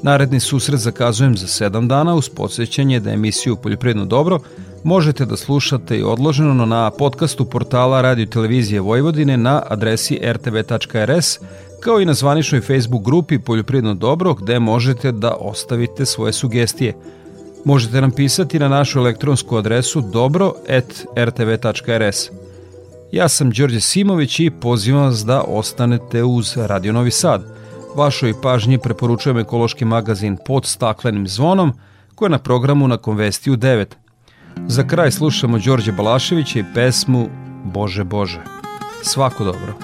Naredni 0.04 0.40
susret 0.40 0.78
zakazujem 0.78 1.34
za 1.36 1.46
7 1.46 1.88
dana 1.88 2.14
uz 2.14 2.28
podsjećanje 2.36 3.00
da 3.00 3.10
emisiju 3.10 3.56
Poljopredno 3.62 4.04
dobro 4.04 4.38
možete 4.84 5.26
da 5.26 5.36
slušate 5.36 5.98
i 5.98 6.02
odloženo 6.02 6.66
na 6.66 6.90
podcastu 6.90 7.44
portala 7.44 8.00
Radio 8.00 8.26
Televizije 8.26 8.80
Vojvodine 8.80 9.36
na 9.36 9.62
adresi 9.68 10.20
rtv.rs 10.24 11.38
kao 11.80 12.00
i 12.00 12.04
na 12.04 12.14
zvaničnoj 12.14 12.60
Facebook 12.60 13.04
grupi 13.04 13.38
Poljoprivredno 13.38 13.94
dobro 13.94 14.34
gde 14.34 14.58
možete 14.58 15.12
da 15.12 15.34
ostavite 15.40 16.06
svoje 16.06 16.32
sugestije. 16.32 16.94
Možete 17.64 18.00
nam 18.00 18.10
pisati 18.10 18.58
na 18.58 18.68
našu 18.68 18.98
elektronsku 18.98 19.56
adresu 19.56 20.00
dobro.rtv.rs. 20.00 20.70
Ja 23.12 23.28
sam 23.28 23.50
Đorđe 23.50 23.80
Simović 23.80 24.40
i 24.40 24.50
pozivam 24.50 25.02
vas 25.02 25.24
da 25.24 25.40
ostanete 25.40 26.24
uz 26.24 26.56
Radio 26.56 26.92
Novi 26.92 27.10
Sad. 27.10 27.44
Vašoj 27.94 28.34
pažnji 28.42 28.78
preporučujem 28.78 29.38
ekološki 29.38 29.84
magazin 29.84 30.36
pod 30.46 30.66
staklenim 30.66 31.28
zvonom 31.28 31.72
koji 32.14 32.26
je 32.26 32.30
na 32.30 32.38
programu 32.38 32.88
na 32.88 32.96
Konvesti 32.96 33.50
u 33.50 33.56
9. 33.56 34.01
Za 34.68 34.86
kraj 34.86 35.10
slušamo 35.10 35.58
Đorđe 35.58 35.92
Balaševića 35.92 36.58
i 36.58 36.64
pesmu 36.74 37.28
Bože 37.64 38.04
Bože. 38.04 38.40
Svako 39.02 39.44
dobro. 39.44 39.74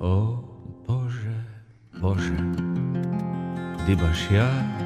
O 0.00 0.42
Bože, 0.88 1.44
Bože, 2.00 2.34
ja 4.34 4.76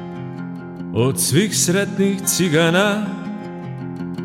od 0.93 1.19
svih 1.19 1.57
sretnih 1.57 2.21
cigana 2.21 3.05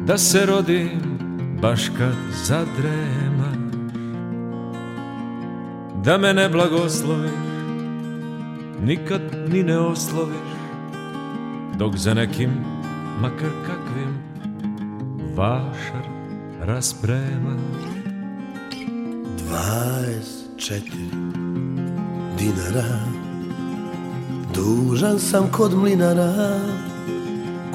da 0.07 0.19
se 0.19 0.47
rodim 0.47 1.16
baš 1.67 1.89
kad 1.99 2.15
zadrema. 2.45 3.53
Da 6.05 6.19
me 6.19 6.35
ne 6.35 6.49
blagosloviš 6.49 7.31
Nikad 8.83 9.21
ni 9.49 9.63
ne 9.63 9.79
osloviš 9.79 10.37
Dok 11.79 11.97
za 11.97 12.15
nekim, 12.15 12.51
makar 13.21 13.51
kakvim 13.67 14.19
Vašar 15.37 16.07
rasprema. 16.61 17.57
24 19.51 20.81
dinara 22.39 23.01
Dužan 24.55 25.19
sam 25.19 25.49
kod 25.53 25.75
mlinara 25.75 26.61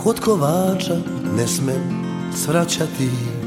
Kod 0.03 0.19
kovača 0.19 0.95
ne 1.37 1.47
smem 1.47 2.03
svraćati 2.35 3.40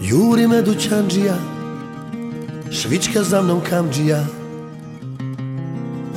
Juri 0.00 0.46
me 0.46 0.62
dućanđija 0.62 1.36
Švička 2.70 3.22
za 3.22 3.42
mnom 3.42 3.60
kamđija. 3.70 4.26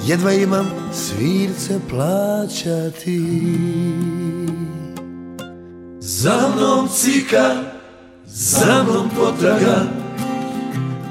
Jedva 0.05 0.33
imam 0.33 0.65
svirce 0.93 1.79
plaćati. 1.89 3.21
Za 5.99 6.53
mnom 6.55 6.87
cika, 6.87 7.55
za 8.25 8.83
mnom 8.83 9.09
potraga 9.09 9.83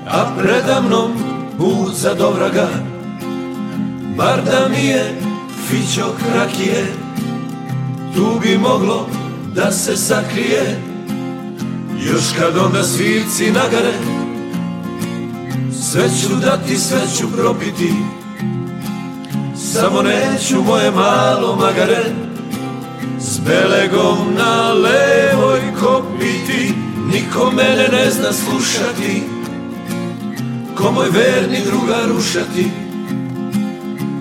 A 0.09 0.35
preda 0.39 0.81
mnom 0.81 1.13
put 1.59 1.95
za 1.95 2.15
dovraga. 2.15 2.69
Bar 4.17 4.45
da 4.45 4.69
mi 4.69 4.87
je 4.87 5.21
fićok 5.69 6.15
rakije 6.35 6.87
Tu 8.15 8.41
bi 8.43 8.59
moglo 8.59 9.09
da 9.55 9.73
se 9.73 9.97
sakrije 9.97 10.92
Još 12.07 12.23
kad 12.39 12.57
onda 12.65 12.83
svirci 12.83 13.51
nagare 13.51 13.93
Sve 15.83 16.09
ću 16.09 16.37
dati, 16.37 16.77
sve 16.77 17.01
ću 17.19 17.33
propiti 17.37 17.93
Samo 19.57 20.03
neću 20.03 20.63
moje 20.63 20.91
malo 20.91 21.57
magare 21.57 22.05
S 23.21 23.41
belegom 23.41 24.19
na 24.39 24.73
levoj 24.73 25.61
kopiti. 25.81 26.75
Niko 27.13 27.51
mene 27.51 27.89
ne 27.93 28.11
zna 28.11 28.33
slušati 28.33 29.23
Ko 30.77 30.93
moj 30.93 31.09
verni 31.11 31.59
druga 31.65 31.97
rušati 32.09 32.71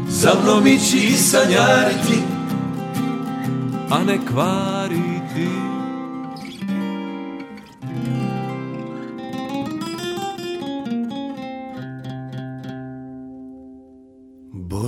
Za 0.07 0.31
mnom 0.43 0.67
ići 0.67 0.97
i 0.97 1.17
sanjariti 1.17 2.21
A 3.89 4.03
ne 4.03 4.19
kvariti 4.31 5.10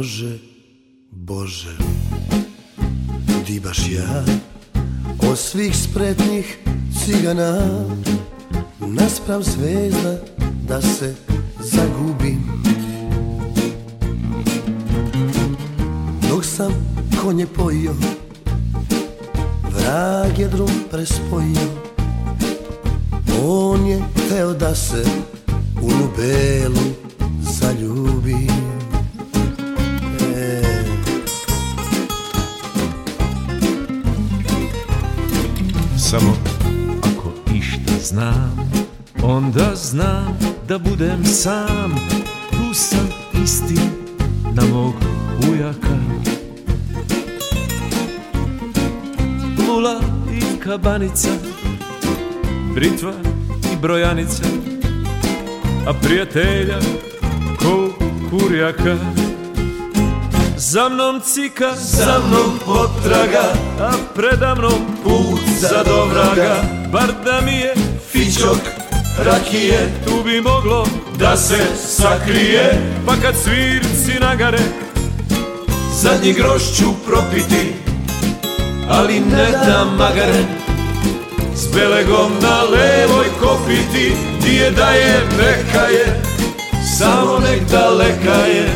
Bože, 0.03 0.35
Bože, 1.11 1.75
di 3.47 3.55
baš 3.55 3.87
ja 3.87 4.19
Od 5.31 5.39
svih 5.39 5.71
spretnih 5.71 6.59
cigana 6.91 7.55
Nasprav 8.83 9.47
zvezda 9.47 10.19
da 10.67 10.81
se 10.81 11.15
zagubim. 11.59 12.43
Dok 16.29 16.45
sam 16.45 16.71
konje 17.23 17.47
pojio 17.47 17.95
Vrag 19.71 20.39
je 20.39 20.47
drum 20.47 20.83
prespojio. 20.91 21.67
On 23.43 23.87
je 23.87 24.03
teo 24.29 24.53
da 24.53 24.75
se 24.75 25.03
u 25.81 25.87
Lubelu 25.87 27.02
Samo 36.13 36.33
ako 37.03 37.53
išta 37.55 37.93
znam 38.01 38.71
Onda 39.23 39.75
znam 39.75 40.37
da 40.67 40.79
budem 40.79 41.25
sam. 41.25 41.95
Tu 42.51 42.73
sam 42.73 43.09
isti 43.43 43.79
na 44.53 44.63
mog 44.73 44.93
ujaka. 45.51 45.97
Lula 49.67 50.01
i 50.31 50.59
kabanica 50.59 51.29
Britva 52.75 53.13
i 53.73 53.81
brojanica 53.81 54.43
A 55.87 55.93
prijatelja 55.93 56.79
ko 57.59 57.89
kurjaka 58.29 58.97
Za 60.57 60.89
mnom 60.89 61.21
cika, 61.21 61.75
za 61.75 62.19
mnom 62.27 62.59
potraga 62.65 63.53
A 63.79 63.91
preda 64.15 64.55
mnom 64.55 64.81
put 65.03 65.32
za 65.69 65.83
dovraga 65.83 66.55
Bar 66.91 67.13
da 67.25 67.41
mi 67.45 67.51
je 67.51 67.73
fićok 68.11 68.57
rakije 69.25 69.89
Tu 70.05 70.23
bi 70.23 70.41
moglo 70.41 70.87
da 71.19 71.37
se 71.37 71.57
sakrije. 71.87 72.81
Pa 73.05 73.13
kad 73.21 73.35
svirci 73.43 74.19
nagare 74.19 74.59
Zadnji 76.01 76.33
groš 76.33 76.77
ću 76.77 76.85
propiti 77.07 77.73
Ali 78.89 79.19
ne 79.19 79.51
da 79.65 79.85
magare. 79.97 80.43
S 81.55 81.73
belegom 81.73 82.31
na 82.41 82.61
levoj 82.61 83.25
kopiti 83.41 84.13
Di 84.43 84.55
je 84.55 84.71
da 84.71 84.89
je 84.89 85.21
neka 85.37 85.85
je 85.85 86.21
Samo 86.97 87.39
nek 87.39 87.61
daleka 87.71 88.45
je 88.45 88.69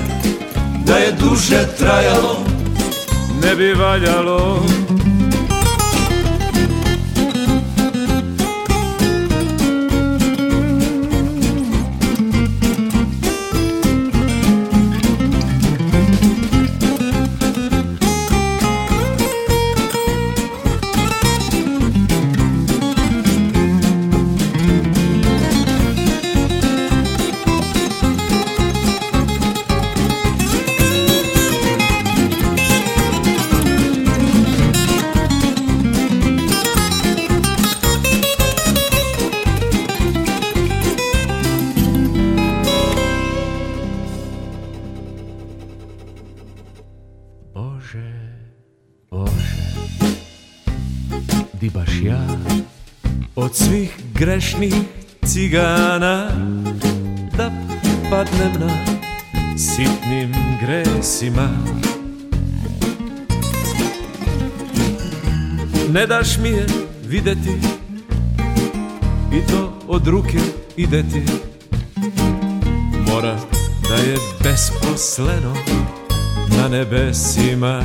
Da 0.85 0.95
je 0.95 1.11
duže 1.11 1.67
trajalo 1.77 2.38
Ne 3.43 3.55
bi 3.55 3.73
valjalo 3.73 4.76
grešnih 54.57 54.73
cigana 55.25 56.29
da 57.37 57.51
padnem 58.09 58.53
na 58.59 58.85
sitnim 59.57 60.33
gresima. 60.61 61.49
Ne 65.89 66.07
daš 66.07 66.37
mi 66.37 66.49
je 66.49 66.65
videti 67.07 67.55
i 69.33 69.47
to 69.51 69.73
od 69.87 70.07
ruke 70.07 70.39
ide 70.77 71.03
ti. 71.03 71.21
Mora 73.07 73.39
da 73.89 73.95
je 73.95 74.17
besposleno 74.43 75.53
na 76.57 76.67
nebesima 76.67 77.83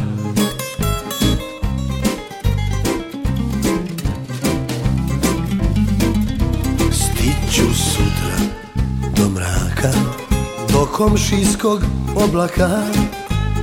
komšijskog 10.92 11.82
oblaka. 12.16 12.68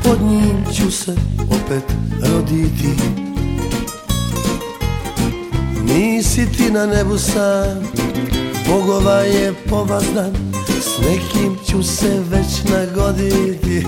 Pod 0.04 0.22
njim 0.22 0.66
ću 0.78 0.92
se 0.92 1.16
opet 1.50 1.84
roditi. 2.22 2.90
Nisi 5.84 6.52
ti 6.58 6.72
na 6.72 6.86
nebu 6.86 7.18
sam 7.18 7.92
Bogova 8.68 9.20
je 9.20 9.54
povazdan 9.70 10.34
S 10.82 10.98
nekim 11.02 11.58
ću 11.72 11.84
se 11.84 12.24
već 12.30 12.72
nagoditi. 12.72 13.88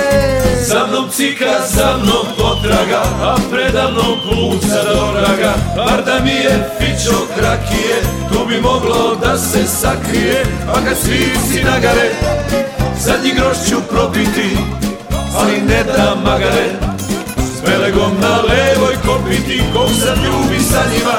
Za 0.68 0.86
mnom 0.86 1.10
cika, 1.10 1.66
za 1.68 1.96
mnom 2.02 2.26
potraga 2.38 3.02
A 3.20 3.36
predavnom 3.50 4.16
puca 4.28 4.82
doraga. 4.84 5.54
Bar 5.76 6.04
da 6.04 6.24
mi 6.24 6.30
je 6.30 6.70
fičo 6.78 7.26
krakije 7.36 8.02
Tu 8.32 8.46
bi 8.48 8.60
moglo 8.60 9.16
da 9.22 9.38
se 9.38 9.66
sakrije 9.66 10.44
A 10.68 10.74
kad 10.74 10.96
svi 10.98 11.30
si 11.52 11.64
nagare 11.64 12.10
Zadnji 13.04 13.30
groš 13.34 13.56
ću 13.68 13.76
probiti, 13.90 14.56
ali 15.36 15.60
ne 15.68 15.84
da 15.84 16.14
magare 16.24 16.68
S 17.36 17.60
belegom 17.66 18.12
na 18.20 18.36
levoj 18.36 18.94
kopiti, 19.06 19.62
kog 19.74 19.88
sam 20.00 20.24
ljubi 20.24 20.62
sa 20.62 20.82
njima 20.92 21.18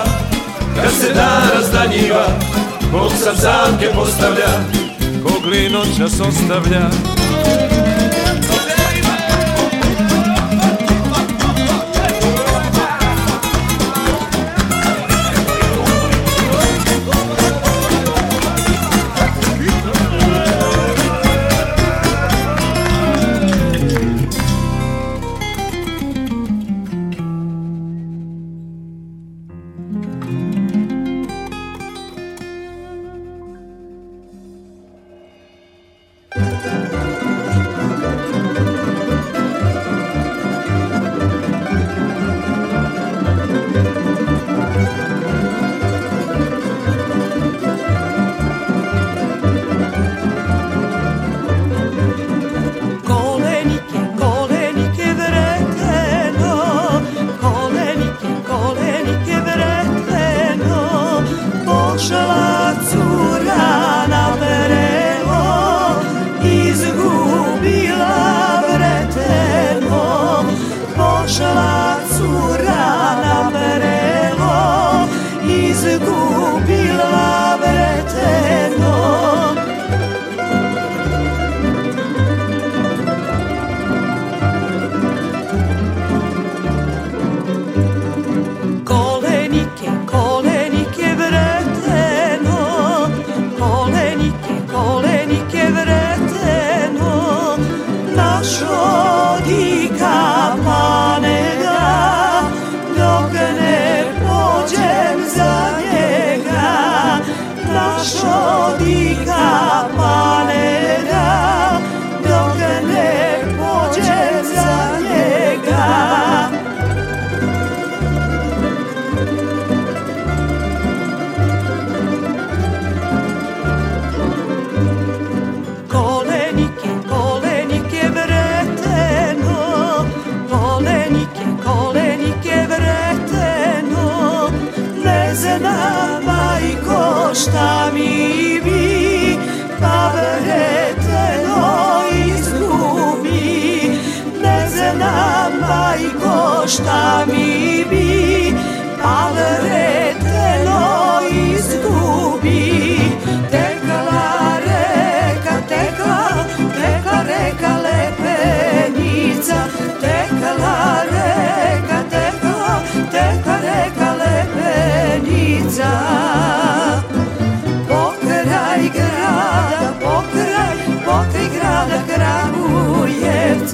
Kad 0.75 0.91
se 0.99 1.13
dan 1.13 1.49
razdanjiva, 1.55 2.25
kog 2.91 3.11
sam 3.23 3.35
zamke 3.35 3.87
postavlja 3.95 4.51
Kog 5.23 5.45
linoća 5.45 6.05
ostavlja. 6.05 7.12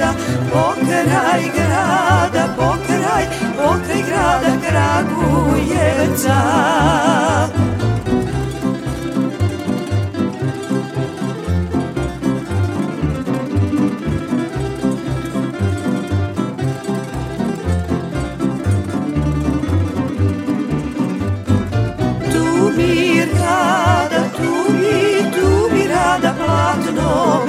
grada, 0.10 0.16
pokraj 0.52 1.52
grada, 1.56 2.48
pokraj, 2.58 3.26
pokraj 3.58 4.04
grada 4.08 4.52
Kragujevca. 4.64 6.40
Tu 22.32 22.72
mi 22.78 23.22
rada, 23.22 24.24
tu 24.38 24.74
mi, 24.74 25.32
tu 25.32 25.70
mi 25.74 25.88
rada, 25.88 26.34
platno 26.38 27.49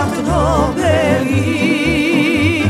zlato 0.00 0.72
beli 0.76 2.62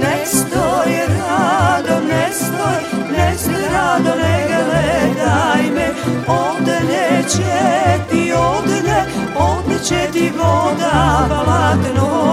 Nek 0.00 0.26
stoj 0.26 0.92
rado, 1.18 2.00
ne 2.08 2.28
stoj, 2.32 2.82
ne 3.12 3.34
stoj 3.38 3.62
rado, 3.72 4.14
ne 4.16 4.46
gledaj 4.48 5.62
me. 5.74 5.88
Ovde 6.28 6.80
neće 6.88 7.98
ti, 8.10 8.32
ovde 8.32 8.82
ne, 8.82 9.04
ovde 9.38 9.78
će 9.84 10.08
ti 10.12 10.32
voda 10.38 11.26
palatno 11.28 12.24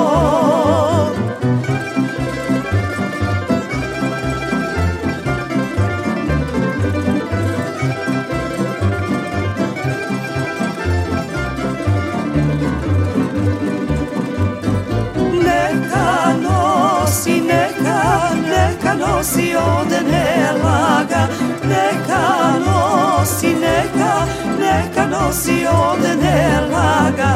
nosi 19.22 19.56
ovde 19.56 20.02
nelaga 20.02 21.28
Neka 21.64 22.58
nosi, 22.66 23.54
neka, 23.54 24.14
neka 24.60 25.06
nosi 25.06 25.68
ovde 25.68 26.16
nelaga 26.16 27.32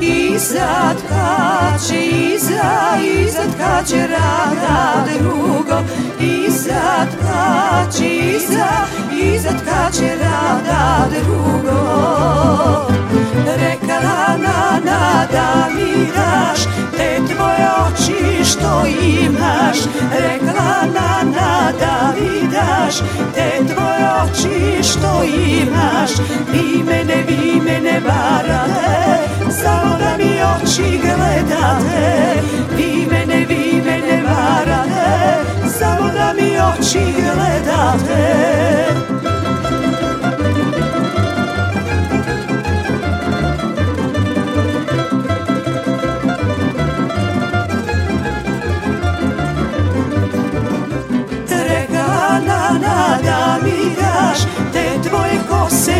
Izad 0.00 0.96
kače, 1.08 2.06
iza, 2.06 2.98
izad 3.02 3.50
kače 3.58 4.06
rada 4.06 5.04
drugo. 5.18 5.78
Izad 6.20 7.08
kače, 7.22 8.06
iza, 8.06 8.68
izad 9.22 9.56
kače 9.64 10.16
rada 10.22 11.08
drugo. 11.10 11.80
Rekala 13.56 14.36
na 14.38 14.80
nada 14.84 15.68
miraš 15.74 16.60
te 16.96 17.15
što 18.46 18.86
imaš 19.02 19.76
Rekla 20.12 20.82
nana 20.94 21.72
da 21.80 22.12
vidaš 22.20 22.98
Te 23.34 23.74
tvoje 23.74 24.08
oči 24.24 24.82
što 24.82 25.24
imaš 25.24 26.10
Vi 26.52 26.82
mene, 26.82 27.24
vi 27.28 27.60
mene 27.60 28.00
varate 28.00 29.18
Samo 29.62 29.96
da 29.98 30.16
mi 30.18 30.40
oči 30.42 31.00
gledate 31.02 32.42
Vi 32.76 33.06
mene, 33.10 33.46
vi 33.48 33.82
mene 33.84 34.22
varate 34.22 35.36
Samo 35.78 36.12
da 36.12 36.32
mi 36.32 36.58
oči 36.58 37.14
gledate. 37.16 39.15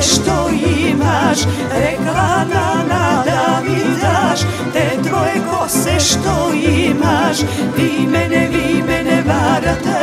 Što 0.03 0.51
imaš 0.89 1.39
Rekla 1.79 2.45
Nana 2.55 3.25
da 3.25 3.61
mi 3.65 3.79
daš. 4.03 4.41
Te 4.73 5.09
tvoje 5.09 5.35
kose 5.51 6.01
što 6.01 6.53
imaš 6.55 7.39
Vi 7.77 8.07
mene, 8.07 8.49
vi 8.49 8.83
mene 8.83 9.23
varate. 9.27 9.99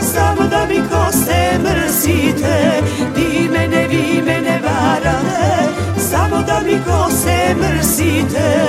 Samo 0.00 0.48
da 0.50 0.66
mi 0.68 0.80
kose 0.88 1.58
mrzite 1.58 2.82
Vi 3.16 3.48
mene, 3.48 3.88
vi 3.88 4.22
mene 4.26 4.60
varate. 4.62 5.68
Samo 6.10 6.42
da 6.46 6.60
mi 6.64 6.78
kose 6.84 7.54
mrzite 7.54 8.68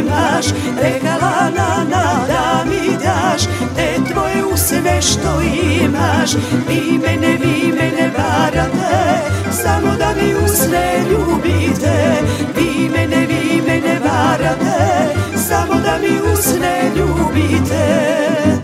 imaš 0.00 0.46
Rekala 0.82 1.50
nana 1.56 2.26
da 2.28 2.64
mi 2.64 2.96
daš 3.04 3.42
Te 3.76 4.12
tvoje 4.12 4.44
usne 4.44 5.02
što 5.02 5.40
imaš. 5.84 6.34
Vi 6.68 6.98
mene, 6.98 7.36
vi 7.36 7.72
mene 7.72 8.10
varate 8.18 9.20
Samo 9.52 9.96
da 9.98 10.14
mi 10.22 10.34
usne 10.44 11.04
ljubite. 11.10 12.22
Vi 12.56 12.88
mene, 12.88 13.26
vi 13.26 13.62
mene 13.66 13.98
varate 14.04 15.08
Samo 15.48 15.74
da 15.74 15.98
mi 16.00 16.32
usne 16.32 16.90
ljubite 16.96 18.59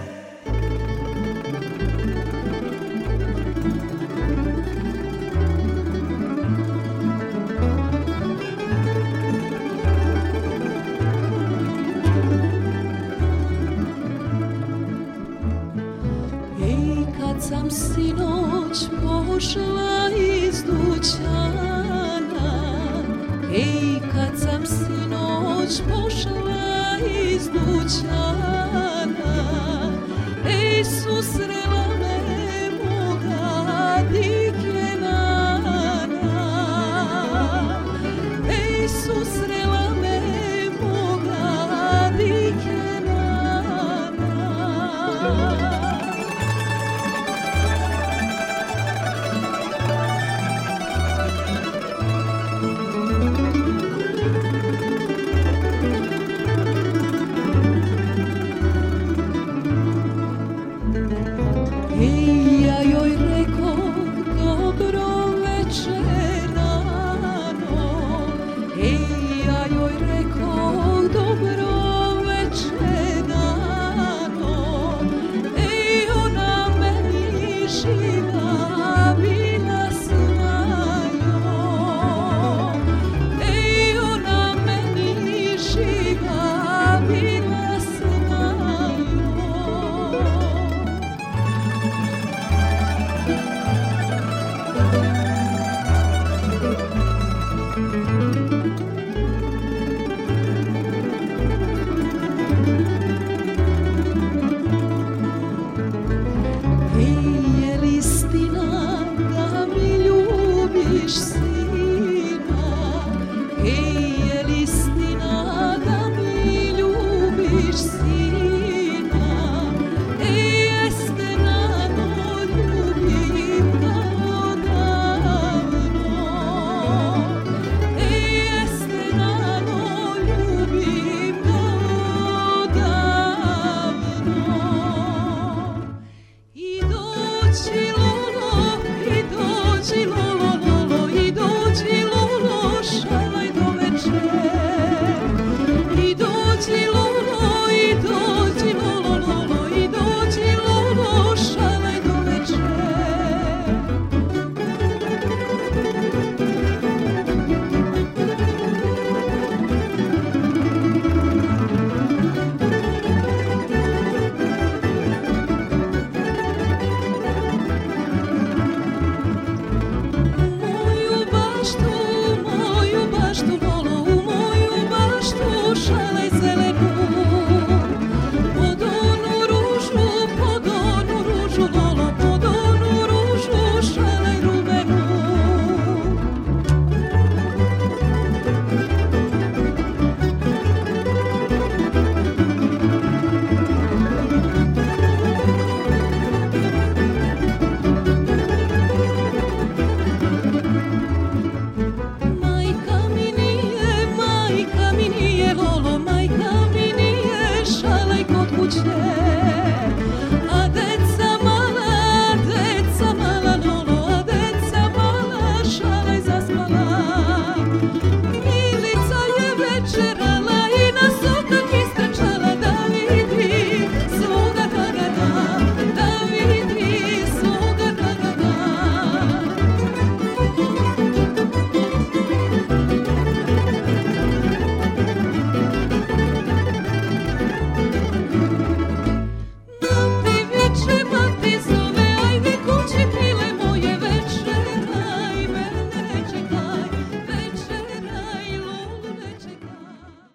pošla 25.66 26.98
iz 27.32 27.48
dućana 27.48 29.06
Ej 30.48 30.84
susret 30.84 31.56